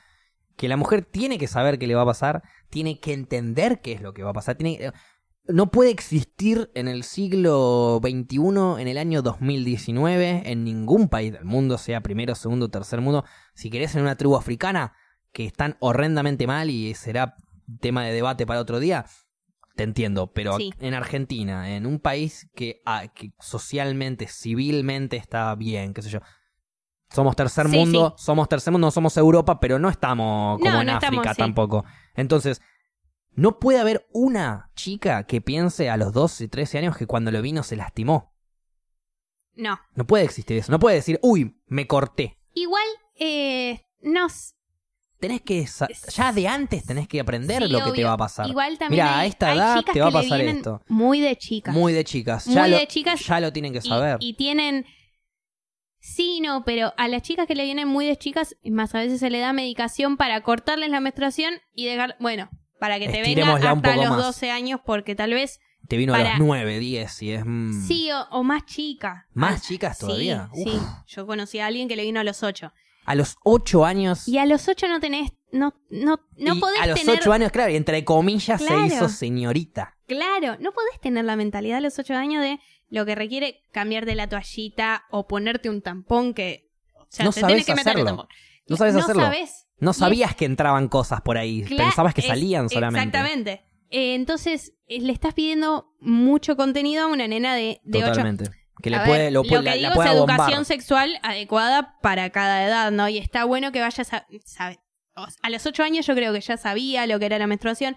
[0.56, 3.92] que la mujer tiene que saber qué le va a pasar, tiene que entender qué
[3.92, 4.56] es lo que va a pasar.
[4.56, 4.92] Tiene, eh,
[5.46, 11.44] no puede existir en el siglo XXI, en el año 2019, en ningún país del
[11.44, 13.24] mundo, sea primero, segundo, tercer mundo.
[13.54, 14.94] Si querés en una tribu africana,
[15.32, 17.36] que están horrendamente mal y será
[17.80, 19.06] tema de debate para otro día,
[19.80, 20.74] te entiendo, pero Sí.
[20.78, 26.20] en Argentina, en un país que, ah, que socialmente, civilmente está bien, qué sé yo.
[27.08, 30.80] Somos tercer Sí, mundo, somos tercer mundo, no somos Europa, pero no estamos como No,
[30.82, 31.84] en no África estamos, tampoco.
[32.14, 32.60] Entonces,
[33.30, 37.40] no puede haber una chica que piense a los 12, 13 años que cuando lo
[37.40, 38.34] vino se lastimó.
[39.56, 39.80] no.
[39.94, 40.70] No puede existir eso.
[40.70, 42.38] No puede decir, uy, me corté.
[42.52, 42.86] Igual,
[43.18, 44.26] eh, no.
[45.20, 45.66] Tenés que,
[46.14, 48.48] ya de antes tenés que aprender sí, lo que te va a pasar.
[48.48, 50.82] Igual también Mira, a esta edad te va a pasar esto.
[50.88, 51.74] Muy de chicas.
[51.74, 52.46] Muy de chicas.
[52.46, 54.16] Muy ya lo, de chicas Ya lo tienen que saber.
[54.20, 54.86] y tienen.
[55.98, 59.20] Sí, no, pero a las chicas que le vienen muy de chicas, más a veces
[59.20, 62.16] se le da medicación para cortarles la menstruación y dejar.
[62.18, 62.48] Bueno,
[62.78, 64.16] para que te venga hasta los más.
[64.24, 65.60] 12 años, porque tal vez.
[65.86, 67.42] Te vino a los 9, 10 y es...
[67.44, 69.26] mm, Sí, o, o más chica.
[69.34, 70.48] ¿Más chicas sí, todavía?
[70.54, 70.82] Sí, Uf.
[71.06, 72.72] yo conocí a alguien que le vino a los 8.
[73.06, 74.28] A los 8 años...
[74.28, 75.32] Y a los 8 no tenés.
[75.52, 77.18] No, no, no y podés a los tener.
[77.20, 78.80] 8 años, claro, y entre comillas Claro.
[78.88, 79.96] se hizo señorita.
[80.06, 84.14] Claro, no podés tener la mentalidad a los 8 años de lo que requiere cambiarte
[84.14, 86.68] la toallita o ponerte un tampón que.
[86.96, 88.06] O sea, No te sabés tenés que meter el hacerlo.
[88.10, 88.28] tampón.
[88.68, 89.22] No sabés hacerlo.
[89.22, 89.66] sabés.
[89.78, 91.62] No sabías que entraban cosas por ahí.
[91.64, 93.08] Cla- Pensabas que es- salían solamente.
[93.08, 93.64] Exactamente.
[93.90, 98.50] Eh, entonces, eh, le estás pidiendo mucho contenido a una nena de, de 8 Totalmente.
[98.82, 100.64] Que le A puede, ver, lo, que la, digo la pueda es educación bombar.
[100.64, 103.08] sexual adecuada para cada edad, ¿no?
[103.08, 104.26] Y está bueno que vayas a...
[105.42, 107.96] a los ocho años yo creo que ya sabía lo que era la menstruación,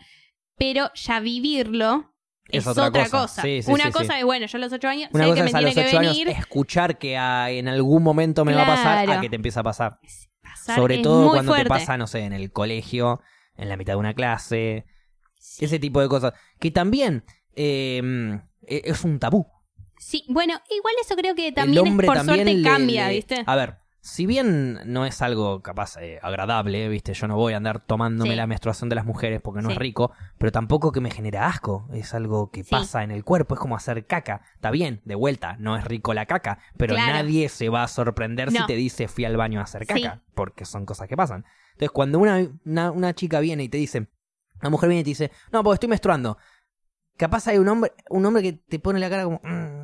[0.57, 2.13] pero ya vivirlo
[2.49, 3.17] es, Es otra otra, cosa.
[3.19, 3.41] cosa.
[3.43, 5.35] Sí, sí, Una sí, cosa es, bueno, yo a los ocho años Una sé cosa
[5.35, 6.27] que me es a tiene los que 8 años venir.
[6.37, 9.19] escuchar que en algún momento me va a pasar Claro.
[9.19, 9.99] a que te empieza a pasar.
[10.41, 11.63] Pasar Sobre todo cuando fuerte.
[11.63, 13.21] te pasa, no sé, en el colegio,
[13.55, 14.85] en la mitad de una clase,
[15.59, 16.33] ese tipo de cosas.
[16.59, 17.23] Que también
[17.55, 18.01] eh,
[18.67, 19.47] es un tabú.
[20.03, 23.07] Sí, bueno, igual eso creo que también el hombre es por también suerte le- cambia,
[23.07, 23.43] le- ¿viste?
[23.45, 27.13] A ver, si bien no es algo capaz eh, agradable, ¿viste?
[27.13, 28.35] Yo no voy a andar tomándome Sí.
[28.35, 29.73] la menstruación de las mujeres porque no Sí.
[29.73, 31.87] es rico, pero tampoco que me genera asco.
[31.93, 32.69] Es algo que Sí.
[32.71, 34.41] pasa en el cuerpo, es como hacer caca.
[34.55, 37.13] Está bien, de vuelta, no es rico la caca, pero Claro.
[37.13, 40.65] nadie se va a sorprender si te dice fui al baño a hacer caca, porque
[40.65, 41.45] son cosas que pasan.
[41.71, 44.07] Entonces, cuando una, una, una chica viene y te dice,
[44.61, 46.37] La mujer viene y te dice, no, porque estoy menstruando.
[47.17, 49.41] Capaz hay un hombre, un hombre que te pone la cara como...
[49.43, 49.82] Mm,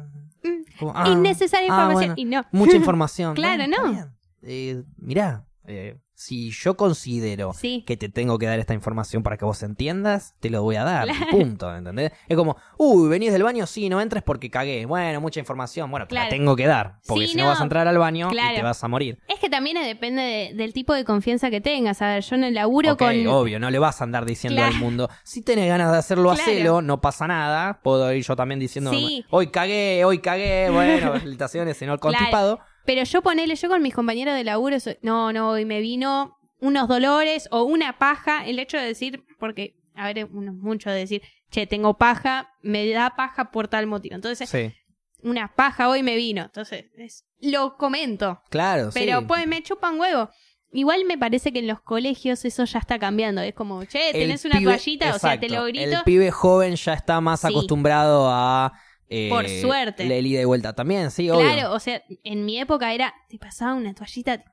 [0.79, 2.09] como, ah, Innecesaria ah, información.
[2.09, 2.45] bueno, Y no.
[2.51, 3.35] mucha información.
[3.35, 3.91] Claro, no.
[3.91, 4.05] bien.
[4.41, 7.83] Eh, mirá, eh, si yo considero Sí.
[7.87, 10.83] que te tengo que dar esta información para que vos entiendas, te lo voy a
[10.83, 11.05] dar.
[11.07, 11.27] Claro.
[11.31, 12.11] Punto, ¿entendés?
[12.27, 14.85] Es como, uy, venís del baño, sí, no entres porque cagué.
[14.85, 15.89] Bueno, mucha información.
[15.89, 16.95] Bueno, te la tengo que dar.
[17.07, 19.19] Porque Sí, si no, vas a entrar al baño y te vas a morir.
[19.29, 22.01] Es que también depende de- del tipo de confianza que tengas.
[22.01, 23.27] A ver, yo en el laburo Ok, con.
[23.27, 26.81] obvio, no le vas a andar diciendo al mundo, si tenés ganas de hacerlo, hacelo,
[26.81, 27.79] no pasa nada.
[27.81, 29.23] Puedo ir yo también diciendo, Sí.
[29.29, 32.17] hoy cagué, hoy cagué, bueno, felicitaciones, señor Claro.
[32.17, 32.59] constipado.
[32.85, 36.37] Pero yo ponele, yo con mis compañeros de laburo, soy- no, no, y me vino
[36.59, 38.45] unos dolores o una paja.
[38.45, 42.49] El hecho de decir, porque, a ver, uno es mucho de decir, che, tengo paja,
[42.61, 44.15] me da paja por tal motivo.
[44.15, 44.73] Entonces, Sí,
[45.21, 46.43] una paja hoy me vino.
[46.43, 48.41] Entonces, es- lo comento.
[48.49, 49.25] claro, Pero sí.
[49.27, 50.29] pues me chupan huevo.
[50.71, 53.41] Igual me parece que en los colegios eso ya está cambiando.
[53.41, 55.89] Es como, che, El tenés una pibe- toallita, o sea, te lo grito.
[55.97, 57.47] El pibe joven ya está más Sí.
[57.47, 58.73] acostumbrado a.
[59.09, 60.05] eh, Por suerte.
[60.05, 61.51] La ida y vuelta también, sí, obvio.
[61.51, 64.43] Claro, o sea, en mi época era, te pasaba una toallita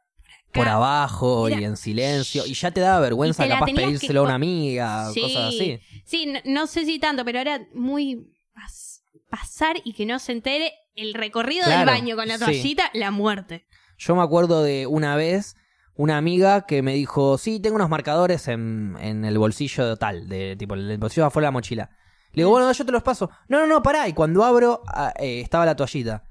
[0.52, 2.46] Por abajo y en silencio.
[2.46, 5.20] Y ya te da vergüenza capaz que pedírselo a una amiga, Sí.
[5.20, 5.78] cosas así.
[6.04, 10.32] Sí, no, no sé si tanto, pero era muy pas- pasar y que no se
[10.32, 12.44] entere el recorrido Claro, del baño con la sí.
[12.44, 13.66] toallita, la muerte.
[13.98, 15.56] Yo me acuerdo de una vez
[15.94, 20.56] una amiga que me dijo, sí, tengo unos marcadores en, en el bolsillo tal, de
[20.56, 21.90] tipo el bolsillo de afuera de la mochila.
[22.36, 23.28] Le digo, bueno, yo te los paso.
[23.48, 24.06] No, no, no, pará.
[24.08, 26.22] Y cuando abro, ah, eh, estaba la toallita.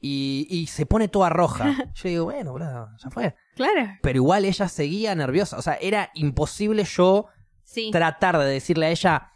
[0.00, 1.74] Y, y se pone toda roja.
[1.94, 3.34] Yo digo, bueno, bro, ya fue.
[3.56, 3.88] Claro.
[4.00, 5.58] Pero igual ella seguía nerviosa.
[5.58, 7.26] O sea, era imposible yo
[7.64, 7.90] Sí.
[7.90, 9.32] tratar de decirle a ella,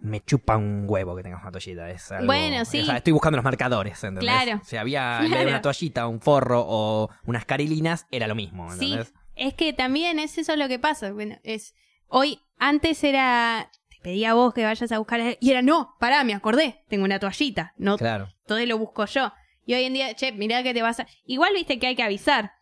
[0.00, 1.90] me chupa un huevo que tengas una toallita.
[1.90, 2.82] Es algo- Bueno, sí.
[2.82, 4.24] O sea, estoy buscando los marcadores, ¿entendés?
[4.30, 4.60] Claro.
[4.64, 5.48] Si había Claro.
[5.48, 9.14] una toallita, un forro o unas carilinas, era lo mismo, Sí, ¿entendés?
[9.34, 11.10] es que también es eso lo que pasa.
[11.12, 11.74] Bueno, es
[12.08, 16.24] hoy, antes era, te pedía a vos que vayas a buscar, y era, no, pará,
[16.24, 18.28] me acordé, tengo una toallita, no, Claro.
[18.46, 19.32] todo lo busco yo.
[19.66, 21.06] Y hoy en día, che, mirá que te vas a...
[21.24, 22.52] Igual viste que hay que avisar.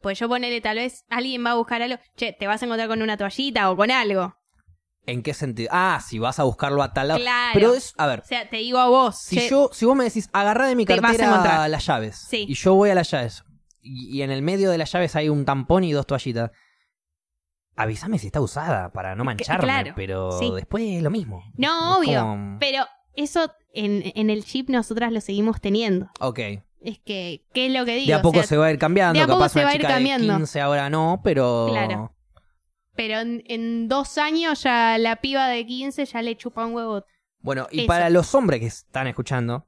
[0.00, 2.88] Pues yo ponele, tal vez alguien va a buscar algo, che, te vas a encontrar
[2.88, 4.34] con una toallita o con algo.
[5.06, 5.68] ¿En qué sentido?
[5.72, 7.20] Ah, si vas a buscarlo a tal lado.
[7.20, 7.50] Claro.
[7.52, 9.94] Pero es, a ver, O sea, te digo a vos, si che, yo, si vos
[9.94, 12.16] me decís, agarrá de mi cartera las llaves.
[12.28, 12.46] Sí.
[12.48, 13.44] Y yo voy a las llaves.
[13.82, 16.50] Y, y en el medio de las llaves hay un tampón y dos toallitas.
[17.76, 19.64] Avísame si está usada para no mancharme.
[19.64, 20.50] claro, pero sí.
[20.54, 21.42] después es lo mismo.
[21.56, 22.20] No, Es obvio.
[22.20, 22.84] como- Pero
[23.14, 26.08] eso en, en el chip nosotras lo seguimos teniendo.
[26.20, 26.38] Ok.
[26.80, 28.06] Es que, ¿qué es lo que digo?
[28.08, 29.18] De a O poco sea, se va a ir cambiando.
[29.18, 30.32] de a poco Capaz se una va a ir chica cambiando.
[30.32, 31.66] de 15 ahora no, pero.
[31.70, 32.14] Claro.
[32.94, 37.04] Pero en, en dos años ya la piba de 15 ya le chupa un huevo.
[37.40, 37.86] Bueno, y Eso.
[37.88, 39.66] para los hombres que están escuchando,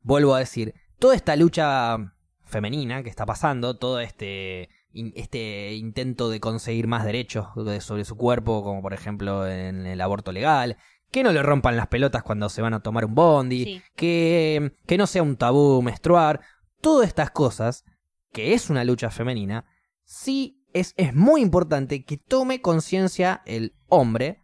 [0.00, 1.96] vuelvo a decir, toda esta lucha
[2.44, 8.04] femenina que está pasando, todo este, in- este intento de conseguir más derechos de- sobre
[8.04, 10.76] su cuerpo, como por ejemplo en el aborto legal,
[11.10, 13.82] que no le rompan las pelotas cuando se van a tomar un bondi, Sí.
[13.96, 16.40] que, que no sea un tabú menstruar,
[16.80, 17.84] todas estas cosas,
[18.32, 19.64] que es una lucha femenina,
[20.04, 24.38] sí es, es muy importante que tome conciencia el hombre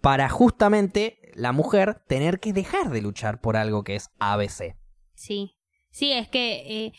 [0.00, 4.76] para justamente la mujer tener que dejar de luchar por algo que es ABC.
[5.14, 5.56] Sí.
[5.90, 6.92] Sí, es que eh,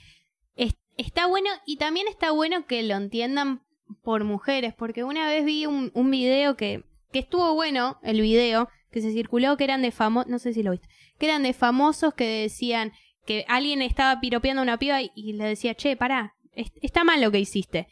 [0.97, 3.61] está bueno y también está bueno que lo entiendan
[4.03, 8.69] por mujeres, porque una vez vi un, un video que, que estuvo bueno, el video,
[8.91, 10.87] que se circuló, que eran de famosos, no sé si lo viste,
[11.19, 12.93] que eran de famosos que decían
[13.25, 17.03] que alguien estaba piropeando a una piba y, y le decía, che, pará, es- está
[17.03, 17.87] mal lo que hiciste.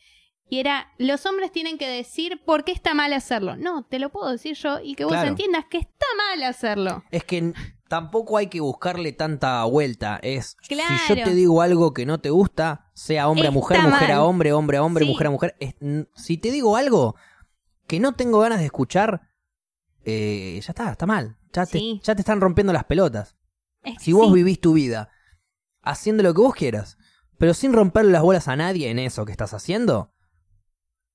[0.50, 3.56] Y era, los hombres tienen que decir por qué está mal hacerlo.
[3.56, 5.30] No, te lo puedo decir yo y que vos Claro.
[5.30, 7.04] entiendas que está mal hacerlo.
[7.12, 7.54] Es que
[7.94, 10.20] tampoco hay que buscarle tanta vuelta.
[10.24, 10.82] Es si yo
[11.16, 11.24] Claro.
[11.30, 14.78] te digo algo que no te gusta, sea hombre a mujer, mujer a hombre, hombre
[14.80, 15.12] a hombre, Sí.
[15.12, 15.56] mujer a mujer.
[15.60, 15.76] es-
[16.16, 17.16] si te digo algo
[17.86, 19.30] que no tengo ganas de escuchar,
[20.06, 21.38] eh, ya está, está mal.
[21.52, 23.36] Ya te, ya te están rompiendo las pelotas.
[23.84, 24.34] Es que Si vos sí.
[24.34, 25.10] vivís tu vida
[25.84, 26.98] haciendo lo que vos quieras,
[27.38, 30.16] pero sin romperle las bolas a nadie en eso que estás haciendo,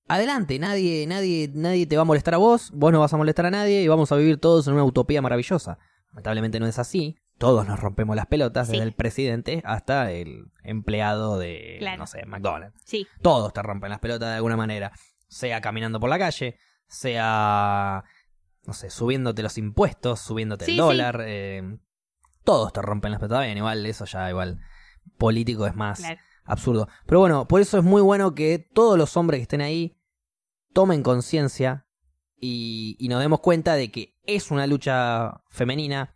[0.06, 3.46] adelante, nadie, nadie, nadie te va a molestar a vos, vos no vas a molestar
[3.46, 5.78] a nadie y vamos a vivir todos en una utopía maravillosa.
[6.10, 7.16] Lamentablemente no es así.
[7.38, 8.72] Todos nos rompemos las pelotas, Sí.
[8.72, 11.98] desde el presidente hasta el empleado de, Claro.
[11.98, 12.80] no sé, McDonald's.
[12.84, 14.90] Sí, Todos te rompen las pelotas de alguna manera.
[15.28, 16.58] Sea caminando por la calle,
[16.88, 18.04] sea,
[18.66, 21.22] no sé, subiéndote los impuestos, subiéndote Sí, el dólar.
[21.26, 21.78] eh,
[22.44, 23.44] todos te rompen las pelotas.
[23.44, 24.58] Bien, igual eso ya, igual,
[25.18, 26.20] político es más claro.
[26.44, 26.88] absurdo.
[27.06, 29.96] Pero bueno, por eso es muy bueno que todos los hombres que estén ahí
[30.72, 31.86] tomen conciencia
[32.40, 36.14] y, y nos demos cuenta de que es una lucha femenina,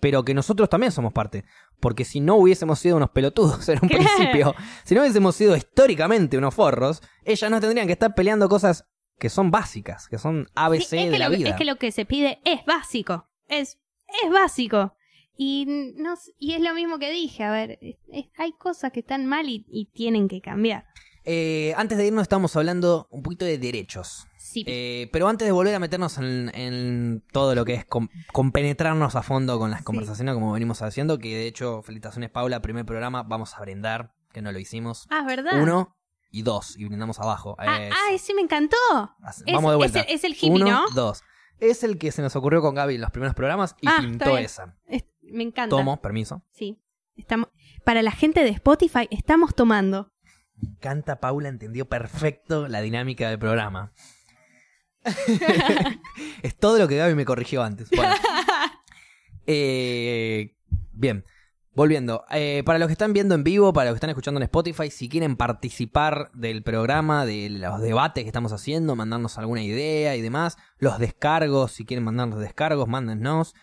[0.00, 1.44] pero que nosotros también somos parte.
[1.80, 4.54] Porque si no hubiésemos sido unos pelotudos en un principio,
[4.84, 8.86] si no hubiésemos sido históricamente unos forros, ellas no tendrían que estar peleando cosas
[9.18, 11.50] que son básicas, que son ABC Sí, de la lo, vida.
[11.50, 13.28] Es que lo que se pide es básico.
[13.48, 13.78] Es,
[14.24, 14.94] es básico.
[15.38, 15.66] Y,
[15.96, 17.44] no, y es lo mismo que dije.
[17.44, 20.86] A ver, es- es- hay cosas que están mal y, y tienen que cambiar.
[21.24, 24.26] Eh, antes de irnos estamos hablando un poquito de derechos.
[24.56, 24.64] Sí.
[24.66, 29.14] Eh, pero antes de volver a meternos en, en todo lo que es com- compenetrarnos
[29.16, 29.84] a fondo con las Sí.
[29.84, 34.40] conversaciones como venimos haciendo, que de hecho, felicitaciones Paula, primer programa, vamos a brindar, que
[34.40, 35.06] no lo hicimos.
[35.10, 35.60] ah, ¿verdad?
[35.62, 35.94] Uno
[36.30, 37.54] y dos, y brindamos abajo.
[37.58, 38.76] Ah, Es- sí, me encantó.
[39.22, 40.00] As- Es- Vamos de vuelta.
[40.00, 40.84] Es el, es el hippie, Uno, ¿no?
[40.94, 41.22] dos.
[41.60, 44.36] Es el que se nos ocurrió con Gaby en los primeros programas y Ah, pintó
[44.38, 44.76] esa.
[44.86, 45.74] Es- me encanta.
[45.76, 46.42] Tomo, permiso.
[46.52, 46.78] Sí.
[47.16, 47.48] Estamos,
[47.84, 50.12] para la gente de Spotify, estamos tomando.
[50.80, 53.92] Canta Paula entendió perfecto la dinámica del programa.
[56.42, 57.90] es todo lo que Gaby me corrigió antes.
[57.90, 58.14] Bueno.
[59.48, 60.56] Eh,
[60.90, 61.24] bien,
[61.72, 62.24] volviendo.
[62.32, 64.90] Eh, para los que están viendo en vivo, para los que están escuchando en Spotify,
[64.90, 70.20] si quieren participar del programa, de los debates que estamos haciendo, mandarnos alguna idea y
[70.20, 73.54] demás, los descargos, si quieren mandarnos descargos, mándennos.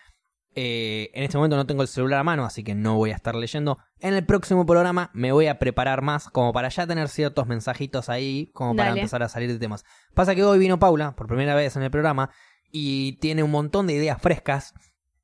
[0.55, 3.15] Eh, en este momento no tengo el celular a mano, así que no voy a
[3.15, 3.79] estar leyendo.
[3.99, 8.09] En el próximo programa me voy a preparar más, como para ya tener ciertos mensajitos
[8.09, 9.01] ahí, como para Dale.
[9.01, 9.85] empezar a salir de temas.
[10.13, 12.29] Pasa que hoy vino Paula, por primera vez en el programa,
[12.71, 14.73] y tiene un montón de ideas frescas,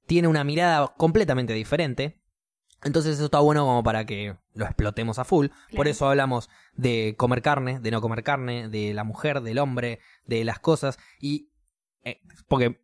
[0.05, 2.19] tiene una mirada completamente diferente.
[2.83, 5.47] Entonces eso está bueno como para que lo explotemos a full.
[5.75, 9.99] Por eso hablamos de comer carne, de no comer carne, de la mujer, del hombre,
[10.25, 10.97] de las cosas.
[11.19, 11.49] Y
[12.03, 12.79] eh, porque,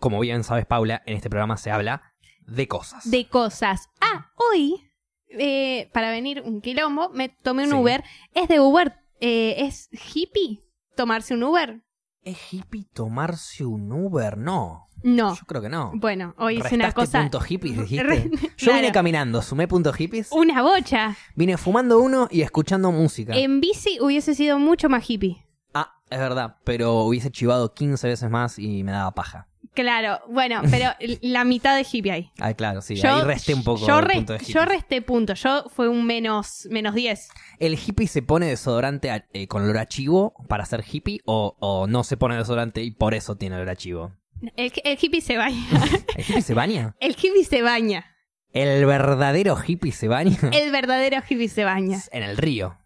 [0.00, 2.02] como bien sabes, Paula, en este programa se habla
[2.46, 3.10] de cosas.
[3.10, 3.88] de cosas.
[4.00, 4.90] Ah, hoy,
[5.30, 7.76] eh, para venir un quilombo, me tomé un Sí.
[7.76, 8.04] Uber.
[8.34, 8.94] Es de Uber.
[9.20, 10.62] eh, ¿Es hippie
[10.96, 11.82] tomarse un Uber?
[12.22, 14.38] ¿Es hippie tomarse un Uber?
[14.38, 14.84] No.
[15.02, 15.34] No.
[15.34, 15.92] Yo creo que no.
[15.94, 17.20] Bueno, hoy hice una ¿Restaste cosa.
[17.20, 18.30] puntos hippies, dijiste?
[18.58, 21.16] Yo vine caminando, sumé puntos hippies, Una bocha.
[21.36, 23.34] vine fumando uno y escuchando música.
[23.36, 25.44] En bici hubiese sido mucho más hippie.
[25.74, 29.46] Ah, es verdad, pero hubiese chivado 15 veces más y me daba paja.
[29.80, 30.90] Claro, bueno, pero
[31.22, 32.32] la mitad de hippie ahí.
[32.40, 35.40] Ah, claro, sí, ahí resté un poco yo, re- punto de yo resté puntos.
[35.40, 37.28] Yo fue un menos, menos 10.
[37.60, 41.56] ¿El hippie se pone desodorante a- eh, con olor a chivo para ser hippie o,
[41.60, 44.16] o no se pone desodorante y por eso tiene olor a chivo?
[44.56, 45.64] El, el hippie se baña.
[46.16, 46.96] ¿El hippie se baña?
[47.00, 48.16] El hippie se baña.
[48.52, 50.38] ¿El verdadero hippie se baña?
[50.52, 52.00] El verdadero hippie se baña.
[52.10, 52.76] En el río.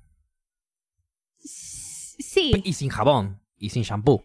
[1.38, 2.52] Sí.
[2.64, 3.40] Y sin jabón.
[3.56, 4.24] Y sin shampoo.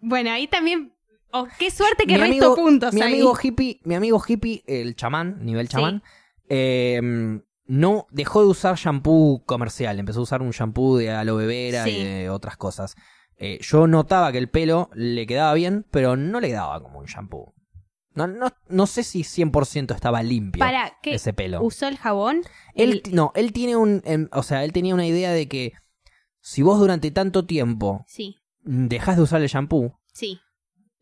[0.00, 0.92] Bueno, ahí también.
[1.32, 3.14] Oh, qué suerte que Mi resto amigo- puntos mi ahí.
[3.14, 5.72] amigo hippie, mi amigo hippie, el chamán, nivel Sí.
[5.72, 6.02] chamán,
[6.48, 7.00] eh,
[7.66, 11.90] no dejó de usar shampoo comercial, empezó a usar un shampoo de aloe vera Sí.
[11.90, 12.96] y de otras cosas.
[13.36, 17.06] Eh, yo notaba que el pelo le quedaba bien, pero no le quedaba como un
[17.06, 17.54] shampoo.
[18.12, 21.62] No, no, no sé si 100% estaba limpio Para que ese pelo.
[21.62, 22.42] usó el jabón.
[22.74, 25.72] Él, El- no, él tiene un, em, o sea, él tenía una idea de que
[26.40, 30.40] si vos durante tanto tiempo Sí, dejas de usar el shampoo, sí.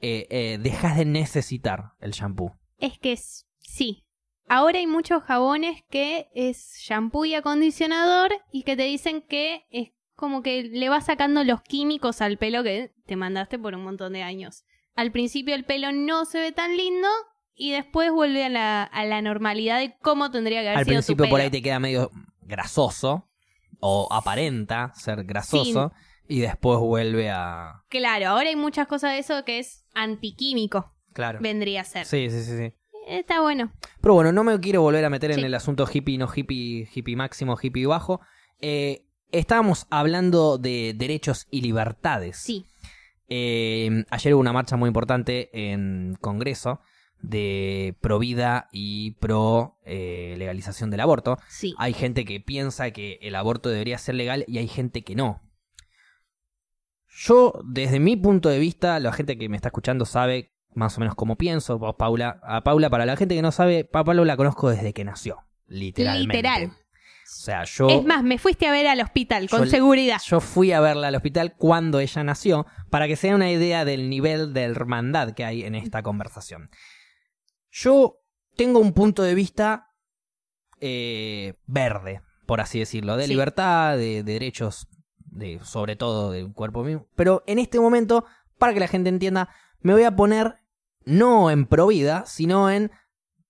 [0.01, 2.53] Eh, eh, dejas de necesitar el shampoo.
[2.79, 3.17] Es que
[3.59, 4.05] sí.
[4.49, 9.91] Ahora hay muchos jabones que es shampoo y acondicionador y que te dicen que es
[10.15, 14.15] como que le vas sacando los químicos al pelo que te mandaste por un montón
[14.15, 14.65] de años.
[14.95, 17.09] Al principio el pelo no se ve tan lindo
[17.55, 20.95] y después vuelve a la, a la normalidad de cómo tendría que haber Al sido
[20.95, 21.43] tu principio por pelo.
[21.45, 22.11] ahí te queda medio
[22.41, 23.29] grasoso
[23.81, 25.93] o aparenta ser grasoso
[26.29, 27.83] y después vuelve a...
[27.89, 31.39] Claro, ahora hay muchas cosas de eso que es antiquímico, Claro.
[31.41, 32.05] vendría a ser.
[32.07, 32.73] Sí, sí, sí, sí.
[33.09, 33.73] Está bueno.
[34.03, 37.17] Pero bueno, no me quiero volver a meter en el asunto hippie, no hippie, hippie
[37.17, 38.21] máximo, hippie bajo.
[38.61, 42.37] Eh, estábamos hablando de derechos y libertades.
[42.37, 42.67] Sí,
[43.31, 46.81] Eh, ayer hubo una marcha muy importante en Congreso
[47.21, 51.37] de pro vida y pro eh, legalización del aborto.
[51.49, 51.75] sí.
[51.79, 55.41] Hay gente que piensa que el aborto debería ser legal y hay gente que no.
[57.21, 61.01] Yo, desde mi punto de vista, la gente que me está escuchando sabe más o
[61.01, 61.81] menos cómo pienso.
[61.97, 65.05] Paula, a Paula, para la gente que no sabe, a Paula la conozco desde que
[65.05, 65.39] nació.
[65.67, 66.37] Literalmente.
[66.37, 66.65] Literal.
[66.71, 70.19] O sea, yo, Es más, me fuiste a ver al hospital, con Yo- seguridad.
[70.25, 73.85] yo fui a verla al hospital cuando ella nació, para que se den una idea
[73.85, 76.71] del nivel de hermandad que hay en esta conversación.
[77.71, 78.17] Yo
[78.57, 79.87] tengo un punto de vista
[80.81, 83.31] eh, verde, por así decirlo, de Sí.
[83.31, 84.87] libertad, de, de derechos,
[85.31, 87.07] de, sobre todo del cuerpo mismo.
[87.17, 88.25] Pero en este momento,
[88.59, 89.49] para que la gente entienda,
[89.81, 90.57] me voy a poner
[91.05, 92.91] no en provida, sino en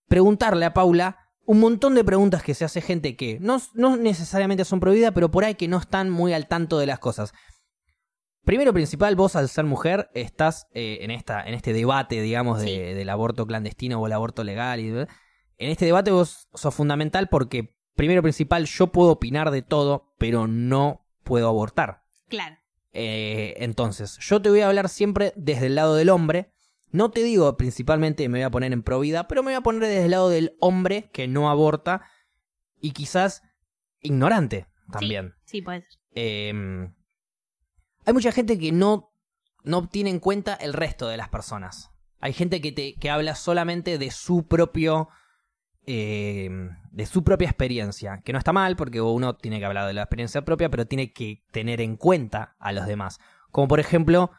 [0.06, 4.64] preguntarle a Paula un montón de preguntas que se hace gente que no, no necesariamente
[4.64, 7.32] son prohibidas, pero por ahí que no están muy al tanto de las cosas.
[8.44, 12.94] Primero principal, vos al ser mujer estás eh, en, esta, en este debate, digamos, de-
[12.94, 14.80] del aborto clandestino o el aborto legal.
[14.80, 15.06] Y, en
[15.70, 21.07] este debate vos sos fundamental porque, primero principal, yo puedo opinar de todo, pero no
[21.28, 22.02] puedo abortar.
[22.28, 22.56] Claro.
[22.92, 26.50] Eh, entonces, yo te voy a hablar siempre desde el lado del hombre.
[26.90, 29.60] No te digo principalmente me voy a poner en pro vida, pero me voy a
[29.60, 32.02] poner desde el lado del hombre que no aborta
[32.80, 33.42] y quizás
[34.00, 35.34] ignorante también.
[35.44, 36.00] Sí, puede ser.
[36.14, 36.90] Eh,
[38.06, 39.12] hay mucha gente que no,
[39.64, 41.90] no tiene en cuenta el resto de las personas.
[42.20, 45.10] Hay gente que, te, que habla solamente de su propio.
[45.90, 46.50] Eh,
[46.90, 48.20] de su propia experiencia.
[48.22, 51.14] Que no está mal, porque uno tiene que hablar de la experiencia propia, pero tiene
[51.14, 53.20] que tener en cuenta a los demás.
[53.50, 54.30] Como por ejemplo,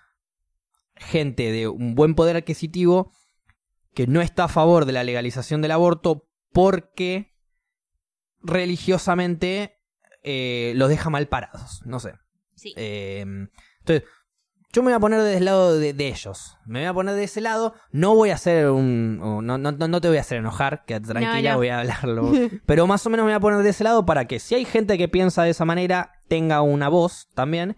[0.95, 3.11] gente de un buen poder adquisitivo
[3.95, 7.33] que no está a favor de la legalización del aborto porque
[8.43, 9.79] religiosamente
[10.21, 11.81] eh, los deja mal parados.
[11.83, 12.13] No sé.
[12.53, 12.75] Sí.
[12.77, 13.25] Eh,
[13.79, 14.07] entonces,
[14.71, 16.57] yo me voy a poner del lado de, de ellos.
[16.65, 17.73] Me voy a poner de ese lado.
[17.91, 19.17] No voy a hacer un.
[19.17, 21.57] No, no, no te voy a hacer enojar, quédate tranquila, no.
[21.57, 22.31] voy a hablarlo.
[22.67, 24.65] Pero más o menos me voy a poner de ese lado para que si hay
[24.65, 27.77] gente que piensa de esa manera, tenga una voz también.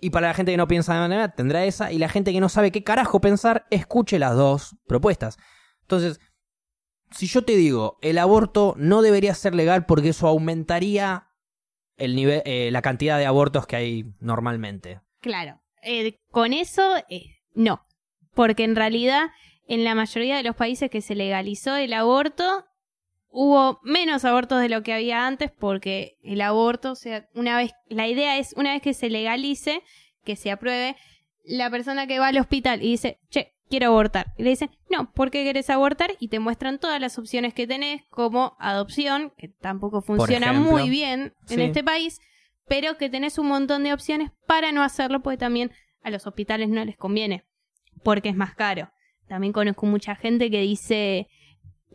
[0.00, 1.92] Y para la gente que no piensa de esa manera, tendrá esa.
[1.92, 5.38] Y la gente que no sabe qué carajo pensar, escuche las dos propuestas.
[5.82, 6.18] Entonces,
[7.12, 11.28] si yo te digo, el aborto no debería ser legal porque eso aumentaría
[11.96, 15.00] el nivel, eh, la cantidad de abortos que hay normalmente.
[15.20, 15.60] Claro.
[15.82, 17.84] Eh, con eso, eh, no.
[18.34, 19.30] Porque en realidad,
[19.68, 22.64] en la mayoría de los países que se legalizó el aborto,
[23.28, 27.72] hubo menos abortos de lo que había antes, porque el aborto, o sea, una vez,
[27.88, 29.82] la idea es, una vez que se legalice,
[30.24, 30.96] que se apruebe,
[31.44, 34.32] la persona que va al hospital y dice, che, quiero abortar.
[34.36, 36.12] Y le dicen, no, ¿por qué querés abortar?
[36.18, 40.72] Y te muestran todas las opciones que tenés, como adopción, que tampoco funciona ejemplo.
[40.72, 41.62] muy bien en Sí.
[41.62, 42.20] este país,
[42.70, 45.72] pero que tenés un montón de opciones para no hacerlo, porque también
[46.02, 47.44] a los hospitales no les conviene,
[48.04, 48.92] porque es más caro.
[49.26, 51.26] También conozco mucha gente que dice,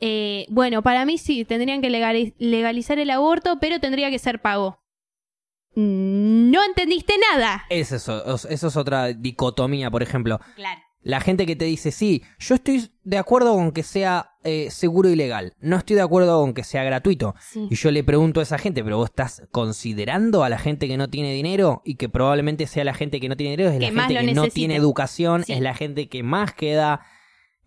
[0.02, 4.42] eh, bueno, para mí sí, tendrían que legali- legalizar el aborto, pero tendría que ser
[4.42, 4.84] pago.
[5.76, 7.64] No entendiste nada.
[7.70, 10.40] Es eso, es- eso es otra dicotomía, por ejemplo.
[10.56, 10.82] Claro.
[11.02, 15.10] La gente que te dice, sí, yo estoy de acuerdo con que sea eh, seguro
[15.10, 17.36] y legal, no estoy de acuerdo con que sea gratuito.
[17.40, 17.68] Sí.
[17.70, 20.96] Y yo le pregunto a esa gente, pero vos estás considerando a la gente que
[20.98, 23.92] no tiene dinero y que probablemente sea la gente que no tiene dinero, es Que
[23.92, 25.54] la gente que no tiene educación, Sí.
[25.54, 27.02] es la gente que más queda,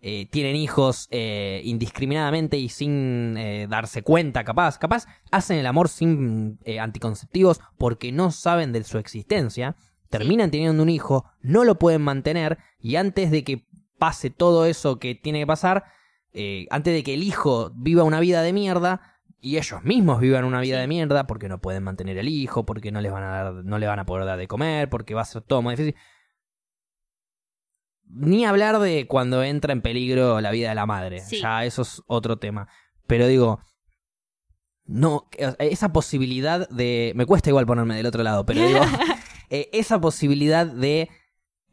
[0.01, 4.77] eh, tienen hijos eh, indiscriminadamente y sin eh, darse cuenta, capaz.
[4.77, 9.75] Capaz hacen el amor sin eh, anticonceptivos porque no saben de su existencia.
[10.09, 14.97] Terminan teniendo un hijo, no lo pueden mantener y antes de que pase todo eso
[14.99, 15.83] que tiene que pasar,
[16.41, 20.45] eh, antes de que el hijo viva una vida de mierda y ellos mismos vivan
[20.45, 23.27] una vida de mierda porque no pueden mantener el hijo, porque no les van a
[23.27, 25.75] dar, no le van a poder dar de comer, porque va a ser todo muy
[25.75, 25.95] difícil.
[28.05, 31.19] Ni hablar de cuando entra en peligro la vida de la madre.
[31.19, 31.41] Sí.
[31.41, 32.69] Ya eso es otro tema.
[33.05, 33.59] Pero digo,
[34.85, 35.27] no,
[35.59, 37.11] esa posibilidad de.
[37.17, 38.79] Me cuesta igual ponerme del otro lado, pero digo,
[39.49, 41.09] eh, esa posibilidad de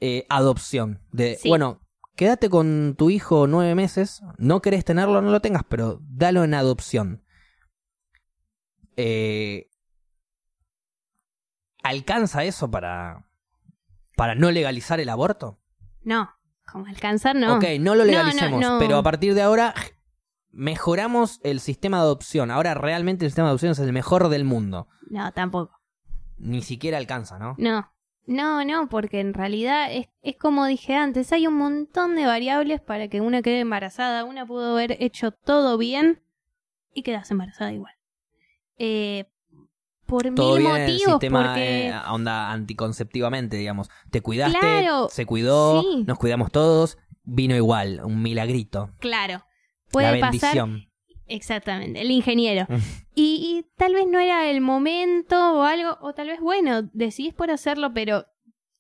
[0.01, 1.01] eh, adopción.
[1.13, 1.49] De, Sí.
[1.49, 1.86] bueno,
[2.17, 6.55] quédate con tu hijo nueve meses, no querés tenerlo, no lo tengas, pero dalo en
[6.55, 7.23] adopción.
[8.97, 9.69] Eh,
[11.83, 13.29] ¿Alcanza eso para,
[14.17, 15.61] para no legalizar el aborto?
[16.03, 16.31] No,
[16.71, 17.57] como alcanzar, no.
[17.57, 18.79] Ok, no lo No, no, legalicemos, no.
[18.79, 19.75] pero a partir de ahora
[20.51, 22.51] mejoramos el sistema de adopción.
[22.51, 24.89] Ahora realmente el sistema de adopción es el mejor del mundo.
[25.11, 25.79] No, tampoco.
[26.39, 27.55] Ni siquiera alcanza, ¿no?
[27.59, 27.93] No.
[28.27, 32.81] No, no, porque en realidad es, es como dije antes, hay un montón de variables
[32.81, 34.25] para que una quede embarazada.
[34.25, 36.21] Una pudo haber hecho todo bien
[36.93, 37.95] y quedas embarazada igual.
[38.79, 39.27] Eh,
[40.07, 41.89] por Todo mil bien en el motivos, sistema porque...
[41.89, 43.91] eh, onda anticonceptivamente, digamos.
[44.11, 46.05] Te cuidaste, Claro, se cuidó, sí.
[46.07, 48.91] nos cuidamos todos, vino igual, un milagrito.
[49.01, 49.45] Claro, la
[49.91, 50.91] puede pasar bendición.
[51.29, 52.67] Exactamente, el ingeniero.
[52.69, 52.75] Mm.
[53.15, 57.35] y, y tal vez no era el momento o algo, o tal vez, bueno, decidís
[57.35, 58.27] por hacerlo, pero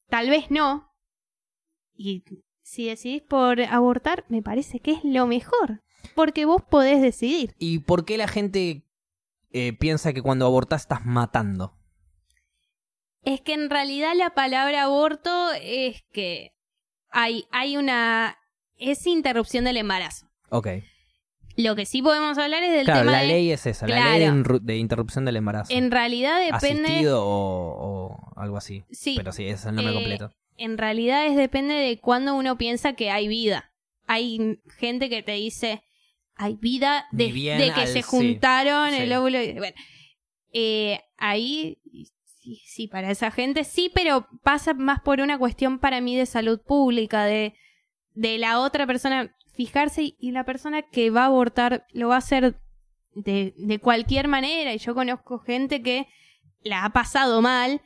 [0.09, 0.93] tal vez no.
[1.94, 2.24] Y
[2.62, 5.82] si decidís por abortar, me parece que es lo mejor.
[6.14, 7.55] Porque vos podés decidir.
[7.59, 8.85] ¿Y por qué la gente
[9.51, 11.77] eh, piensa que cuando abortás estás matando?
[13.23, 16.55] Es que en realidad la palabra aborto es que
[17.10, 18.39] hay, hay una...
[18.77, 20.28] es interrupción del embarazo.
[20.51, 20.68] Ok.
[21.57, 23.28] Lo que sí podemos hablar es del Claro, tema la de...
[23.28, 24.28] ley es esa, la ley
[24.62, 25.73] de, interrupción del embarazo.
[25.73, 26.89] En realidad depende...
[26.89, 28.85] Asistido o, o algo así.
[28.91, 29.15] Sí.
[29.16, 30.33] Pero sí, ese es el nombre Eh, completo.
[30.59, 33.73] en realidad es depende de cuándo uno piensa que hay vida.
[34.07, 35.83] Hay gente que te dice,
[36.35, 38.97] hay vida de, que al- se juntaron sí.
[38.97, 39.43] el óvulo.
[39.43, 39.74] y- Bueno,
[40.53, 41.78] eh, ahí
[42.24, 46.27] sí, sí, para esa gente sí, pero pasa más por una cuestión para mí de
[46.27, 47.55] salud pública, de,
[48.15, 52.19] de la otra persona fijarse y, la persona que va a abortar lo va a
[52.19, 52.61] hacer
[53.15, 54.74] de, de cualquier manera.
[54.74, 56.07] Y yo conozco gente que
[56.62, 57.81] la ha pasado mal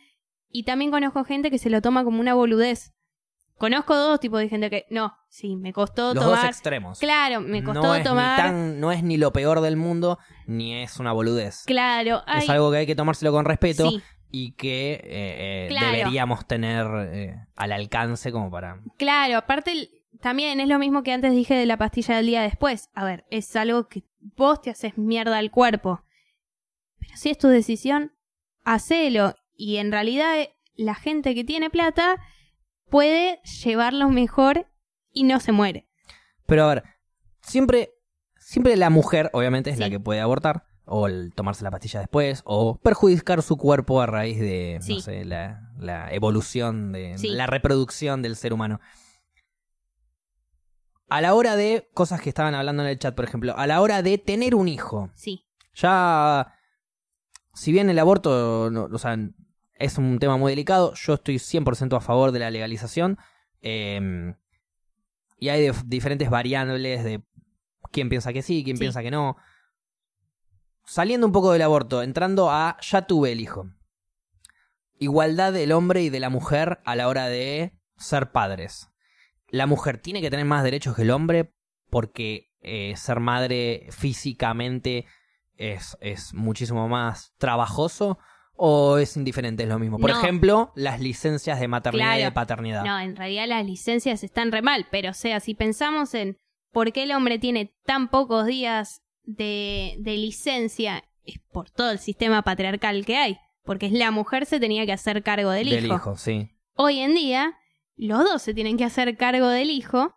[0.53, 2.93] Y también conozco gente que se lo toma como una boludez.
[3.57, 6.41] Conozco dos tipos de gente que, no, sí, me costó Los tomar.
[6.41, 6.99] dos extremos.
[6.99, 8.37] Claro, me costó no es tomar.
[8.37, 11.65] Ni tan, no es ni lo peor del mundo, ni es una boludez.
[11.67, 15.93] Claro, Es algo que hay que tomárselo con respeto sí, y que eh, eh, Claro.
[15.95, 18.81] deberíamos tener eh, al alcance como para...
[18.97, 22.91] claro, aparte también es lo mismo que antes dije de la pastilla del día después.
[22.95, 24.03] A ver, es algo que
[24.37, 26.03] vos te haces mierda al cuerpo.
[26.99, 28.12] Pero si es tu decisión,
[28.65, 29.35] hacelo.
[29.57, 32.16] Y en realidad eh, la gente que tiene plata
[32.91, 34.66] puede llevarlo mejor
[35.12, 35.89] y no se muere.
[36.47, 36.85] Pero a ver,
[37.41, 37.91] siempre,
[38.37, 42.43] siempre la mujer, obviamente, es la que puede abortar, o el tomarse la pastilla después,
[42.45, 47.28] o perjudicar su cuerpo a raíz de, no sé, la, la evolución, de Sí.
[47.28, 48.81] la reproducción del ser humano.
[51.11, 53.81] A la hora de cosas que estaban hablando en el chat, por ejemplo, a la
[53.81, 56.55] hora de tener un hijo, Sí, ya,
[57.55, 59.16] si bien el aborto, no- o sea,
[59.74, 63.19] es un tema muy delicado, yo estoy 100% a favor de la legalización.
[63.62, 64.35] eh,
[65.39, 67.23] y hay dif- diferentes variables de
[67.93, 68.81] quién piensa que sí, quién Sí.
[68.81, 69.37] piensa que no.
[70.85, 73.70] Saliendo un poco del aborto, entrando a ya tuve el hijo.
[74.99, 78.90] Igualdad del hombre y de la mujer a la hora de ser padres.
[79.51, 81.52] La mujer tiene que tener más derechos que el hombre
[81.90, 85.06] porque eh, ser madre físicamente
[85.56, 88.18] es, es muchísimo más trabajoso
[88.55, 89.98] o es indiferente, es lo mismo.
[89.98, 90.18] Por No.
[90.18, 92.85] ejemplo, las licencias de maternidad y de paternidad.
[92.85, 94.86] no, en realidad las licencias están re mal.
[94.90, 96.36] Pero o sea, si pensamos en
[96.70, 101.98] por qué el hombre tiene tan pocos días de, de licencia, es por todo el
[101.98, 103.39] sistema patriarcal que hay.
[103.64, 106.51] Porque es la mujer se tenía que hacer cargo del, del hijo, sí.
[106.74, 107.55] Hoy en día,
[108.09, 110.14] los dos se tienen que hacer cargo del hijo.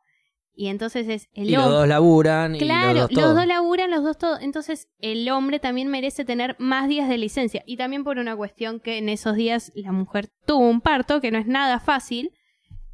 [0.55, 1.77] Y entonces es el Y los hombre.
[1.80, 4.39] dos laburan y Claro, los dos laburan, los dos todo.
[4.39, 7.64] Entonces, el hombre también merece tener más días de licencia.
[7.65, 11.31] Y también por una cuestión que en esos días la mujer tuvo un parto, que
[11.31, 12.31] no es nada fácil.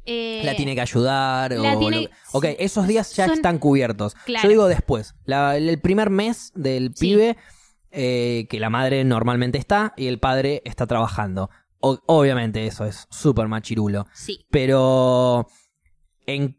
[0.06, 1.52] Eh, la tiene que ayudar.
[1.52, 4.14] la o tiene- lo- Ok, esos días ya son- están cubiertos.
[4.24, 4.44] Claro.
[4.44, 5.14] Yo digo después.
[5.26, 7.10] La- el primer mes del Sí.
[7.10, 7.36] pibe,
[7.90, 11.50] eh, que la madre normalmente está y el padre está trabajando.
[11.80, 14.06] O- obviamente eso es súper machirulo.
[14.12, 15.46] Sí, Pero.
[16.26, 16.58] En,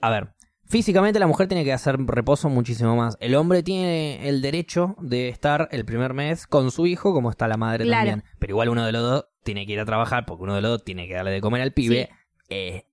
[0.00, 0.34] a ver.
[0.66, 3.16] Físicamente la mujer tiene que hacer reposo muchísimo más.
[3.18, 7.48] El hombre tiene el derecho de estar el primer mes con su hijo, como está
[7.48, 8.10] la madre Claro.
[8.10, 8.24] también.
[8.38, 10.70] Pero igual uno de los dos tiene que ir a trabajar, porque uno de los
[10.70, 12.08] dos tiene que darle de comer al pibe.
[12.08, 12.46] Sí.
[12.50, 12.86] Eh,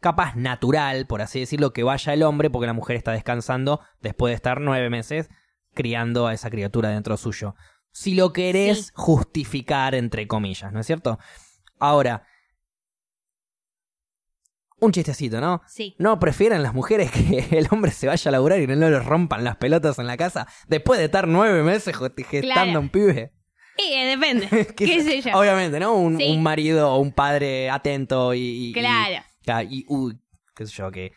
[0.00, 4.30] capaz natural, por así decirlo, que vaya el hombre, porque la mujer está descansando después
[4.30, 5.28] de estar nueve meses
[5.74, 7.56] criando a esa criatura dentro suyo.
[7.96, 8.92] Si lo querés Sí.
[8.94, 11.20] justificar, entre comillas, ¿no es cierto?
[11.78, 12.26] Ahora,
[14.80, 15.62] un chistecito, ¿no?
[15.68, 15.94] sí.
[15.98, 19.44] ¿No prefieren las mujeres que el hombre se vaya a laburar y no le rompan
[19.44, 22.80] las pelotas en la casa después de estar nueve meses gestando Claro.
[22.80, 23.32] un pibe?
[23.78, 24.48] Y eh, depende.
[24.76, 25.38] ¿Qué sé yo?
[25.38, 25.94] Obviamente, ¿no?
[25.94, 26.30] Un, Sí.
[26.32, 28.72] un marido o un padre atento y...
[28.74, 29.24] Claro.
[29.70, 30.18] Y, uy,
[30.54, 31.12] qué sé yo, que,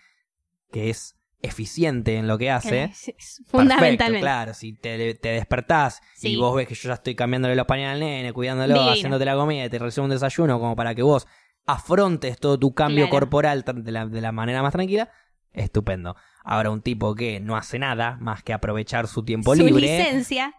[0.72, 2.86] que es eficiente en lo que hace.
[2.86, 3.98] Es- es Fundamentalmente.
[4.06, 7.66] Perfecto, claro, si te, te despertás y vos ves que yo ya estoy cambiándole los
[7.68, 8.92] pañales al nene, cuidándolo, Divino.
[8.92, 11.28] haciéndote la comida, y te recibo un desayuno como para que vos
[11.66, 13.12] afrontes todo tu cambio Claro.
[13.12, 15.12] corporal de la, de la manera más tranquila,
[15.54, 16.16] estupendo.
[16.44, 19.82] Ahora un tipo que no hace nada más que aprovechar su tiempo Su libre.
[19.82, 20.54] licencia.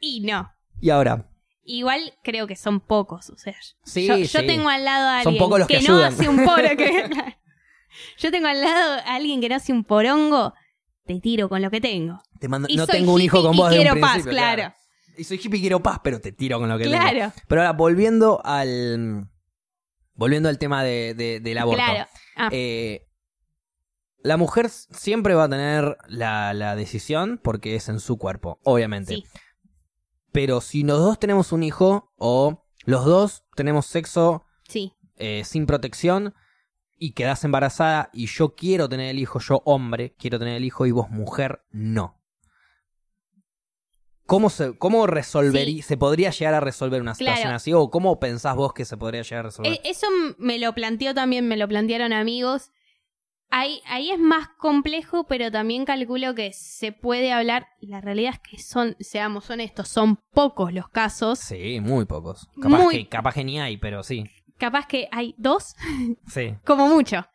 [0.00, 0.52] Y no.
[0.80, 1.30] Y ahora,
[1.68, 3.54] Igual creo que son pocos, o sea.
[3.82, 4.46] Sí, yo, yo sí.
[4.46, 6.12] tengo al lado a Son alguien pocos los que no ayudan.
[6.12, 6.68] hace un poro.
[6.76, 7.10] que-
[8.18, 10.54] yo tengo al lado a alguien que no hace un porongo.
[11.04, 12.20] Te tiro con lo que tengo.
[12.40, 14.74] te mando- Y no tengo un hijo con vos de un quiero paz, claro.
[15.16, 16.98] Y soy hippie y quiero paz, pero te tiro con lo que tengo.
[16.98, 19.28] Claro, Pero ahora, volviendo al.
[20.14, 21.82] Volviendo al tema de, de- del aborto.
[21.82, 22.08] claro.
[22.36, 23.06] Ah, Eh,
[24.18, 29.14] la mujer siempre va a tener la, la decisión porque es en su cuerpo, obviamente.
[29.14, 29.24] sí,
[30.32, 34.92] Pero si los dos tenemos un hijo o los dos tenemos sexo sí.
[35.16, 36.34] eh, sin protección
[36.98, 40.86] y quedas embarazada y yo quiero tener el hijo, yo hombre quiero tener el hijo
[40.86, 42.14] y vos mujer no.
[44.26, 45.82] ¿Cómo se, cómo resolver, Sí.
[45.82, 47.56] se podría llegar a resolver una situación Claro.
[47.56, 47.72] así?
[47.72, 49.72] ¿O cómo pensás vos que se podría llegar a resolver?
[49.74, 50.08] Eh, eso
[50.38, 52.72] me lo planteó también, me lo plantearon amigos.
[53.50, 57.68] Ahí, ahí es más complejo, pero también calculo que se puede hablar.
[57.80, 61.38] La realidad es que son, seamos honestos, son pocos los casos.
[61.38, 62.48] Sí, muy pocos.
[62.60, 64.24] Capaz, Muy- Que, capaz que ni hay, pero sí.
[64.58, 65.74] Capaz que hay dos,
[66.28, 66.54] Sí.
[66.64, 67.26] como mucho.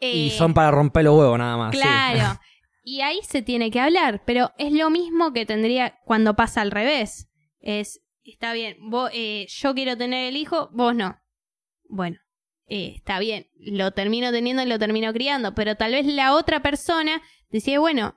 [0.00, 1.74] Y Eh, son para romper los huevos nada más.
[1.74, 1.80] sí.
[1.80, 2.40] Claro.
[2.82, 6.70] Y ahí se tiene que hablar, pero es lo mismo que tendría cuando pasa al
[6.70, 7.28] revés.
[7.60, 11.20] Es, está bien, vos, eh, yo quiero tener el hijo, vos no.
[11.90, 12.16] Bueno,
[12.66, 16.62] eh, está bien, lo termino teniendo y lo termino criando, pero tal vez la otra
[16.62, 17.20] persona
[17.50, 18.14] decía, bueno,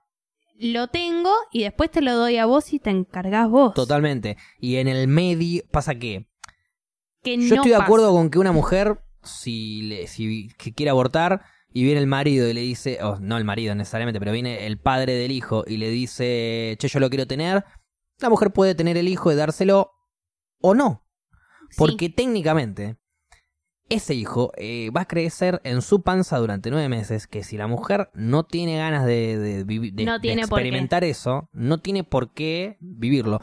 [0.57, 3.73] lo tengo y después te lo doy a vos y te encargás vos.
[3.73, 4.37] Totalmente.
[4.59, 6.25] Y en el medio pasa que
[7.23, 7.85] que Yo no estoy de pasa.
[7.85, 11.41] acuerdo con que una mujer, si, le, si que quiere abortar
[11.71, 14.77] y viene el marido y le dice, o no el marido necesariamente, pero viene el
[14.77, 17.63] padre del hijo y le dice, che, yo lo quiero tener,
[18.19, 19.91] la mujer puede tener el hijo y dárselo
[20.61, 21.07] o no.
[21.69, 22.97] Sí, Porque técnicamente
[23.89, 27.67] ese hijo eh, va a crecer en su panza durante nueve meses, que si la
[27.67, 32.77] mujer no tiene ganas de, de de- No tiene experimentar eso, no tiene por qué
[32.79, 33.39] vivirlo.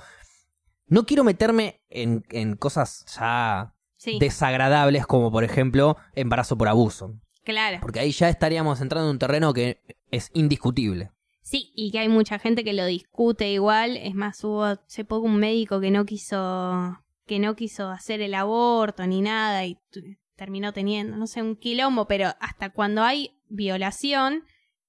[0.91, 7.15] No quiero meterme en, en cosas ya sí, desagradables como por ejemplo embarazo por abuso,
[7.45, 7.79] claro.
[7.81, 9.81] porque ahí ya estaríamos entrando en un terreno que
[10.11, 11.12] es indiscutible.
[11.43, 13.97] Sí, y que hay mucha gente que lo discute igual.
[13.97, 18.35] Es más, hubo hace poco un médico que no quiso que no quiso hacer el
[18.35, 19.79] aborto ni nada y
[20.35, 24.43] terminó teniendo, no sé, un quilombo, pero hasta cuando hay violación,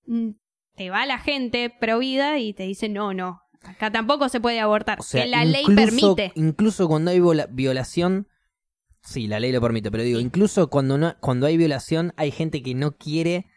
[0.07, 0.29] mm,
[0.75, 4.59] te va la gente pro vida y te dice, no, no, acá tampoco se puede
[4.59, 4.99] abortar.
[4.99, 6.31] O sea, que la ley permite.
[6.35, 8.27] Incluso cuando hay viola- violación,
[9.01, 12.61] sí, la ley lo permite, pero digo, incluso cuando no, cuando hay violación, hay gente
[12.63, 13.47] que no quiere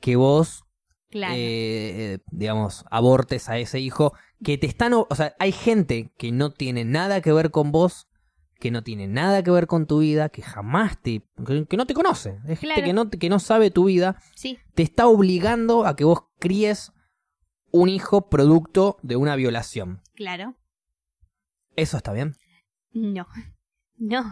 [0.00, 0.64] que vos,
[1.10, 1.34] Claro.
[1.36, 6.50] eh, digamos, abortes a ese hijo, que te están, o sea, hay gente que no
[6.50, 8.08] tiene nada que ver con vos,
[8.58, 11.86] que no tiene nada que ver con tu vida, que jamás te, que, que no
[11.86, 12.82] te conoce, es gente Claro.
[12.84, 16.92] que no, que no sabe tu vida, sí, te está obligando a que vos críes
[17.72, 20.02] un hijo producto de una violación.
[20.14, 20.54] claro.
[21.74, 22.36] ¿Eso está bien?
[22.92, 23.26] No.
[23.96, 24.24] No.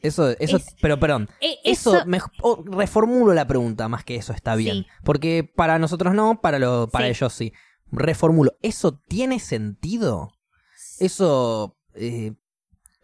[0.00, 4.16] Eso, eso, Es- pero perdón, Eh, eso, eso, me- o reformulo la pregunta más que
[4.16, 4.84] eso está bien.
[4.84, 4.86] Sí.
[5.04, 7.10] Porque para nosotros no, para, lo, para Sí.
[7.10, 7.52] ellos sí.
[7.92, 10.32] Reformulo, ¿eso tiene sentido?
[10.98, 12.32] Eso eh,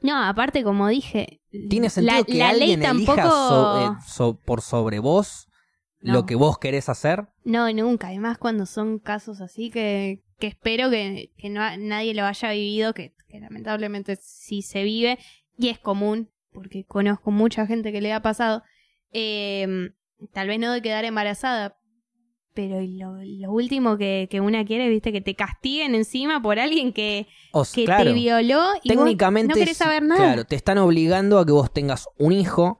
[0.00, 3.12] No, aparte, como dije, tiene sentido la, que la ley alguien tampoco.
[3.12, 5.48] elija so- eh, so- por sobre vos
[6.02, 6.12] No.
[6.14, 7.28] lo que vos querés hacer.
[7.44, 8.08] No, nunca.
[8.08, 12.92] Además, cuando son casos así que, que espero que, que no, nadie lo haya vivido,
[12.92, 15.18] que, que lamentablemente sí se vive
[15.56, 18.62] y es común, porque conozco mucha gente que le ha pasado.
[19.12, 19.90] eh,
[20.32, 21.78] tal vez no de quedar embarazada,
[22.54, 26.92] pero lo, lo último que, que una quiere, viste, que te castiguen encima por alguien
[26.92, 30.20] que, O que claro, te violó y vos no querés saber nada.
[30.20, 32.78] Claro, te están obligando a que vos tengas un hijo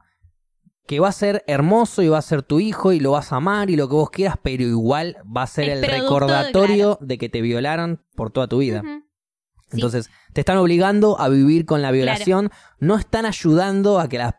[0.87, 3.37] que va a ser hermoso y va a ser tu hijo y lo vas a
[3.37, 7.19] amar y lo que vos quieras, pero igual va a ser el de- recordatorio de
[7.19, 8.83] que te violaron por toda tu vida.
[8.83, 8.99] Sí.
[9.79, 14.35] Entonces, te están obligando a vivir con la violación, no están ayudando a que las,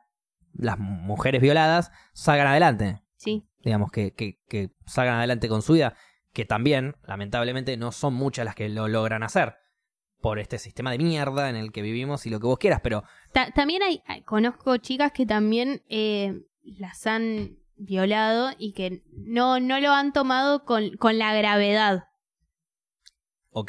[0.54, 5.96] las mujeres violadas salgan adelante, Sí, digamos, que, que, que salgan adelante con su vida,
[6.34, 9.56] que también, lamentablemente, no son muchas las que lo logran hacer
[10.24, 13.04] por este sistema de mierda en el que vivimos y lo que vos quieras, pero
[13.34, 19.80] Ta- también hay, conozco chicas que también eh, las han violado y que no, no
[19.82, 22.06] lo han tomado con, con la gravedad.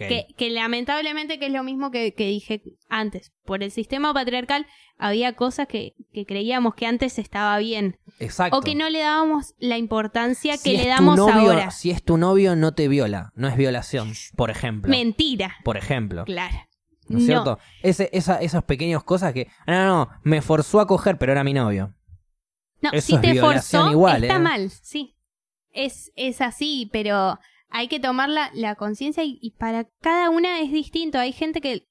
[0.09, 4.66] Que, que lamentablemente, que es lo mismo que, que dije antes, por el sistema patriarcal
[4.97, 8.56] había cosas que, que creíamos que antes estaba bien Exacto.
[8.56, 11.70] o que no le dábamos la importancia Si que le damos novio- ahora.
[11.70, 14.90] Si es tu novio, no te viola, no es violación, por ejemplo.
[14.90, 16.24] Mentira, Por ejemplo.
[16.24, 16.56] claro.
[17.06, 17.59] ¿No es cierto?
[17.82, 19.48] Ese, esa, esas pequeñas cosas que.
[19.66, 21.94] "Ah, No, no, no, me forzó a coger, pero era mi novio.
[22.81, 24.39] No, Eso si es te violación forzó, igual, está ¿eh?
[24.39, 25.15] mal, sí.
[25.70, 27.39] Es, es así, pero
[27.76, 31.18] hay que tomar la, la conciencia y, y para cada una es distinto.
[31.18, 31.88] Hay gente que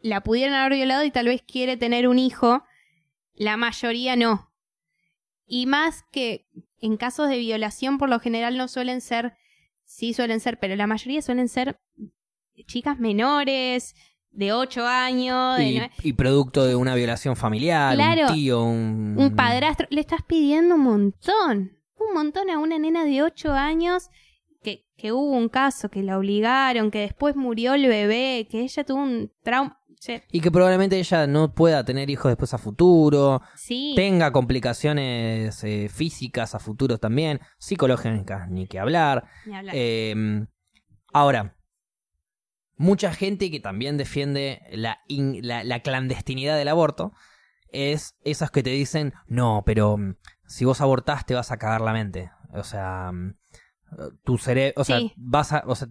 [0.00, 2.62] la pudieron haber violado y tal vez quiere tener un hijo,
[3.34, 4.52] la mayoría no.
[5.46, 6.46] Y más que
[6.80, 9.34] en casos de violación por lo general no suelen ser,
[9.84, 11.80] sí suelen ser, pero la mayoría suelen ser
[12.66, 13.96] chicas menores,
[14.30, 18.28] de 8 años, de Y, producto de una violación familiar, Claro.
[18.28, 19.16] un tío, un.
[19.18, 24.08] un padrastro, le estás pidiendo un montón, un montón a una nena de 8 años
[24.64, 28.82] que, que hubo un caso, que la obligaron, que después murió el bebé, que ella
[28.84, 29.78] tuvo un trauma.
[30.30, 35.88] Y que probablemente ella no pueda tener hijos después a futuro, Sí, tenga complicaciones eh,
[35.88, 39.24] físicas a futuro también, psicológicas, ni que hablar.
[39.46, 39.74] ni hablar.
[39.78, 40.44] Eh,
[41.12, 41.56] ahora,
[42.76, 47.12] mucha gente que también defiende la, in- la, la clandestinidad del aborto
[47.70, 50.16] es esas que te dicen, no, pero mm,
[50.46, 52.30] si vos abortás te vas a cagar la mente.
[52.52, 53.36] O sea, mm,
[54.24, 55.12] tu cerebro, o sea, Sí.
[55.16, 55.88] vas a, o sea,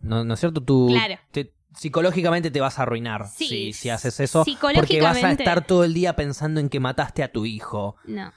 [0.00, 0.62] ¿no, no es cierto?
[0.62, 1.16] Tu, Claro.
[1.32, 4.44] te- psicológicamente te vas a arruinar Sí, si, si haces eso.
[4.74, 7.96] Porque vas a estar todo el día pensando en que mataste a tu hijo.
[8.06, 8.32] no.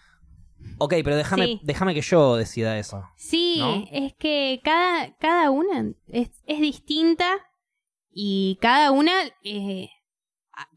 [0.80, 1.60] Ok, pero déjame, Sí.
[1.64, 3.04] déjame que yo decida eso.
[3.18, 3.86] Sí, ¿No?
[3.92, 7.30] es que cada, cada una es, es distinta
[8.12, 9.12] y cada una,
[9.44, 9.90] eh,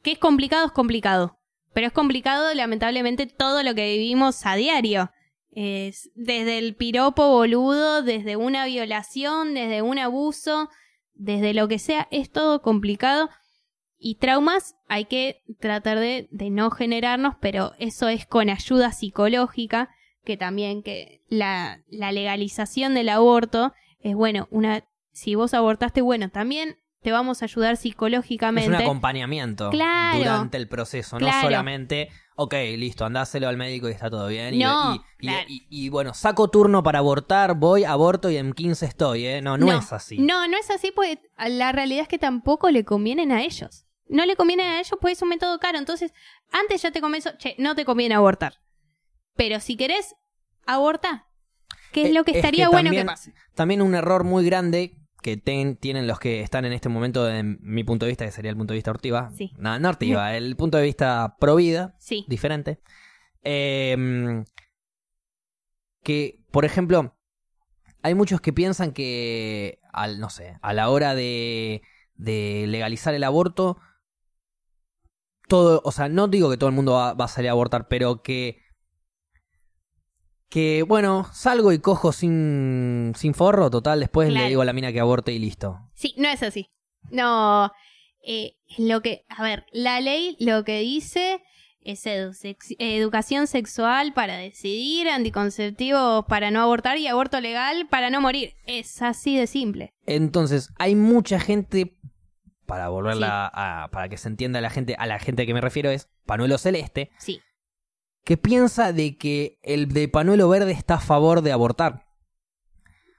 [0.03, 1.39] que es complicado, es complicado.
[1.73, 5.11] Pero es complicado, lamentablemente, todo lo que vivimos a diario.
[5.51, 10.69] Es desde el piropo boludo, desde una violación, desde un abuso,
[11.15, 13.31] desde lo que sea, es todo complicado.
[13.99, 19.91] Y traumas hay que tratar de, de no generarnos, pero eso es con ayuda psicológica,
[20.25, 24.85] que también que la, la legalización del aborto es bueno, una
[25.19, 28.71] si vos abortaste, bueno, también te vamos a ayudar psicológicamente.
[28.71, 30.19] Es un acompañamiento Claro.
[30.19, 34.59] durante el proceso, no solamente, ok, listo, andáselo al médico y está todo bien.
[34.59, 35.45] No, y, y- claro.
[35.49, 39.41] y- y, bueno, saco turno para abortar, voy, aborto y en 15 estoy, ¿eh?
[39.43, 40.19] No, no, es así.
[40.19, 43.85] No, no es así, porque la realidad es que tampoco le convienen a ellos.
[44.09, 45.79] No le conviene a ellos, pues es un método caro.
[45.79, 46.13] Entonces,
[46.51, 48.55] antes ya te convenzo, che, no te conviene abortar.
[49.37, 50.17] Pero si querés,
[50.67, 51.27] aborta.
[51.93, 53.35] Que es Eh, lo que es estaría que bueno también- que pase.
[53.55, 57.59] También un error muy grande que ten- tienen los que están en este momento, en
[57.63, 59.31] mi punto de vista, que sería el punto de vista Ortiva.
[59.37, 59.53] Sí.
[59.59, 62.81] No, no Ortiva, el punto de vista pro vida, Sí, diferente.
[63.43, 64.45] Eh,
[66.03, 67.17] que, por ejemplo,
[68.03, 71.83] hay muchos que piensan que, al, no sé, a la hora de,
[72.15, 73.79] de legalizar el aborto,
[75.49, 77.89] todo, o sea, no digo que todo el mundo va, va a salir a abortar,
[77.89, 78.61] pero que,
[80.49, 84.45] que, bueno, salgo y cojo sin, sin forro, total, después Claro.
[84.45, 85.79] le digo a la mina que aborte y listo.
[85.95, 86.71] sí, no es así.
[87.11, 87.71] No,
[88.27, 91.43] eh, lo que, a ver, la ley lo que dice
[91.81, 98.11] es edu- sex- educación sexual para decidir, anticonceptivos para no abortar y aborto legal para
[98.11, 98.55] no morir.
[98.67, 99.95] Es así de simple.
[100.07, 101.97] Entonces, hay mucha gente,
[102.67, 105.91] para volverla a, para que se entienda la gente, a la gente que me refiero
[105.91, 107.41] es panuelo celeste, Sí,
[108.29, 112.05] que piensa de que el de panuelo verde está a favor de abortar.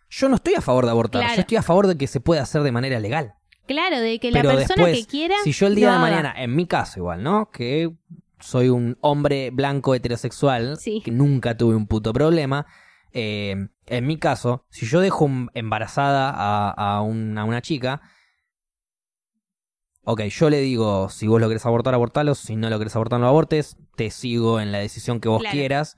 [0.08, 1.36] Yo no estoy a favor de abortar, Claro.
[1.36, 3.34] yo estoy a favor de que se pueda hacer de manera legal.
[3.66, 5.36] claro, de que la Pero persona después, que quiera.
[5.44, 7.50] si yo el día de mañana, en mi caso igual, ¿no?
[7.50, 7.92] Que
[8.40, 11.02] soy un hombre blanco heterosexual, Sí.
[11.04, 12.68] que nunca tuve un puto problema.
[13.12, 13.56] eh,
[13.88, 18.02] en mi caso, si yo dejo embarazada a, a una, a una chica,
[20.12, 23.20] ok, yo le digo, si vos lo querés abortar, abortalo, si no lo querés abortar,
[23.20, 25.56] no lo abortes, te sigo en la decisión que vos Claro.
[25.56, 25.96] quieras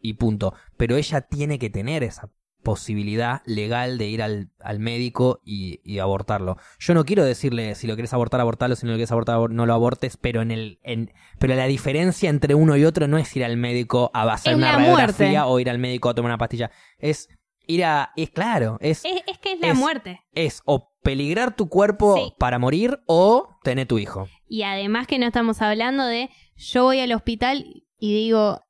[0.00, 0.54] y punto.
[0.76, 2.30] Pero ella tiene que tener esa
[2.62, 6.58] posibilidad legal de ir al, al médico y, y abortarlo.
[6.78, 9.50] Yo no quiero decirle si lo quieres abortar, abortalo, si no lo quieres abortar, abor-
[9.50, 13.16] no lo abortes, pero en el, en, pero la diferencia entre uno y otro no
[13.16, 15.40] es ir al médico a hacer Es una radiografía muerte.
[15.50, 16.70] o ir al médico a tomar una pastilla.
[16.98, 17.28] Es
[17.66, 20.20] ir a, es claro, es, Es, es que es la Es- muerte.
[20.32, 22.34] es o peligrar tu cuerpo Sí.
[22.38, 24.28] para morir o tener tu hijo.
[24.48, 28.62] Y además que no estamos hablando de yo voy al hospital y digo,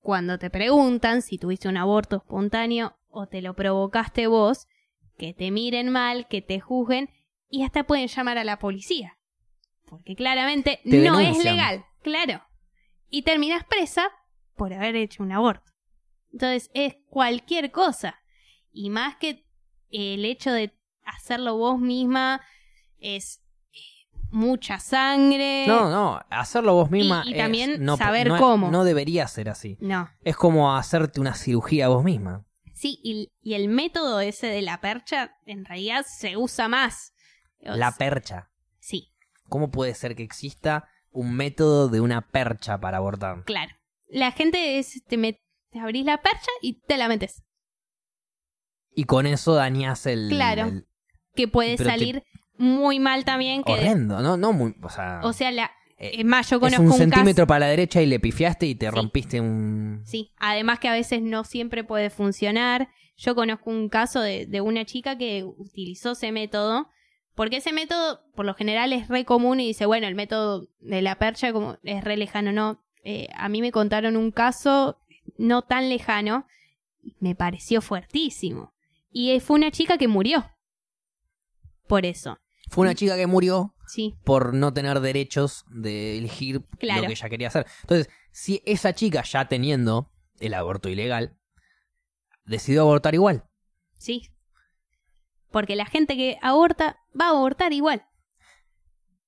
[0.00, 4.66] cuando te preguntan si tuviste un aborto espontáneo o te lo provocaste vos,
[5.16, 7.08] que te miren mal, que te juzguen
[7.48, 9.16] y hasta pueden llamar a la policía.
[9.86, 12.42] Porque claramente Te no es legal, claro.
[13.08, 14.10] Y terminas presa
[14.56, 15.72] por haber hecho un aborto.
[16.32, 18.16] Entonces es cualquier cosa.
[18.72, 19.46] Y más que
[19.90, 20.72] el hecho de
[21.04, 22.40] hacerlo vos misma
[22.98, 23.40] es
[23.72, 23.78] eh,
[24.30, 25.66] mucha sangre.
[25.66, 28.70] No, no, hacerlo vos misma Y- y es- también no, saber no- cómo.
[28.70, 29.76] No debería ser así.
[29.80, 30.10] No.
[30.22, 32.44] Es como hacerte una cirugía vos misma.
[32.74, 37.12] Sí, y, y el método ese de la percha en realidad se usa más.
[37.60, 38.50] O La sea, percha.
[38.80, 39.10] Sí,
[39.48, 43.44] ¿Cómo puede ser que exista un método de una percha para abortar?
[43.44, 43.72] claro.
[44.08, 45.40] La gente es, te, met-
[45.70, 47.42] te abrís la percha y te la metes.
[48.94, 50.28] Y con eso dañas el...
[50.28, 50.64] Claro.
[50.68, 50.86] el-
[51.34, 52.22] Que puede Pero salir
[52.56, 53.62] muy mal también.
[53.64, 54.36] Que horrendo, ¿no?
[54.36, 54.74] No muy...
[54.82, 55.20] O sea...
[55.24, 57.46] o sea, la, eh, es más, yo es conozco un un, centímetro caso.
[57.48, 58.94] para la derecha y le pifiaste y te Sí.
[58.94, 60.02] rompiste un...
[60.04, 62.88] Sí, además que a veces no siempre puede funcionar.
[63.16, 66.88] Yo conozco un caso de, de una chica que utilizó ese método,
[67.34, 71.02] porque ese método por lo general es re común y dice, bueno, el método de
[71.02, 72.80] la percha como es re lejano, no.
[73.02, 74.98] Eh, a mí me contaron un caso
[75.38, 76.46] no tan lejano,
[77.20, 78.72] me pareció fuertísimo.
[79.10, 80.44] Y fue una chica que murió.
[81.86, 82.38] Por eso,
[82.70, 87.02] Fue una chica que murió sí, por no tener derechos de elegir Claro.
[87.02, 87.66] lo que ella quería hacer.
[87.82, 91.36] Entonces, si esa chica ya teniendo el aborto ilegal,
[92.44, 93.44] decidió abortar igual.
[93.98, 94.30] sí.
[95.50, 98.04] Porque la gente que aborta va a abortar igual.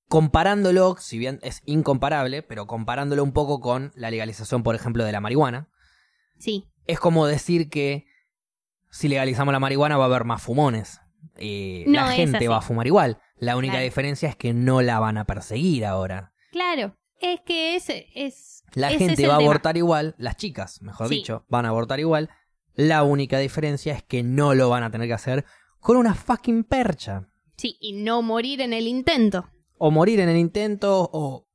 [0.08, 5.12] Comparándolo, si bien es incomparable, pero comparándolo un poco con la legalización, por ejemplo, de
[5.12, 5.68] la marihuana,
[6.38, 8.06] Sí, es como decir que
[8.90, 11.00] si legalizamos la marihuana va a haber más fumones.
[11.36, 13.18] Eh, No, la gente va a fumar igual.
[13.38, 13.84] La única Claro.
[13.84, 16.32] diferencia es que no la van a perseguir ahora.
[16.52, 18.62] Claro, es que ese es.
[18.74, 19.48] La ese gente va a tema.
[19.50, 21.16] abortar igual, las chicas, mejor Sí.
[21.16, 22.30] dicho, van a abortar igual.
[22.74, 25.44] La única diferencia es que no lo van a tener que hacer
[25.80, 27.26] con una fucking percha.
[27.56, 29.48] Sí, y no morir en el intento.
[29.78, 31.46] O morir en el intento, o.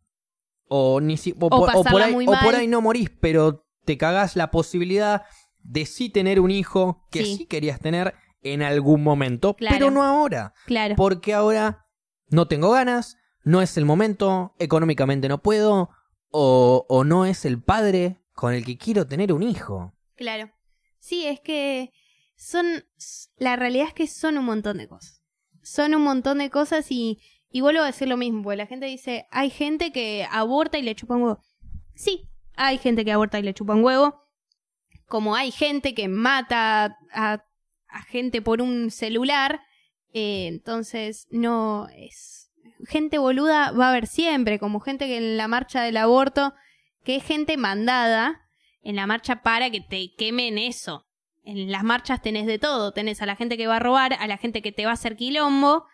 [0.73, 3.65] O, ni si- o, O por- o por ahí, o por ahí no morís, pero
[3.83, 5.23] te cagás la posibilidad
[5.63, 7.45] de sí tener un hijo que sí, Sí.
[7.45, 9.75] querías tener en algún momento, Claro.
[9.75, 10.53] pero no ahora.
[10.65, 10.95] Claro.
[10.95, 11.85] Porque ahora
[12.29, 15.89] no tengo ganas, no es el momento, económicamente no puedo,
[16.29, 19.93] o, o no es el padre con el que quiero tener un hijo.
[20.15, 20.49] Claro.
[20.99, 21.91] Sí, es que
[22.35, 22.65] son.
[23.37, 25.21] La realidad es que son un montón de cosas.
[25.63, 27.19] Son un montón de cosas y.
[27.53, 30.83] Y vuelvo a decir lo mismo, porque la gente dice, hay gente que aborta y
[30.83, 31.41] le chupa un huevo.
[31.95, 34.23] Sí, hay gente que aborta y le chupa un huevo.
[35.07, 37.43] Como hay gente que mata a,
[37.91, 39.61] a gente por un celular.
[40.13, 42.51] eh, entonces, no es.
[42.87, 46.53] Gente boluda va a haber siempre, como gente que en la marcha del aborto,
[47.03, 48.41] que es gente mandada
[48.83, 51.05] en la marcha para que te quemen eso.
[51.43, 52.91] En las marchas tenés de todo.
[52.91, 54.95] Tenés a la gente que va a robar, a la gente que te va a
[54.95, 55.85] hacer quilombo,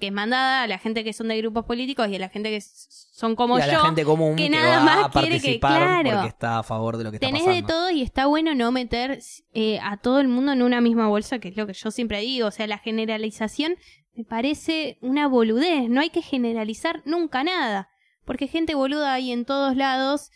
[0.00, 2.50] que es mandada, a la gente que son de grupos políticos y a la gente
[2.50, 3.72] que son como y a yo.
[3.74, 6.10] la gente común que que, nada va más a quiere que- claro.
[6.10, 7.66] porque está a favor de lo que está Tenés pasando.
[7.66, 9.20] de todo y está bueno no meter
[9.52, 12.20] eh, a todo el mundo en una misma bolsa, que es lo que yo siempre
[12.20, 12.48] digo.
[12.48, 13.76] O sea, la generalización
[14.14, 15.88] me parece una boludez.
[15.88, 17.88] No hay que generalizar nunca nada.
[18.24, 20.30] Porque gente boluda hay en todos lados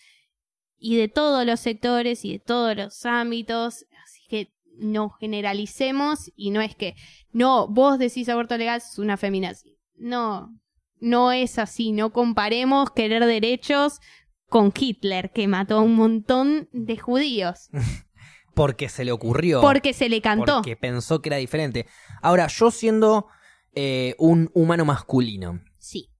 [0.79, 3.87] y de todos los sectores y de todos los ámbitos.
[4.79, 6.95] No generalicemos y no es que,
[7.33, 9.77] no, vos decís aborto legal, es una feminazi.
[9.97, 10.57] No,
[11.01, 11.93] no es así.
[11.93, 14.01] No comparemos querer derechos
[14.49, 17.69] con Hitler, que mató a un montón de judíos.
[18.55, 19.61] Porque se le ocurrió.
[19.61, 20.57] Porque se le cantó.
[20.57, 21.87] Porque pensó que era diferente.
[22.23, 23.27] Ahora, yo siendo
[23.75, 26.11] eh, un humano masculino, Sí.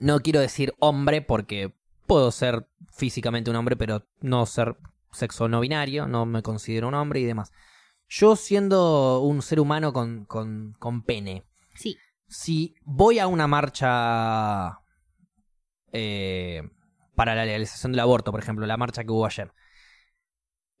[0.00, 1.72] no quiero decir hombre porque
[2.06, 4.76] puedo ser físicamente un hombre, pero no ser
[5.12, 7.52] sexo no binario, no me considero un hombre y demás.
[8.08, 11.44] Yo siendo un ser humano con, con, con pene,
[11.74, 11.96] Sí.
[12.26, 14.78] si voy a una marcha
[15.92, 16.62] eh,
[17.14, 19.52] para la legalización del aborto, por ejemplo, la marcha que hubo ayer,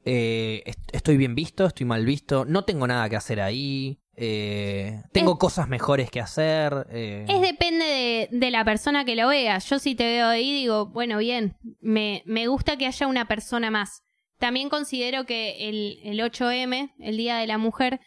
[0.04, 5.02] eh, est- estoy bien visto, estoy mal visto, no tengo nada que hacer ahí, eh,
[5.12, 6.86] tengo Es- cosas mejores que hacer.
[6.90, 9.58] eh, Es depende de, de la persona que lo vea.
[9.58, 13.70] Yo si te veo ahí digo, bueno, bien, me, me gusta que haya una persona
[13.70, 14.02] más.
[14.38, 18.00] También considero que el, el 8M, el Día de la Mujer,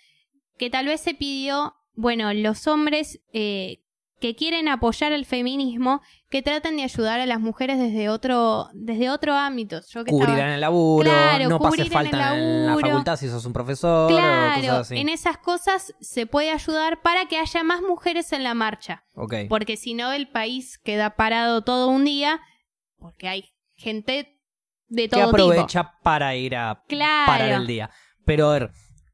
[0.58, 3.80] que tal vez se pidió, bueno, los hombres eh,
[4.22, 9.10] que quieren apoyar el feminismo, que traten de ayudar a las mujeres desde otro, desde
[9.10, 9.82] otro ámbito.
[9.90, 13.28] Yo que cubrir estaba- en el laburo, Claro, no pase falta en, la facultad si
[13.28, 14.98] sos un profesor, o Claro, cosas así.
[15.00, 19.04] en esas cosas se puede ayudar para que haya más mujeres en la marcha.
[19.50, 22.40] Porque si no, el país queda parado todo un día
[23.00, 23.46] porque hay
[23.76, 24.31] gente
[24.92, 27.32] de que todo aprovecha para ir a Claro.
[27.32, 27.90] parar el día.
[28.26, 28.72] Pero a ver,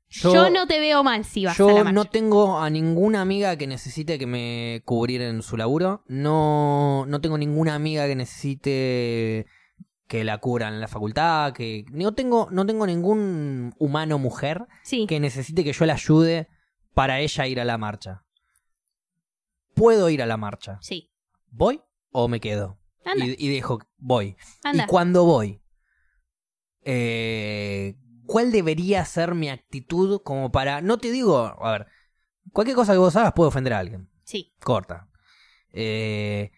[0.10, 1.92] yo, Yo, no te veo mal si vas a yo la marcha.
[1.92, 6.04] no tengo a ninguna amiga que necesite que me cubrir en su laburo.
[6.08, 9.46] No, no tengo ninguna amiga que necesite
[10.08, 11.52] que la cubran en la facultad.
[11.54, 16.48] Que no tengo, no tengo ningún humano mujer Sí, que necesite que yo la ayude
[16.94, 18.24] para ella ir a la marcha.
[19.76, 20.80] Puedo ir a la marcha.
[20.82, 21.12] sí.
[21.50, 21.82] ¿Voy
[22.12, 22.78] o me quedo?
[23.06, 24.36] Anda, Y, y dejo, voy.
[24.64, 24.84] anda.
[24.84, 25.62] Y cuando voy,
[26.90, 27.96] eh,
[28.26, 30.82] ¿cuál debería ser mi actitud como para...
[30.82, 31.88] No te digo, a ver,
[32.54, 34.10] cualquier cosa que vos hagas puede ofender a alguien.
[34.24, 35.10] Sí, Corta.
[35.74, 36.52] Eh,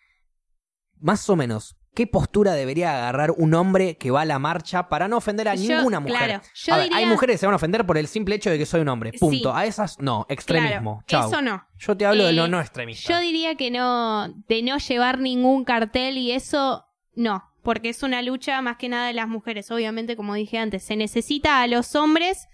[0.99, 5.07] más o menos, ¿qué postura debería agarrar un hombre que va a la marcha para
[5.07, 6.18] no ofender a Yo- ninguna mujer?
[6.18, 8.35] claro, yo A ver, diría- Hay mujeres que se van a ofender por el simple
[8.35, 9.14] hecho de que soy un hombre.
[9.19, 9.51] Punto.
[9.51, 9.57] Sí.
[9.57, 10.26] A esas, no.
[10.30, 11.03] Extremismo.
[11.07, 11.23] claro.
[11.30, 11.31] Chau.
[11.31, 11.64] Eso no.
[11.77, 13.11] Yo te hablo de lo Eh, no extremista.
[13.11, 16.85] Yo diría que no, de no llevar ningún cartel y eso,
[17.15, 19.70] no, porque es una lucha más que nada de las mujeres.
[19.70, 22.48] Obviamente, como dije antes, se necesita a los hombres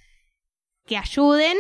[0.85, 1.55] que ayuden,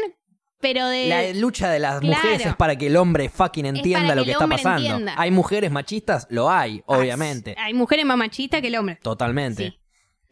[0.59, 1.07] pero de...
[1.07, 2.17] La lucha de las Claro.
[2.21, 4.81] mujeres es para que el hombre fucking entienda lo que está pasando.
[4.81, 5.15] entienda.
[5.17, 6.27] ¿Hay mujeres machistas?
[6.29, 7.55] Lo hay, obviamente.
[7.57, 8.97] Hay mujeres más machistas que el hombre.
[9.01, 9.69] Totalmente.
[9.69, 9.79] Sí.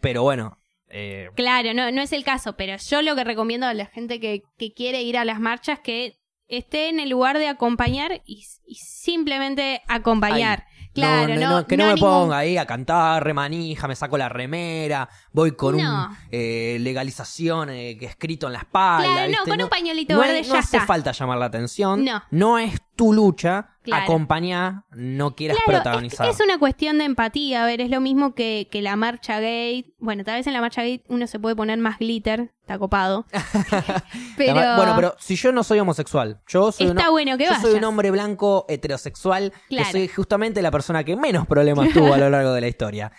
[0.01, 0.59] Pero bueno,
[0.89, 4.19] eh, Claro, no, no es el caso, pero yo lo que recomiendo a la gente
[4.19, 6.19] que, que quiere ir a las marchas que
[6.49, 10.65] esté en el lugar de acompañar y, y simplemente acompañar.
[10.93, 14.29] Claro, no, no- que no, me ningún- ponga ahí a cantar, remanija, me saco la
[14.29, 16.05] remera, voy con No.
[16.07, 19.03] un eh, legalización eh, que escrito en la espalda.
[19.11, 19.49] Claro, no, ¿viste?
[19.49, 20.87] con un pañuelito no verde ya no hace está.
[20.87, 22.05] falta llamar la atención.
[22.31, 22.57] No.
[22.59, 23.69] es tu lucha.
[23.83, 24.03] Claro.
[24.05, 26.25] Acompañá, no quieras Claro, protagonizar.
[26.29, 27.63] Es, es una cuestión de empatía.
[27.63, 29.93] A ver, es lo mismo que, que la marcha gay.
[29.99, 33.25] Bueno, tal vez en la marcha gay uno se puede poner más glitter, está copado.
[34.37, 37.53] pero, Bueno, pero si yo no soy homosexual, yo soy, está un, bueno que yo
[37.55, 37.77] soy vayas.
[37.79, 39.85] un hombre blanco heterosexual, Claro.
[39.85, 43.11] que soy justamente la persona que menos problemas tuvo a lo largo de la historia.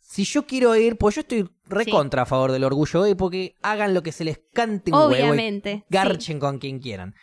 [0.00, 3.92] Si yo quiero ir, pues yo estoy recontra a favor del orgullo gay porque hagan
[3.94, 5.74] lo que se les cante un huevo y Obviamente.
[5.80, 5.84] sí.
[5.90, 7.14] garchen con quien quieran.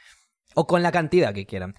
[0.56, 1.76] O con la cantidad que quieran.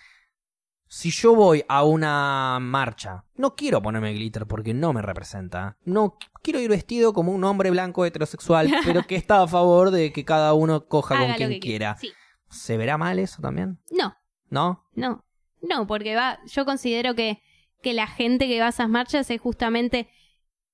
[0.89, 5.77] Si yo voy a una marcha, no quiero ponerme glitter porque no me representa.
[5.85, 10.13] No quiero ir vestido como un hombre blanco heterosexual, pero que está a favor de
[10.13, 11.97] que cada uno coja Haga con quien quiera.
[11.97, 12.13] Sí.
[12.49, 13.81] ¿Se verá mal eso también?
[13.91, 14.17] No,
[14.49, 14.85] ¿No?
[14.95, 15.25] no.
[15.61, 17.43] No, porque va, yo considero que
[17.87, 20.09] que la gente que va a esas marchas es justamente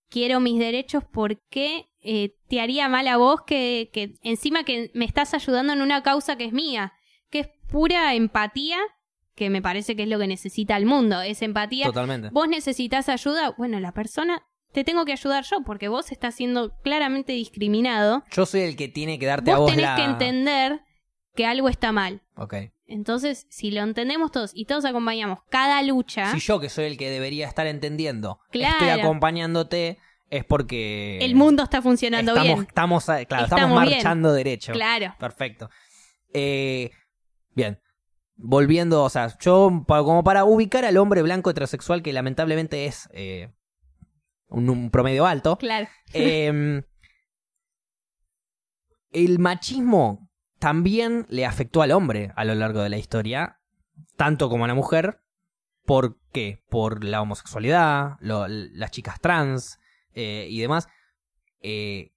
[0.08, 5.04] quiero mis derechos porque eh, te haría mal a vos que, que encima que me
[5.04, 6.94] estás ayudando en una causa que es mía,
[7.72, 8.78] pura empatía,
[9.34, 11.86] que me parece que es lo que necesita el mundo, es empatía.
[11.86, 12.28] Totalmente.
[12.30, 14.42] Vos necesitas ayuda, bueno, la persona
[14.72, 18.24] te tengo que ayudar yo porque vos estás siendo claramente discriminado.
[18.30, 19.96] Yo soy el que tiene que darte a Vos vos tenés la...
[19.96, 20.80] que entender
[21.34, 22.22] que algo está mal.
[22.36, 22.54] Ok.
[22.86, 26.98] Entonces, si lo entendemos todos y todos acompañamos cada lucha, Si yo, que soy el
[26.98, 28.74] que debería estar entendiendo, Claro.
[28.84, 31.18] estoy acompañándote, es porque...
[31.22, 32.66] el mundo está funcionando estamos, bien.
[32.68, 33.92] Estamos, claro, estamos, Estamos bien.
[33.94, 34.72] marchando derecho.
[34.72, 35.14] Claro.
[35.18, 35.70] Perfecto.
[36.34, 36.90] Eh,
[37.54, 37.80] bien.
[38.36, 43.52] Volviendo, o sea, yo, como para ubicar al hombre blanco heterosexual, que lamentablemente es eh,
[44.48, 45.86] un, un promedio alto, Claro.
[46.12, 46.82] eh,
[49.10, 53.58] el machismo también le afectó al hombre a lo largo de la historia,
[54.16, 55.20] tanto como a la mujer.
[55.84, 56.62] ¿Por qué?
[56.68, 59.78] Por la homosexualidad, lo- las chicas trans
[60.14, 60.88] eh, y demás.
[61.60, 62.11] Eh,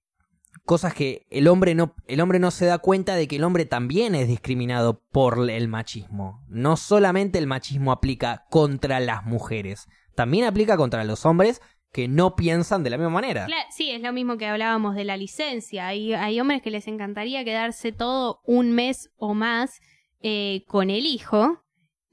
[0.66, 3.64] cosas que el hombre, no, el hombre no se da cuenta de que el hombre
[3.64, 6.44] también es discriminado por el machismo.
[6.48, 11.62] No solamente el machismo aplica contra las mujeres, también aplica contra los hombres
[11.92, 13.46] que no piensan de la misma manera.
[13.46, 15.86] Cla- sí, es lo mismo que hablábamos de la licencia.
[15.86, 19.80] Hay, hay hombres que les encantaría quedarse todo un mes o más
[20.20, 21.62] eh, con el hijo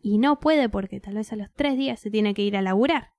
[0.02, 2.62] y no puede porque tal vez a los tres días se tiene que ir a
[2.62, 3.13] laburar.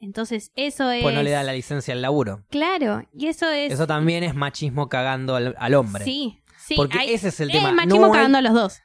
[0.00, 1.02] Entonces, eso es.
[1.02, 2.44] Pues no le da la licencia al laburo.
[2.50, 3.72] Claro, y eso es.
[3.72, 6.04] Eso también es machismo cagando al, al hombre.
[6.04, 6.74] Sí, sí.
[6.76, 7.72] Porque hay- ese es el es tema.
[7.72, 8.80] machismo No hay- cagando a los dos.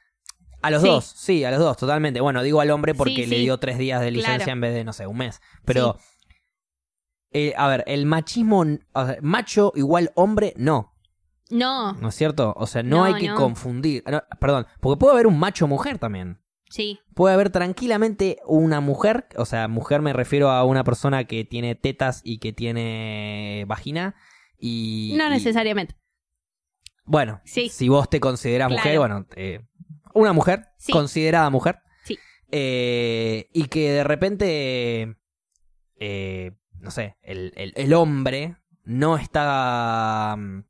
[0.62, 0.88] A los Sí.
[0.88, 2.20] dos, sí, a los dos, totalmente.
[2.20, 4.52] Bueno, digo al hombre porque Sí, le dio tres días de licencia Claro.
[4.52, 5.40] en vez de, no sé, un mes.
[5.66, 5.98] Pero,
[7.32, 10.92] eh, a ver, el machismo, o sea, macho igual hombre, no.
[11.50, 12.54] No, ¿No es cierto?
[12.56, 13.34] O sea, no, No, hay que no.
[13.36, 14.02] confundir.
[14.10, 16.40] no, perdón, porque puede haber un macho mujer también.
[16.74, 16.98] Sí.
[17.14, 21.74] Puede haber tranquilamente una mujer, o sea, mujer me refiero a una persona que tiene
[21.76, 24.14] tetas y que tiene vagina.
[24.58, 25.94] Y, No y- necesariamente.
[27.04, 27.68] Bueno, Sí.
[27.68, 28.80] si vos te consideras Claro.
[28.82, 29.60] mujer, bueno, eh,
[30.14, 30.90] una mujer, Sí.
[30.92, 32.18] considerada mujer, Sí.
[32.50, 35.16] eh, y que de repente,
[36.00, 40.64] eh, no sé, el, el- el hombre no está, mm,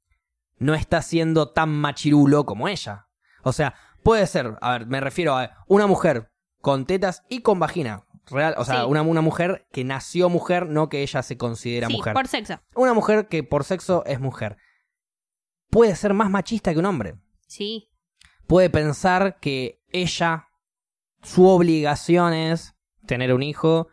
[0.59, 3.09] no está siendo tan machirulo como ella.
[3.43, 3.75] O sea,
[4.05, 8.05] puede ser, a ver, me refiero a una mujer con tetas y con vagina.
[8.27, 8.87] Real, o sea, Sí.
[8.89, 12.15] una, una mujer que nació mujer, no que ella se considera Sí, mujer.
[12.15, 12.61] por sexo.
[12.75, 14.57] Una mujer que por sexo es mujer.
[15.71, 17.17] Puede ser más machista que un hombre.
[17.47, 17.91] Sí.
[18.47, 20.49] Puede pensar que ella,
[21.23, 22.75] su obligación es
[23.07, 23.89] tener un hijo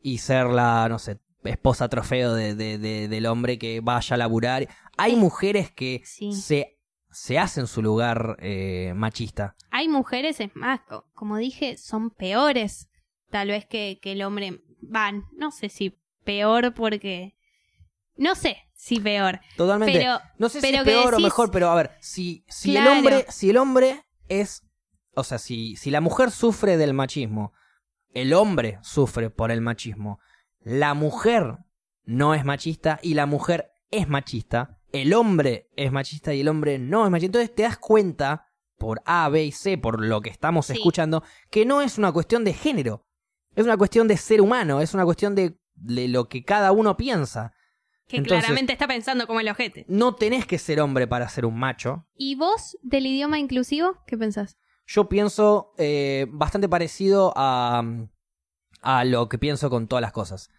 [0.00, 4.18] y ser la, no sé, esposa trofeo de, de- de- del hombre que vaya a
[4.18, 4.68] laburar.
[4.98, 6.32] Hay mujeres que Sí.
[6.34, 6.78] se,
[7.12, 9.54] se hacen su lugar eh, machista.
[9.70, 12.88] Hay mujeres, es más, co- como dije, son peores.
[13.30, 14.62] Tal vez que, que el hombre.
[14.80, 17.36] Van, no sé si peor porque.
[18.16, 19.40] No sé si peor.
[19.56, 19.96] Totalmente.
[19.98, 22.90] Pero, no sé si pero peor o mejor, pero a ver, si, si Claro.
[22.90, 24.62] el hombre, si el hombre es,
[25.14, 27.52] o sea, si, si la mujer sufre del machismo,
[28.12, 30.18] el hombre sufre por el machismo,
[30.60, 31.58] la mujer
[32.04, 36.78] no es machista y la mujer es machista, el hombre es machista y el hombre
[36.78, 37.38] no es machista.
[37.38, 38.46] Entonces te das cuenta,
[38.78, 40.72] por A, B y C, por lo que estamos Sí.
[40.74, 43.06] escuchando, que no es una cuestión de género,
[43.54, 46.96] es una cuestión de ser humano, es una cuestión de, de lo que cada uno
[46.96, 47.52] piensa.
[48.08, 49.86] que Entonces- claramente está pensando como el ojete.
[49.88, 52.04] No tenés que ser hombre para ser un macho.
[52.14, 53.96] ¿Y vos del idioma inclusivo?
[54.06, 54.58] ¿Qué pensás?
[54.86, 57.82] Yo pienso eh, bastante parecido a,
[58.82, 60.50] a lo que pienso con todas las cosas.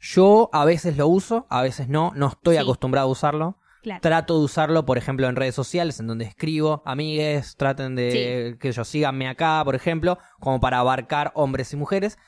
[0.00, 2.62] Yo a veces lo uso, a veces no, no estoy Sí.
[2.62, 3.58] acostumbrado a usarlo.
[3.86, 4.00] Claro.
[4.00, 8.66] Trato de usarlo, por ejemplo, en redes sociales, en donde escribo, amigues, traten de que
[8.70, 12.18] ellos síganme acá, por ejemplo, como para abarcar hombres y mujeres.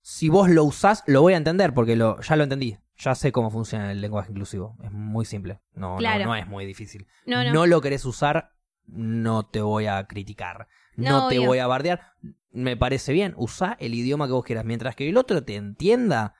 [0.00, 2.78] Si vos lo usás, lo voy a entender, porque lo, ya lo entendí.
[2.98, 4.76] Ya sé cómo funciona el lenguaje inclusivo.
[4.84, 5.58] Es muy simple.
[5.74, 6.24] No, no- Claro.
[6.24, 7.08] no, es muy difícil.
[7.26, 7.52] No, no.
[7.52, 8.52] no lo querés usar,
[8.86, 10.68] no te voy a criticar.
[10.94, 11.48] No, te obvio.
[11.48, 12.12] voy a bardear.
[12.52, 13.34] Me parece bien.
[13.36, 14.64] Usa el idioma que vos quieras.
[14.64, 16.34] Mientras que el otro te entienda,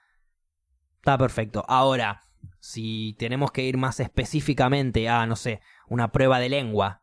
[0.99, 1.65] está perfecto.
[1.67, 2.23] Ahora,
[2.67, 7.01] si tenemos que ir más específicamente a, no sé, una prueba de lengua.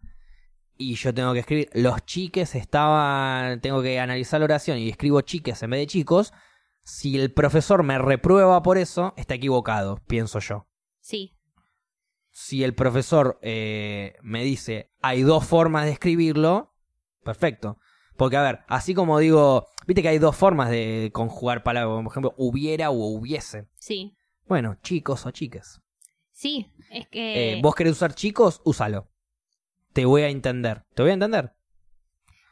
[0.75, 5.21] Y yo tengo que escribir, los chiques estaban, tengo que analizar la oración y escribo
[5.21, 6.33] chiques en vez de chicos.
[6.83, 10.67] Si el profesor me reprueba por eso, está equivocado, pienso yo
[10.99, 11.37] Sí.
[12.29, 16.73] si el profesor eh, me dice hay dos formas de escribirlo,
[17.23, 17.77] perfecto.
[18.17, 22.11] Porque, a ver, así como digo, viste que hay dos formas de conjugar palabras, por
[22.11, 23.69] ejemplo, hubiera o hubiese.
[23.79, 24.17] Sí.
[24.53, 25.81] Bueno, chicos o chiques.
[26.31, 26.71] Sí.
[26.91, 27.53] Es que.
[27.53, 28.61] Eh, ¿Vos querés usar chicos?
[28.63, 29.09] Úsalo.
[29.93, 30.83] Te voy a entender.
[30.93, 31.53] ¿Te voy a entender?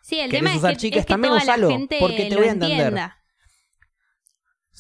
[0.02, 2.24] sí, el tema es usar que, chiques, es que también toda la usalo, gente porque
[2.24, 2.80] te lo voy a entender.
[2.80, 3.18] entienda.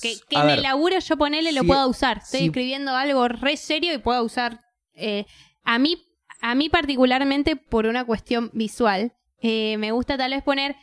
[0.02, 2.18] Que, que en ver, el laburo yo ponele lo si- pueda usar.
[2.24, 4.60] Estoy si- escribiendo algo re serio y puedo usar.
[4.96, 5.26] eh,
[5.64, 6.04] a mí,
[6.42, 10.76] a mí particularmente por una cuestión visual, eh, me gusta tal vez poner,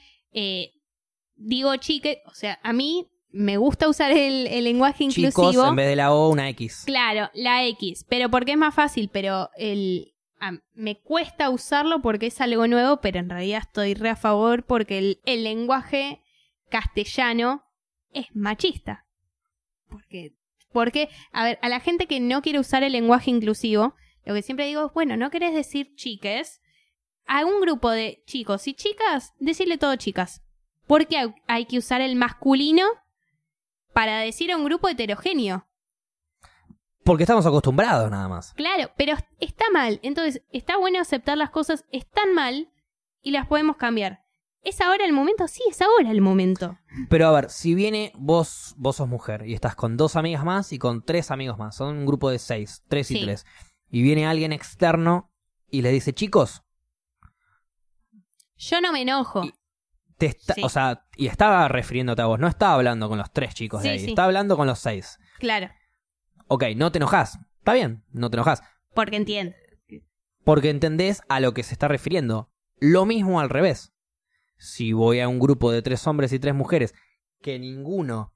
[1.34, 5.50] digo chique, o sea, a mí me gusta usar el, el lenguaje inclusivo.
[5.50, 6.84] Chicos, en vez de la O, una X.
[6.86, 12.26] Claro, la X, pero porque es más fácil, pero el ah, me cuesta usarlo porque
[12.28, 16.22] es algo nuevo, pero en realidad estoy re a favor porque el, el lenguaje
[16.70, 17.64] castellano
[18.12, 19.04] es machista.
[19.88, 20.32] Porque,
[20.72, 23.94] porque, a ver, a la gente que no quiere usar el lenguaje inclusivo,
[24.24, 26.60] lo que siempre digo es, bueno, no querés decir chiques,
[27.26, 30.42] a un grupo de chicos y chicas, decirle todo chicas.
[30.86, 32.84] Porque hay- hay que usar el masculino
[33.98, 35.66] para decir a un grupo heterogéneo.
[37.02, 38.52] Porque estamos acostumbrados nada más.
[38.52, 39.98] Claro, pero está mal.
[40.04, 42.70] Entonces, está bueno aceptar las cosas están mal
[43.22, 44.24] y las podemos cambiar.
[44.62, 45.48] ¿Es ahora el momento?
[45.48, 46.78] Sí, es ahora el momento.
[47.10, 50.72] Pero a ver, si viene vos, vos sos mujer y estás con dos amigas más
[50.72, 53.24] y con tres amigos más, son un grupo de seis, tres y Sí.
[53.24, 53.46] tres,
[53.90, 55.32] y viene alguien externo
[55.72, 56.62] y le dice, chicos,
[58.60, 59.42] Yo no me enojo.
[59.44, 59.52] Y-
[60.18, 60.62] te está, Sí.
[60.64, 63.90] o sea, y estaba refiriéndote a vos, no estaba hablando con los tres chicos de
[63.90, 64.10] ahí, sí.
[64.10, 65.18] estaba hablando con los seis.
[65.38, 65.68] Claro,
[66.48, 68.62] Ok, no te enojas, está bien, no te enojas,
[68.94, 69.54] porque entiendo.
[70.44, 72.50] porque entendés a lo que se está refiriendo.
[72.80, 73.92] Lo mismo al revés.
[74.56, 76.94] Si voy a un grupo de tres hombres y tres mujeres,
[77.42, 78.34] que ninguno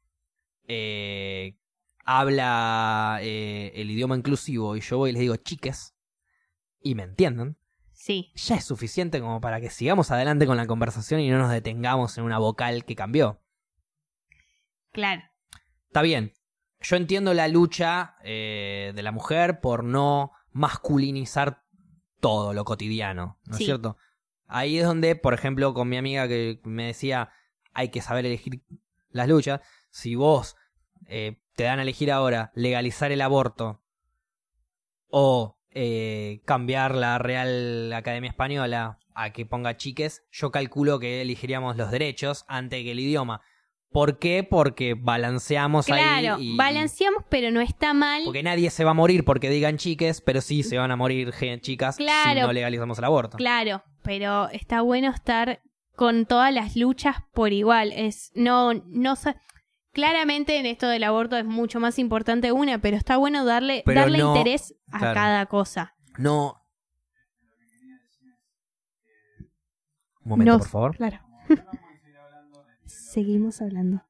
[0.68, 1.56] eh,
[2.04, 5.94] habla eh, el idioma inclusivo y yo voy y les digo chiques
[6.82, 7.56] y me entienden,
[8.04, 11.52] Sí, ya es suficiente como para que sigamos adelante con la conversación y no nos
[11.52, 13.40] detengamos en una vocal que cambió.
[14.90, 15.22] claro.
[15.86, 16.32] Está bien.
[16.80, 21.62] Yo entiendo la lucha eh, de la mujer por no masculinizar
[22.18, 23.62] todo lo cotidiano, ¿no Sí.
[23.62, 23.96] es cierto?
[24.48, 27.30] Ahí es donde, por ejemplo, con mi amiga que me decía,
[27.72, 28.64] hay que saber elegir
[29.10, 29.60] las luchas.
[29.90, 30.56] Si vos
[31.06, 33.80] eh, te dan a elegir ahora legalizar el aborto
[35.08, 41.76] o eh, cambiar la Real Academia Española a que ponga chiques, yo calculo que elegiríamos
[41.76, 43.40] los derechos antes que el idioma.
[43.90, 44.42] ¿Por qué?
[44.42, 46.52] Porque balanceamos Claro, ahí.
[46.52, 48.22] y- balanceamos, pero no está mal.
[48.24, 51.32] Porque nadie se va a morir porque digan chiques, pero sí se van a morir
[51.60, 52.46] chicas si Claro.
[52.46, 53.36] no legalizamos el aborto.
[53.36, 55.60] Claro, pero está bueno estar
[55.94, 57.92] con todas las luchas por igual.
[57.94, 59.14] Es no no
[59.92, 64.00] claramente en esto del aborto es mucho más importante una, pero está bueno darle Pero
[64.00, 65.14] darle no- interés a claro.
[65.14, 65.94] cada cosa.
[66.18, 66.58] No.
[70.24, 70.96] Un momento, No- por favor.
[70.96, 71.20] Claro.
[72.86, 74.02] Seguimos hablando.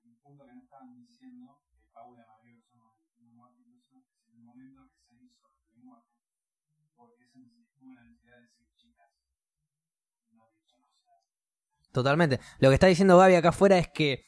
[11.93, 12.41] Totalmente.
[12.59, 14.25] Lo que está diciendo Gaby acá afuera es que,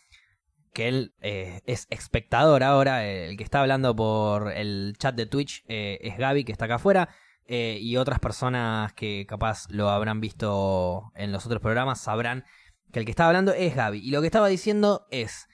[0.74, 3.06] que él eh, es espectador ahora.
[3.06, 6.66] eh, El que está hablando por el chat de Twitch eh, es Gaby, que está
[6.66, 7.08] acá afuera.
[7.46, 12.44] eh, y otras personas que capaz lo habrán visto en los otros programas sabrán
[12.92, 13.98] que el que está hablando es Gaby.
[14.00, 15.48] Y lo que estaba diciendo es...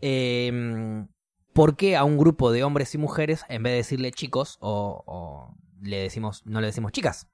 [0.00, 1.04] eh,
[1.52, 5.02] ¿Por qué a un grupo de hombres y mujeres, en vez de decirle chicos, o,
[5.04, 7.26] o le decimos, no le decimos chicas?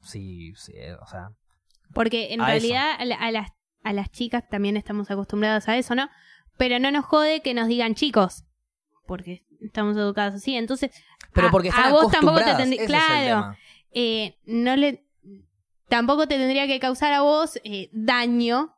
[0.00, 1.30] Sí, sí, o sea,
[1.92, 3.50] Porque en realidad a las,
[3.82, 6.08] a las chicas también estamos acostumbradas a eso, ¿no?
[6.56, 8.44] Pero no nos jode que nos digan chicos.
[9.06, 10.56] Porque estamos educados así.
[10.56, 10.90] Entonces,
[11.32, 13.24] Pero a- porque están a vos tampoco te acostumbradas, tendrí- ese es el Claro.
[13.24, 13.58] tema.
[13.98, 15.04] eh, no le
[15.88, 18.76] tampoco te tendría que causar a vos eh, daño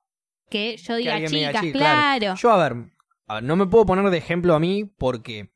[0.51, 2.35] que yo diga chicas, chi- claro.
[2.37, 2.77] Yo, a ver,
[3.27, 5.51] a ver, no me puedo poner de ejemplo a mí porque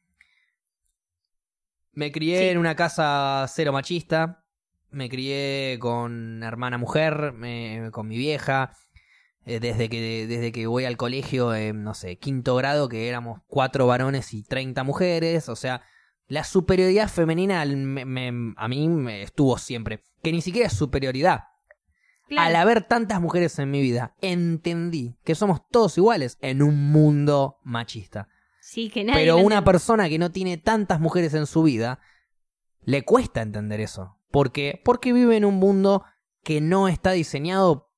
[1.93, 2.45] me crié Sí.
[2.49, 4.45] en una casa cero machista,
[4.91, 8.75] me crié con hermana mujer, me- con mi vieja,
[9.45, 13.87] desde que desde que voy al colegio, eh, no sé, quinto grado, que éramos cuatro
[13.87, 15.83] varones y 30 mujeres, o sea,
[16.29, 21.45] la superioridad femenina me- me- a mí me estuvo siempre, que ni siquiera es superioridad,
[22.29, 22.49] Claro.
[22.49, 27.59] al haber tantas mujeres en mi vida, entendí que somos todos iguales en un mundo
[27.65, 28.29] machista.
[28.61, 31.99] Sí, que nadie Pero una persona que no tiene tantas mujeres en su vida,
[32.85, 34.17] le cuesta entender eso.
[34.31, 34.81] ¿Por qué?
[34.85, 36.05] Porque vive en un mundo
[36.45, 37.91] que no está diseñado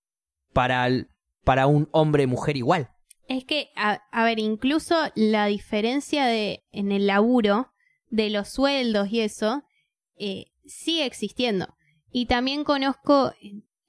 [0.52, 1.08] para, el-
[1.44, 2.90] para un hombre-mujer igual.
[3.28, 7.72] Es que, a, a ver, incluso la diferencia de en el laburo,
[8.10, 9.62] de los sueldos y eso,
[10.16, 11.74] eh, sigue existiendo.
[12.10, 13.32] Y también conozco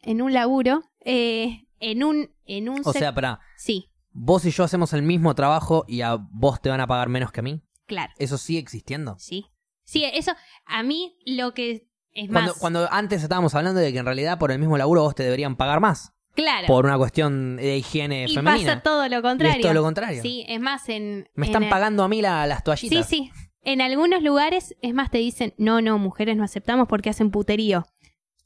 [0.01, 4.63] en, un laburo, eh, en un, en un O sea, para sí, vos y yo
[4.63, 7.61] hacemos el mismo trabajo y a vos te van a pagar menos que a mí.
[7.85, 9.15] claro, ¿Eso sigue existiendo?
[9.19, 9.45] sí.
[9.87, 10.31] Sí, eso,
[10.65, 12.59] a mí lo que es Cuando, más.
[12.59, 15.57] cuando antes estábamos hablando de que en realidad por el mismo laburo vos te deberían
[15.57, 16.14] pagar más.
[16.35, 16.67] Claro.
[16.67, 18.67] por una cuestión de higiene y femenina.
[18.75, 19.55] pasa todo lo Y contrario.
[19.57, 20.21] es todo lo contrario.
[20.21, 21.29] Sí, es más, en.
[21.33, 23.07] Me en están el- pagando a mí la- las Sí, toallitas.
[23.07, 23.31] sí.
[23.61, 27.85] En algunos lugares, es más, te dicen, no, no, mujeres no aceptamos porque hacen puterío.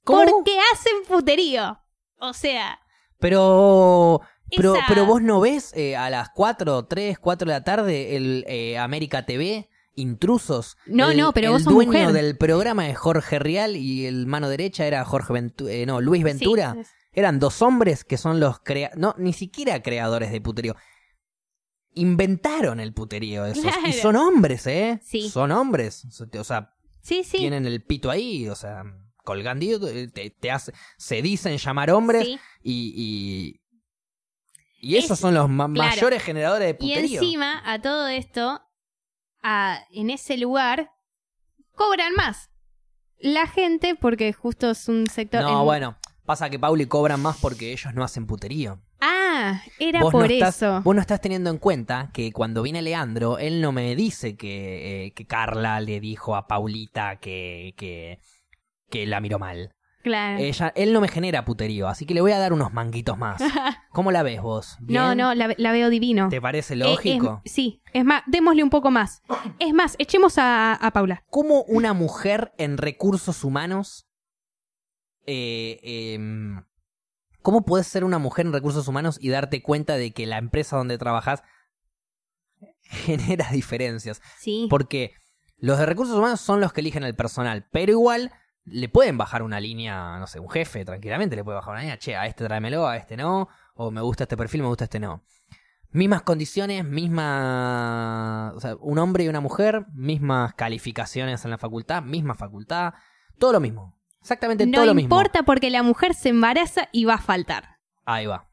[0.06, 0.24] ¿Cómo?
[0.26, 1.80] Porque hacen puterío.
[2.20, 2.80] O sea,
[3.20, 4.22] Pero,
[4.56, 8.16] pero, Esa- pero vos no ves eh, a las 4, 3, 4 de la tarde
[8.16, 10.78] el eh, América TV, intrusos.
[10.86, 12.11] No, El- no, pero el vos sos dueño mujer.
[12.14, 16.76] del programa es Jorge Rial y el mano derecha era Jorge Ventura, no, Luis Ventura.
[16.82, 20.76] sí, Eran dos hombres que son los crea no, ni siquiera creadores de puterío.
[21.95, 23.64] Inventaron el puterío esos.
[23.64, 23.88] Claro.
[23.88, 24.99] Y son hombres, ¿eh?
[25.03, 25.30] Sí.
[25.30, 26.06] Son hombres.
[26.38, 27.38] O sea, sí, sí.
[27.38, 28.84] tienen el pito ahí, o sea,
[29.23, 29.80] colgando,
[30.14, 32.40] te, te hace, se dicen llamar hombres sí.
[32.61, 32.94] y,
[34.81, 35.90] y, y esos Es- son los ma- claro.
[35.90, 37.22] mayores generadores de Y puterío.
[37.22, 38.61] encima, a todo esto,
[39.41, 40.91] a- en ese lugar,
[41.76, 42.49] cobran más.
[43.18, 45.41] La gente, porque justo es un sector.
[45.41, 45.98] no, en- bueno,
[46.30, 48.80] pasa que Pauli cobran más porque ellos no hacen puterío.
[49.01, 50.80] Ah, era Vos por no estás, eso.
[50.84, 55.06] Vos no estás teniendo en cuenta que cuando viene Leandro, él no me dice que,
[55.07, 58.19] eh, que Carla le dijo a Paulita que, que,
[58.91, 59.72] que la miró mal.
[60.03, 60.38] Claro.
[60.38, 63.41] Ella, él no me genera puterío, así que le voy a dar unos manguitos más.
[63.91, 64.77] ¿Cómo la ves vos?
[64.81, 65.18] no, ¿Bien?
[65.18, 66.30] no, la, la veo divino.
[66.30, 67.41] ¿Te parece Eh, lógico?
[67.43, 69.23] es- sí, es más, démosle un poco más.
[69.57, 71.23] Es más, echemos a, a Paula.
[71.31, 74.06] ¿Cómo una mujer en recursos humanos...
[75.26, 75.80] eh,
[76.14, 76.64] em,
[77.41, 80.78] ¿Cómo puedes ser una mujer en recursos humanos y darte cuenta de que la empresa
[80.78, 81.44] donde trabajas
[82.84, 84.22] genera diferencias?
[84.40, 84.68] Sí.
[84.70, 85.14] Porque
[85.58, 88.32] los de recursos humanos son los que eligen el personal, pero igual
[88.66, 91.98] le pueden bajar una línea, no sé, un jefe tranquilamente le puede bajar una línea,
[91.98, 95.00] che, a este tráemelo, a este no, o me gusta este perfil, me gusta este
[95.00, 95.24] no.
[95.91, 98.54] Mismas condiciones, misma...
[98.56, 102.94] O sea, un hombre y una mujer, mismas calificaciones en la facultad, misma facultad,
[103.40, 103.98] todo lo mismo.
[104.22, 105.16] Exactamente no todo lo mismo.
[105.16, 107.78] importa porque la mujer se embaraza y va a faltar.
[108.06, 108.48] Ahí va.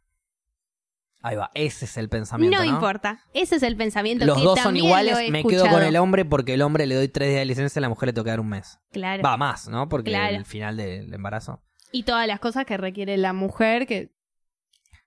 [1.23, 1.51] Ahí va.
[1.55, 2.57] Ese es el pensamiento.
[2.59, 3.21] No, No, importa.
[3.35, 6.55] Ese es el pensamiento Los que dos son iguales, me quedo con el hombre porque
[6.55, 8.49] el hombre le doy tres días de licencia, a la mujer le toca dar un
[8.49, 8.79] mes.
[8.93, 9.23] Claro.
[9.25, 9.89] Va más, ¿no?
[9.89, 10.37] Porque Claro.
[10.37, 11.63] el final del embarazo.
[11.91, 14.13] Y todas las cosas que requiere la mujer que.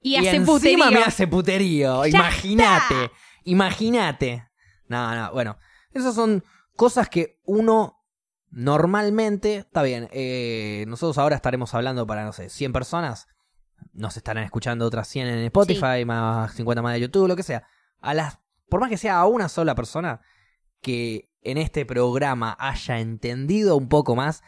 [0.02, 0.46] Y, Y hace encima
[0.86, 0.92] puterío.
[0.92, 2.06] me hace puterío.
[2.06, 3.12] Imagínate.
[3.46, 4.46] Imagínate.
[4.88, 5.58] No, no, bueno.
[5.94, 6.44] Esas son
[6.76, 7.99] cosas que uno
[8.52, 9.58] normalmente.
[9.58, 10.08] Está bien.
[10.12, 13.28] eh, nosotros ahora estaremos hablando para, no sé, 100 personas.
[13.94, 17.64] Nos estarán escuchando otras 100 en Spotify, más 50 más de YouTube, lo que sea.
[18.02, 18.40] A las.
[18.70, 20.22] Por más que sea a una sola persona
[20.82, 24.44] que en este programa haya entendido un poco más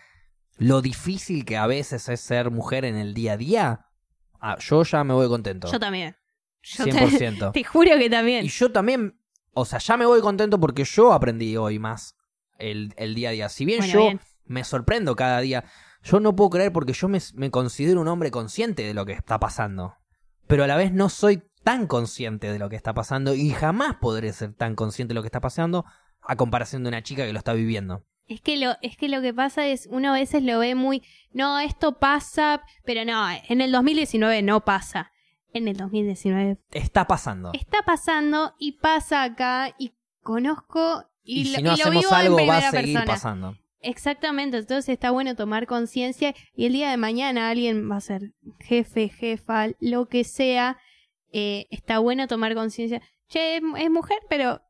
[0.57, 3.85] lo difícil que a veces es ser mujer en el día a día,
[4.39, 5.71] ah, yo ya me voy contento.
[5.71, 6.15] Yo también.
[6.61, 7.51] Yo te- 100%.
[7.53, 8.45] Te, juro que también.
[8.45, 9.19] Y yo también,
[9.53, 12.15] o sea, ya me voy contento porque yo aprendí hoy más
[12.61, 13.49] el, el día a día.
[13.49, 14.19] Si bien Bueno, yo bien.
[14.45, 15.63] me sorprendo cada día,
[16.03, 19.13] yo no puedo creer porque yo me, me considero un hombre consciente de lo que
[19.13, 19.95] está pasando.
[20.47, 23.95] Pero a la vez no soy tan consciente de lo que está pasando y jamás
[24.01, 25.85] podré ser tan consciente de lo que está pasando
[26.23, 28.03] a comparación de una chica que lo está viviendo.
[28.27, 31.03] Es que lo, es que lo que pasa es, uno a veces lo ve muy,
[31.33, 35.11] no, esto pasa, pero no, en el 2019 no pasa.
[35.53, 37.51] En el 2019 Está pasando.
[37.53, 42.45] está pasando y pasa acá y conozco y, Y, lo, si no y hacemos algo
[42.45, 43.05] va a seguir persona.
[43.05, 43.57] pasando.
[43.83, 48.33] Exactamente, entonces está bueno tomar conciencia y el día de mañana alguien va a ser
[48.59, 50.77] jefe, jefa, lo que sea,
[51.33, 53.01] eh, está bueno tomar conciencia.
[53.27, 54.61] Che, es, es mujer, pero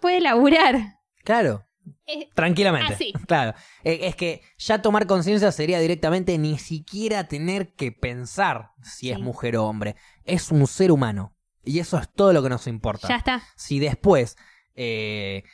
[0.00, 0.98] puede laburar.
[1.24, 1.64] Claro,
[2.06, 2.92] Eh, tranquilamente.
[2.94, 3.12] Así.
[3.26, 3.54] Claro.
[3.84, 9.18] Eh, Es que ya tomar conciencia sería directamente ni siquiera tener que pensar si es
[9.18, 9.96] mujer o hombre.
[10.24, 11.34] Es un ser humano.
[11.64, 13.08] Y eso es todo lo que nos importa.
[13.08, 13.42] ya está.
[13.56, 14.36] Si después,
[14.74, 15.44] eh,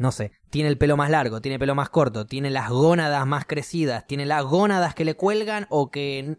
[0.00, 3.26] no sé, tiene el pelo más largo, tiene el pelo más corto, tiene las gónadas
[3.26, 6.38] más crecidas, tiene las gónadas que le cuelgan o que...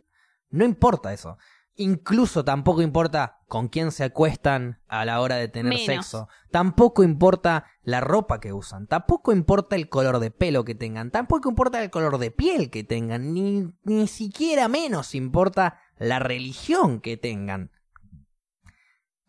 [0.49, 1.38] No importa eso.
[1.75, 5.85] Incluso tampoco importa con quién se acuestan a la hora de tener Menos.
[5.85, 6.27] sexo.
[6.49, 8.88] Tampoco importa la ropa que usan.
[8.88, 11.11] Tampoco importa el color de pelo que tengan.
[11.11, 13.31] Tampoco importa el color de piel que tengan.
[13.31, 17.69] Ni, ni siquiera menos importa la religión que tengan.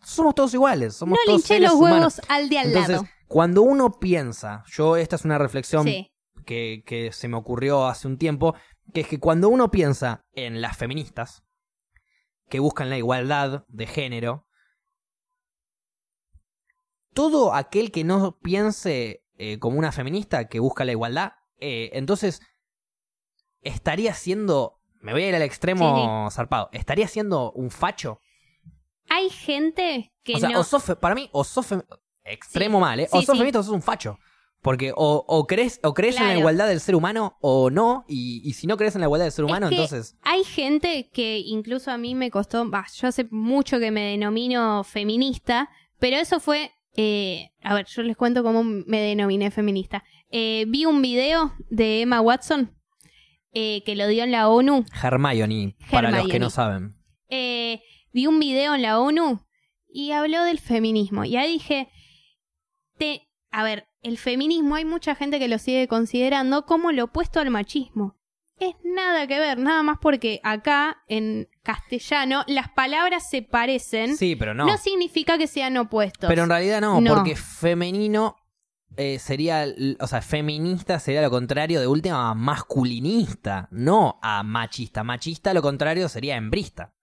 [0.03, 0.95] Somos todos iguales.
[0.95, 2.15] Somos No todos linché seres los humanos.
[2.19, 3.09] huevos al de al Entonces, lado.
[3.33, 6.13] Cuando uno piensa, yo esta es una reflexión Sí.
[6.45, 8.55] que, que se me ocurrió hace un tiempo,
[8.93, 11.43] que es que cuando uno piensa en las feministas,
[12.51, 14.47] que buscan la igualdad de género,
[17.15, 22.43] todo aquel que no piense eh, como una feminista que busca la igualdad, eh, entonces
[23.63, 28.21] estaría siendo, me voy a ir al extremo zarpado, estaría siendo un facho.
[29.09, 30.61] Hay gente que o sea, no.
[30.61, 31.67] o sos fe- para mí, o sos
[32.25, 32.81] extremo Sí.
[32.81, 33.09] mal, ¿eh?
[33.11, 33.39] Sí, o sos sí.
[33.39, 34.19] feminista o sos un facho.
[34.61, 38.41] Porque o, o crees, o crees en la igualdad del ser humano o no, y,
[38.49, 40.17] y si no crees en la igualdad del ser humano, que- entonces...
[40.23, 44.85] Hay gente que incluso a mí me costó, bah, yo hace mucho que me denomino
[44.85, 45.69] feminista,
[45.99, 50.05] pero eso fue, eh, a ver, yo les cuento cómo me denominé feminista.
[50.31, 52.73] Eh, vi un video de Emma Watson
[53.53, 54.85] eh, que lo dio en la ONU.
[55.03, 56.95] Hermione, para los que no saben.
[57.29, 59.41] Vi un video en la ONU
[59.89, 61.25] y habló del feminismo.
[61.25, 61.89] Y ahí dije,
[63.51, 67.51] a ver, el feminismo hay mucha gente que lo sigue considerando como lo opuesto al
[67.51, 68.17] machismo.
[68.59, 74.17] Es nada que ver, nada más porque acá en castellano las palabras se parecen.
[74.17, 74.67] Sí, pero no.
[74.67, 76.29] No significa que sean opuestos.
[76.29, 77.15] Pero en realidad no, No.
[77.15, 78.37] porque femenino
[78.97, 79.67] eh, sería,
[80.01, 85.03] o sea, feminista sería lo contrario de última a masculinista, no a machista.
[85.03, 86.95] Machista lo contrario sería hembrista.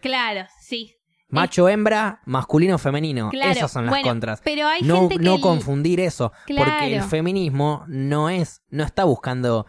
[0.00, 0.96] Claro, sí.
[1.34, 3.30] Macho, hembra, masculino, femenino.
[3.30, 3.50] Claro.
[3.52, 4.40] Esas son las Bueno, contras.
[4.44, 5.24] Pero hay No, gente que.
[5.24, 9.66] no el- confundir eso, porque el feminismo no es, no está buscando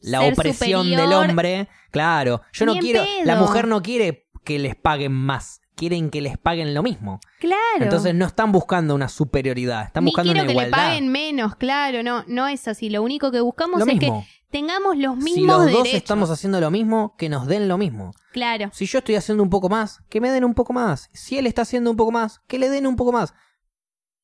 [0.00, 1.00] la Ser opresión superior.
[1.08, 1.68] del hombre.
[1.90, 6.20] Claro, yo no Ni quiero, la mujer no quiere que les paguen más, quieren que
[6.20, 7.20] les paguen lo mismo.
[7.40, 7.56] Claro.
[7.80, 10.78] Entonces no están buscando una superioridad, están Ni buscando quiero una que igualdad.
[10.78, 12.90] le paguen menos, claro, no, no es así.
[12.90, 14.22] Lo único que buscamos lo es mismo.
[14.28, 17.76] que tengamos los mismos si los dos estamos haciendo lo mismo, que nos den lo
[17.76, 18.14] mismo.
[18.32, 21.10] Claro, Si yo estoy haciendo un poco más, que me den un poco más.
[21.12, 23.34] Si él está haciendo un poco más, que le den un poco más.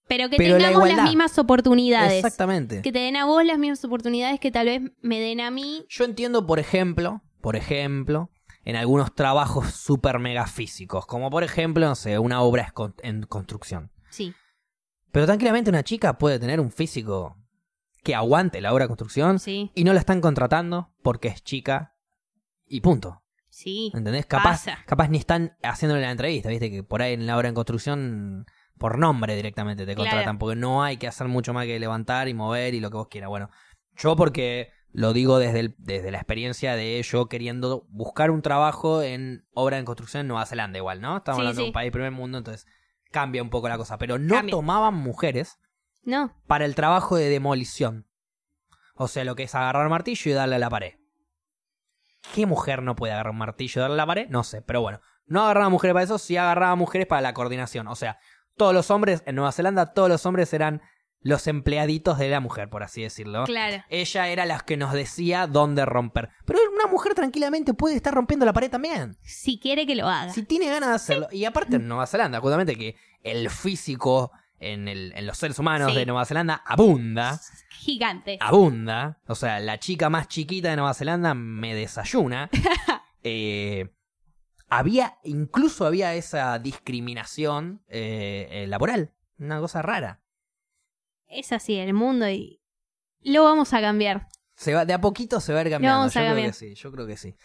[0.06, 2.12] pero que Pero la tengamos las mismas oportunidades.
[2.24, 2.80] Exactamente.
[2.80, 5.84] Que te den a vos las mismas oportunidades que tal vez me den a mí.
[5.88, 8.30] Yo entiendo, por ejemplo, por ejemplo,
[8.64, 13.90] en algunos trabajos súper mega físicos, como por ejemplo, no sé, una obra en construcción.
[14.10, 14.32] Sí,
[15.10, 17.36] Pero tranquilamente una chica puede tener un físico
[18.02, 21.94] que aguante la obra de construcción sí, y no la están contratando porque es chica
[22.66, 23.22] y punto.
[23.48, 23.90] sí.
[23.94, 24.26] ¿Entendés?
[24.26, 24.78] Capaz, Pasa.
[24.86, 28.46] capaz ni están haciéndole la entrevista, viste que por ahí en la obra en construcción
[28.78, 30.08] por nombre directamente te Claro.
[30.10, 32.96] contratan, porque no hay que hacer mucho más que levantar y mover y lo que
[32.96, 33.28] vos quieras.
[33.28, 33.50] Bueno,
[33.96, 39.02] yo porque lo digo desde, el- desde la experiencia de yo queriendo buscar un trabajo
[39.02, 41.18] en obra en construcción en Nueva Zelanda igual, ¿no?
[41.18, 42.66] Estamos Sí, hablando de un país primer mundo, entonces
[43.10, 44.52] cambia un poco la cosa, pero no Cambia.
[44.52, 45.58] tomaban mujeres
[46.02, 48.06] No, para el trabajo de demolición.
[48.94, 50.94] O sea, lo que es agarrar martillo y darle a la pared.
[52.34, 54.28] ¿Qué mujer no puede agarrar un martillo y darle a la pared?
[54.28, 55.00] No sé, pero bueno.
[55.26, 57.86] No agarraba mujeres para eso, sí agarraba mujeres para la coordinación.
[57.88, 58.18] O sea,
[58.56, 60.82] todos los hombres, en Nueva Zelanda, todos los hombres eran
[61.22, 63.44] los empleaditos de la mujer, por así decirlo.
[63.44, 63.82] claro.
[63.88, 66.30] Ella era la que nos decía dónde romper.
[66.44, 69.16] Pero una mujer tranquilamente puede estar rompiendo la pared también.
[69.22, 70.32] Si quiere que lo haga.
[70.32, 71.28] Si tiene ganas de hacerlo.
[71.30, 75.90] Y aparte en Nueva Zelanda, justamente que el físico en, el- en los seres humanos
[75.92, 75.98] Sí.
[75.98, 77.40] de Nueva Zelanda abunda.
[77.70, 78.36] Gigante.
[78.40, 79.18] Abunda.
[79.26, 82.48] O sea, la chica más chiquita de Nueva Zelanda me desayuna.
[83.22, 83.90] Eh,
[84.70, 89.12] había, incluso había esa discriminación eh, eh, laboral.
[89.38, 90.22] Una cosa rara.
[91.26, 92.62] Es así el mundo y
[93.22, 94.28] lo vamos a cambiar.
[94.54, 95.98] Se va, de a poquito se va a ir cambiando.
[95.98, 96.50] vamos yo a creo cambiar.
[96.52, 97.36] que sí, yo creo que sí.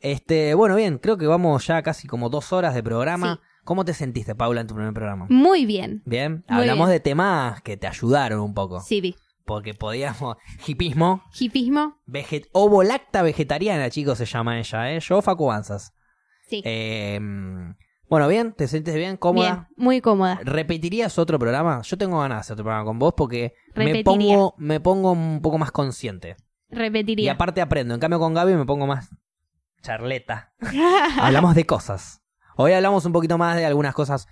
[0.00, 3.34] Este, bueno, bien, creo que vamos ya casi como dos horas de programa.
[3.42, 3.47] Sí.
[3.68, 5.26] ¿Cómo te sentiste, Paula, en tu primer programa?
[5.28, 6.00] Muy bien.
[6.06, 6.96] Bien, Muy hablamos bien.
[6.96, 8.80] de temas que te ayudaron un poco.
[8.80, 9.14] Sí, vi.
[9.44, 10.38] Porque podíamos.
[10.66, 11.22] Hipismo.
[11.38, 11.98] Hipismo.
[12.06, 15.00] Veget Ovolacta vegetariana, chicos, se llama ella, ¿eh?
[15.00, 15.92] Yo, Facu Banzas.
[16.48, 16.62] Sí.
[16.64, 17.20] Eh,
[18.08, 19.18] bueno, bien, ¿te sientes bien?
[19.18, 19.52] ¿Cómoda?
[19.52, 20.40] Bien, muy cómoda.
[20.42, 21.82] ¿Repetirías otro programa?
[21.82, 25.42] Yo tengo ganas de hacer otro programa con vos porque me pongo, me pongo un
[25.42, 26.36] poco más consciente.
[26.70, 27.32] Y Repetiría.
[27.32, 27.92] aparte aprendo.
[27.92, 29.10] En cambio, con Gaby me pongo más
[29.82, 30.54] charleta.
[31.20, 32.22] Hablamos de cosas.
[32.60, 34.26] Hoy hablamos un poquito más de algunas cosas.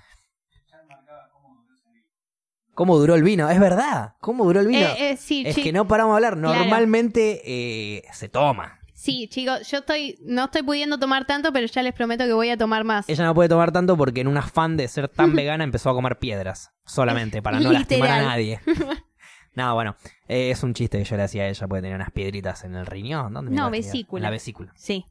[2.75, 3.49] ¿Cómo duró el vino?
[3.49, 4.15] Es verdad.
[4.21, 4.81] ¿Cómo duró el vino?
[4.81, 6.39] Eh, eh, sí, es que no paramos de hablar.
[6.41, 6.59] Claro.
[6.59, 8.81] Normalmente eh, se toma.
[8.93, 12.51] sí, chicos, yo estoy, no estoy pudiendo tomar tanto, pero ya les prometo que voy
[12.51, 13.09] a tomar más.
[13.09, 15.95] Ella no puede tomar tanto porque en un afán de ser tan vegana empezó a
[15.95, 16.73] comer piedras.
[16.85, 18.61] Solamente, para no lastimar a nadie.
[19.55, 19.95] no, bueno.
[20.27, 21.69] eh, es un chiste que yo le hacía a ella.
[21.69, 23.33] Puede tener unas piedritas en el riñón.
[23.33, 24.19] ¿Dónde No, vesícula.
[24.19, 24.73] En la vesícula.
[24.75, 25.07] Sí.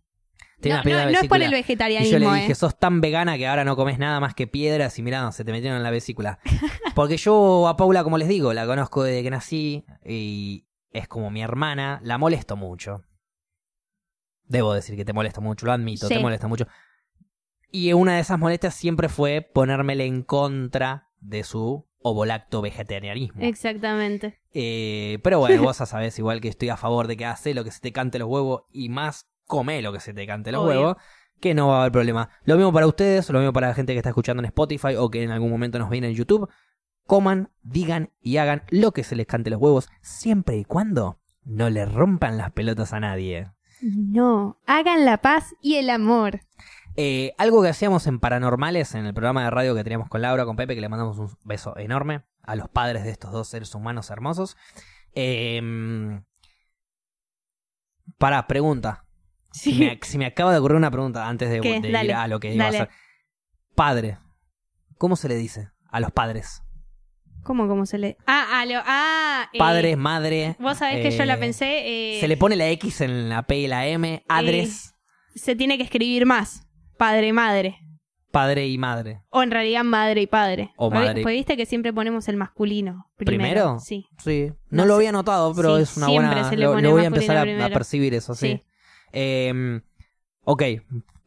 [0.64, 2.56] No, una piedra no- es por el Y yo vegetarianismo, le dije, eh.
[2.56, 5.52] sos tan vegana que ahora no comes nada más que piedras y mirá, se te
[5.52, 6.40] metieron en la vesícula.
[6.96, 11.30] Porque yo a Paula, como les digo, la conozco desde que nací y es como
[11.30, 13.04] mi hermana, la molesto mucho.
[14.48, 16.68] Debo decir que te molesto mucho, lo admito, te molesta mucho.
[17.72, 23.42] Y una de esas molestias siempre fue ponérmele en contra de su ovolacto vegetarianismo.
[23.42, 24.40] Exactamente.
[24.54, 27.64] Eh, pero bueno, vos ya sabés igual que estoy a favor de que hace lo
[27.64, 30.62] que se te cante los huevos y más come lo que se te cante los
[30.66, 30.80] Obvio.
[30.80, 30.98] huevos,
[31.40, 32.30] que no va a haber problema.
[32.44, 35.10] Lo mismo para ustedes, lo mismo para la gente que está escuchando en Spotify o
[35.10, 36.50] que en algún momento nos viene en YouTube.
[37.08, 41.70] Coman, digan y hagan lo que se les cante los huevos, siempre y cuando no
[41.70, 43.52] le rompan las pelotas a nadie.
[43.82, 46.40] No, hagan la paz y el amor.
[46.98, 50.46] Eh, algo que hacíamos en Paranormales, en el programa de radio que teníamos con Laura,
[50.46, 53.76] con Pepe, que le mandamos un beso enorme a los padres de estos dos seres
[53.76, 54.58] humanos hermosos,
[55.14, 55.62] Eh,
[58.18, 59.05] pará, pregunta.
[59.56, 59.90] Sí.
[60.02, 62.78] Si, me, acaba de ocurrir una pregunta antes de, ir a lo que iba dale.
[62.80, 62.96] a hacer.
[63.74, 64.18] Padre.
[64.98, 66.62] ¿Cómo se le dice a los padres?
[67.44, 68.18] ¿Cómo, cómo se le...?
[68.26, 68.82] Ah, a lo...
[68.84, 70.56] Ah, eh, Padre, madre.
[70.60, 72.16] Vos sabés que yo eh, la pensé...
[72.16, 74.24] eh, Se le pone la X en la P y la M.
[74.28, 74.94] Adres,
[75.36, 76.68] se tiene que escribir más.
[76.98, 77.78] Padre, madre.
[78.32, 79.22] padre y madre.
[79.30, 80.72] O en realidad madre y padre.
[80.76, 83.38] O madre viste que siempre ponemos el masculino primero.
[83.38, 83.80] ¿Primero?
[83.80, 84.08] Sí.
[84.18, 84.52] Sí.
[84.70, 84.98] No, No lo sé.
[84.98, 86.50] había notado, pero Sí, es una buena.
[86.50, 88.48] se le Lo, pone lo voy a empezar a, percibir eso, sí.
[88.48, 88.64] Sí.
[89.12, 89.82] Eh,
[90.44, 90.64] ok,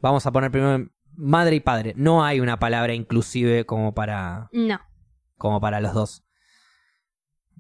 [0.01, 1.95] vamos a poner primero madre y padre.
[1.97, 4.81] No hay una palabra inclusive como para, No.
[5.37, 6.25] como para los dos.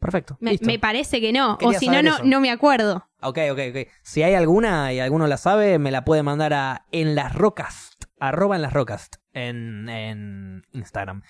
[0.00, 0.38] Perfecto.
[0.40, 1.58] Me, parece que no.
[1.58, 3.08] Quería o si no, no, no me acuerdo.
[3.20, 3.88] Ok, ok, ok.
[4.02, 7.96] Si hay alguna y alguno la sabe, me la puede mandar a en las rocas,
[8.20, 11.22] arroba en las rocas, en, en Instagram.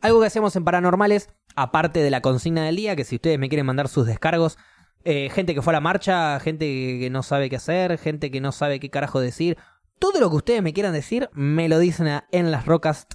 [0.00, 3.48] Algo que hacemos en Paranormales, aparte de la consigna del día, que si ustedes me
[3.48, 4.58] quieren mandar sus descargos,
[5.04, 6.64] eh, gente que fue a la marcha, gente
[7.00, 9.56] que no sabe qué hacer, gente que no sabe qué carajo decir,
[9.98, 13.06] todo lo que ustedes me quieran decir, me lo dicen a en las rocas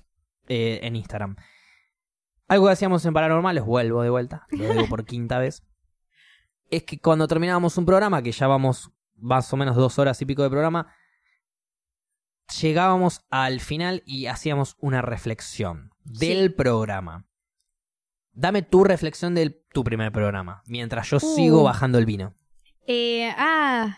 [0.47, 1.35] eh, en Instagram.
[2.47, 5.63] Algo que hacíamos en Paranormales, vuelvo de vuelta, lo digo por quinta vez
[6.71, 10.25] es que cuando terminábamos un programa, que ya vamos más o menos dos horas y
[10.25, 10.91] pico de programa,
[12.61, 16.49] llegábamos al final y hacíamos una reflexión del Sí.
[16.49, 17.25] programa.
[18.33, 21.35] Dame tu reflexión de tu primer programa, mientras yo Uh.
[21.35, 22.33] sigo bajando el vino.
[22.87, 23.97] Eh, ah,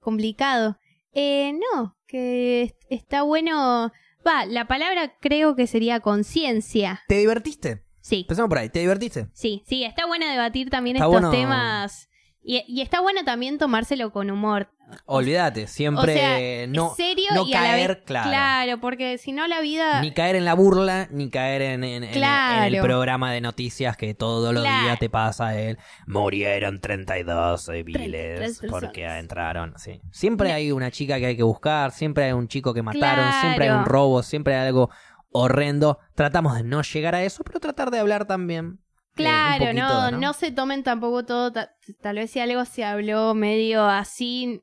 [0.00, 0.78] complicado.
[1.12, 3.92] Eh, no, que est- está bueno.
[4.26, 7.02] Va, la palabra creo que sería conciencia.
[7.08, 7.84] ¿Te divertiste?
[8.00, 9.28] Sí, Empezamos por ahí, ¿te divertiste?
[9.32, 12.08] sí, sí, está bueno debatir también Está estos bueno- temas.
[12.44, 14.68] Y, y está bueno también tomárselo con humor.
[15.06, 17.86] Olvídate, siempre o sea, no, serio no y a la vez.
[17.86, 18.78] caer, claro.
[18.80, 20.02] porque si no la vida.
[20.02, 22.82] ni caer en la burla, ni caer en, en- en- en el Claro.
[22.82, 24.82] programa de noticias que todos los Claro.
[24.84, 28.70] días te pasa el murieron 32 civiles 33 personas.
[28.82, 29.74] porque entraron.
[29.78, 30.02] Sí.
[30.10, 33.64] Siempre hay una chica que hay que buscar, siempre hay un chico que mataron, siempre
[33.66, 33.92] hay un Claro.
[33.92, 34.90] robo, siempre hay algo
[35.30, 35.98] horrendo.
[36.14, 38.78] Tratamos de no llegar a eso, pero tratar de hablar también.
[39.12, 40.18] Eh, Claro, poquito, no, ¿no?
[40.18, 41.52] no se tomen tampoco todo.
[41.52, 44.62] ta- tal vez si algo se habló medio así.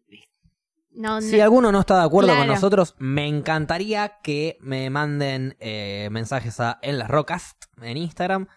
[0.92, 5.56] No, Si no- alguno no está de acuerdo con nosotros, me encantaría que me manden
[5.60, 8.48] eh, mensajes a En las Rocas en Instagram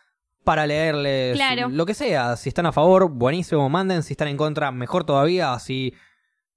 [0.43, 1.69] para leerles Claro.
[1.69, 2.37] lo que sea.
[2.37, 4.03] Si están a favor, buenísimo, manden.
[4.03, 5.53] Si están en contra, mejor todavía.
[5.53, 5.95] Así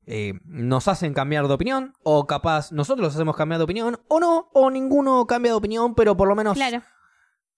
[0.08, 1.94] eh, nos hacen cambiar de opinión.
[2.04, 4.00] O capaz nosotros los hacemos cambiar de opinión.
[4.08, 6.82] O no, o ninguno cambia de opinión, pero por lo menos Claro,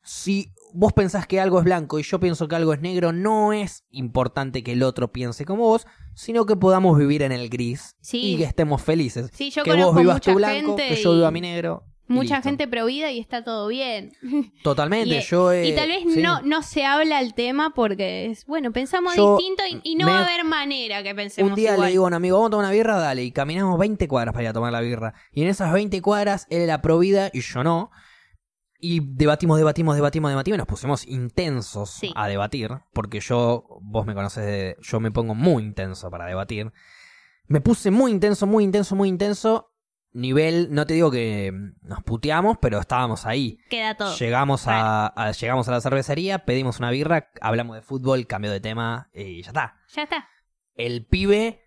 [0.07, 3.51] si vos pensás que algo es blanco y yo pienso que algo es negro, no
[3.51, 5.85] es importante que el otro piense como vos,
[6.15, 8.33] sino que podamos vivir en el gris Sí.
[8.33, 9.29] y que estemos felices.
[9.33, 10.95] sí, yo que vos vivas mucha tu blanco, gente.
[10.95, 11.83] que yo viva mi negro.
[12.09, 12.47] Mucha listo.
[12.49, 14.13] gente provida y está todo bien.
[14.63, 15.51] Totalmente, y, yo...
[15.51, 16.21] eh, y tal vez sí.
[16.21, 20.05] no, no se habla el tema porque es, bueno, pensamos Yo distinto y, y no
[20.05, 21.87] me- va a haber manera que pensemos Un día igual.
[21.87, 24.31] le digo a un amigo, vamos a tomar una birra, dale, y caminamos 20 cuadras
[24.33, 25.13] para ir a tomar la birra.
[25.33, 27.91] Y en esas 20 cuadras él era pro vida y yo no.
[28.79, 32.13] Y debatimos, debatimos, debatimos, debatimos y nos pusimos intensos Sí.
[32.15, 32.69] a debatir.
[32.93, 36.71] Porque yo, vos me conoces, de- yo me pongo muy intenso para debatir.
[37.47, 39.71] Me puse muy intenso, muy intenso, muy intenso.
[40.13, 41.51] Nivel, no te digo que
[41.81, 43.57] nos puteamos, pero estábamos ahí.
[43.69, 44.15] Queda todo.
[44.17, 48.59] Llegamos a, a- llegamos a la cervecería, pedimos una birra, hablamos de fútbol, cambio de
[48.59, 50.27] tema y ya está Ya está.
[50.75, 51.61] el pibe.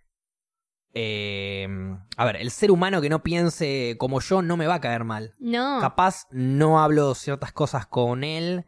[0.95, 1.69] Eh,
[2.17, 5.05] a ver, el ser humano que no piense como yo no me va a caer
[5.05, 5.35] mal.
[5.39, 5.79] No.
[5.81, 8.65] Capaz no hablo ciertas cosas con él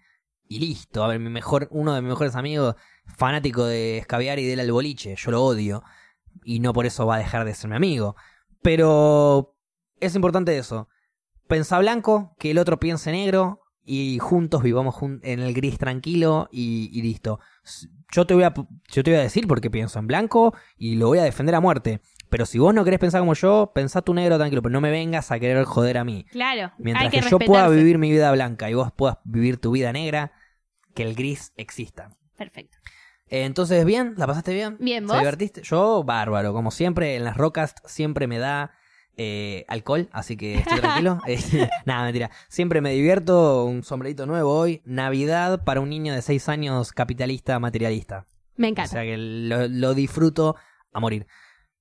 [0.48, 1.02] y listo.
[1.04, 2.76] A ver, mi mejor, uno de mis mejores amigos,
[3.06, 5.82] fanático de escabiar y del al boliche, yo lo odio.
[6.44, 8.16] Y no por eso va a dejar de ser mi amigo.
[8.62, 9.56] Pero
[10.00, 10.88] es importante eso.
[11.48, 16.48] Pensá blanco, que el otro piense negro y juntos vivamos jun- en el gris tranquilo
[16.52, 17.40] y, y listo.
[18.12, 21.08] Yo te, voy a, yo te voy a decir porque pienso en blanco y lo
[21.08, 22.00] voy a defender a muerte.
[22.32, 24.90] Pero si vos no querés pensar como yo, pensá tu negro tranquilo, pero no me
[24.90, 26.24] vengas a querer joder a mí.
[26.30, 26.72] Claro.
[26.78, 29.70] Mientras hay que, que, yo pueda vivir mi vida blanca y vos puedas vivir tu
[29.72, 30.32] vida negra,
[30.94, 32.16] que el gris exista.
[32.38, 32.78] Perfecto.
[33.28, 34.78] Eh, entonces, bien, ¿la pasaste bien?
[34.80, 35.18] Bien, ¿Se ¿vos?
[35.18, 35.60] divertiste?
[35.62, 38.72] Yo, bárbaro, como siempre, en las rocas siempre me da
[39.18, 41.18] eh, alcohol, así que estoy tranquilo.
[41.26, 41.38] Eh,
[41.84, 42.30] Nada, mentira.
[42.48, 44.80] Siempre me divierto, un sombrerito nuevo hoy.
[44.86, 48.24] Navidad para un niño de 6 años capitalista materialista.
[48.56, 48.90] Me O encanta.
[48.90, 50.56] sea que lo, lo disfruto
[50.94, 51.26] a morir.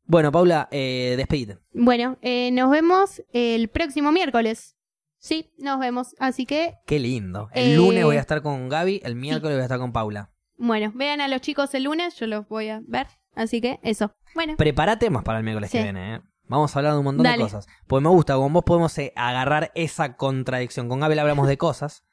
[0.06, 1.58] Bueno, Paula, eh, despedite.
[1.74, 4.76] Bueno, eh, nos vemos el próximo miércoles.
[5.18, 6.16] Sí, nos vemos.
[6.20, 7.50] Así que, Qué lindo.
[7.54, 10.32] El Eh, lunes voy a estar con Gaby, el miércoles voy a estar con Paula.
[10.58, 13.08] bueno, vean a los chicos el lunes, yo los voy a ver.
[13.36, 14.14] Así que, eso.
[14.36, 16.22] Bueno, Prepara temas para el miércoles que viene, ¿eh?
[16.44, 17.38] Vamos a hablar de un montón Dale.
[17.38, 17.66] de cosas.
[17.88, 20.90] Porque me gusta, con vos podemos eh, agarrar esa contradicción.
[20.90, 22.04] Con Gaby hablamos de cosas,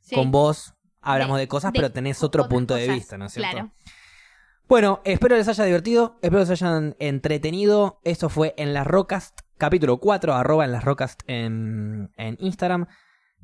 [0.00, 0.16] sí.
[0.16, 3.32] con vos hablamos de, De- cosas, de pero tenés otro punto de vista, ¿no es
[3.34, 3.50] cierto?
[3.52, 3.70] Claro.
[4.66, 8.00] Bueno, espero les haya divertido, espero les hayan entretenido.
[8.02, 12.86] Esto fue En las Rocas, capítulo 4, arroba en las Rocas en, en Instagram.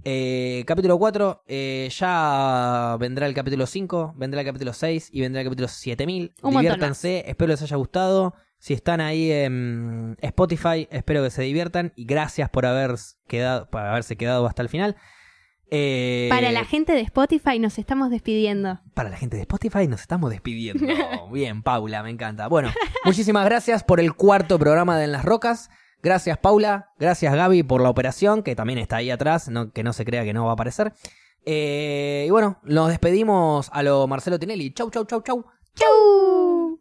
[0.03, 5.43] Eh, capítulo 4, eh, ya vendrá el capítulo 5, vendrá el capítulo 6 y vendrá
[5.43, 6.23] el capítulo 7000.
[6.23, 8.35] Un montón Diviértanse, espero les haya gustado.
[8.59, 12.95] Si están ahí en Spotify, espero que se diviertan y gracias por, haber
[13.29, 14.97] quedado, por haberse quedado hasta el final.
[15.71, 18.81] Eh, Para la gente de Spotify nos estamos despidiendo.
[18.95, 20.85] para la gente de Spotify nos estamos despidiendo.
[21.33, 22.49] Bien, Paula, me encanta.
[22.49, 22.73] Bueno,
[23.05, 25.71] muchísimas gracias por el cuarto programa de En las Rocas.
[26.03, 26.91] Gracias, Paula.
[26.99, 30.25] Gracias, Gaby, por la operación, que también está ahí atrás, no, que no se crea
[30.25, 30.93] que no va a aparecer.
[31.47, 34.73] Eh, y bueno, nos despedimos a lo Marcelo Tinelli.
[34.73, 35.45] Chau, chau, chau, chau.
[35.75, 36.80] ¡Chau!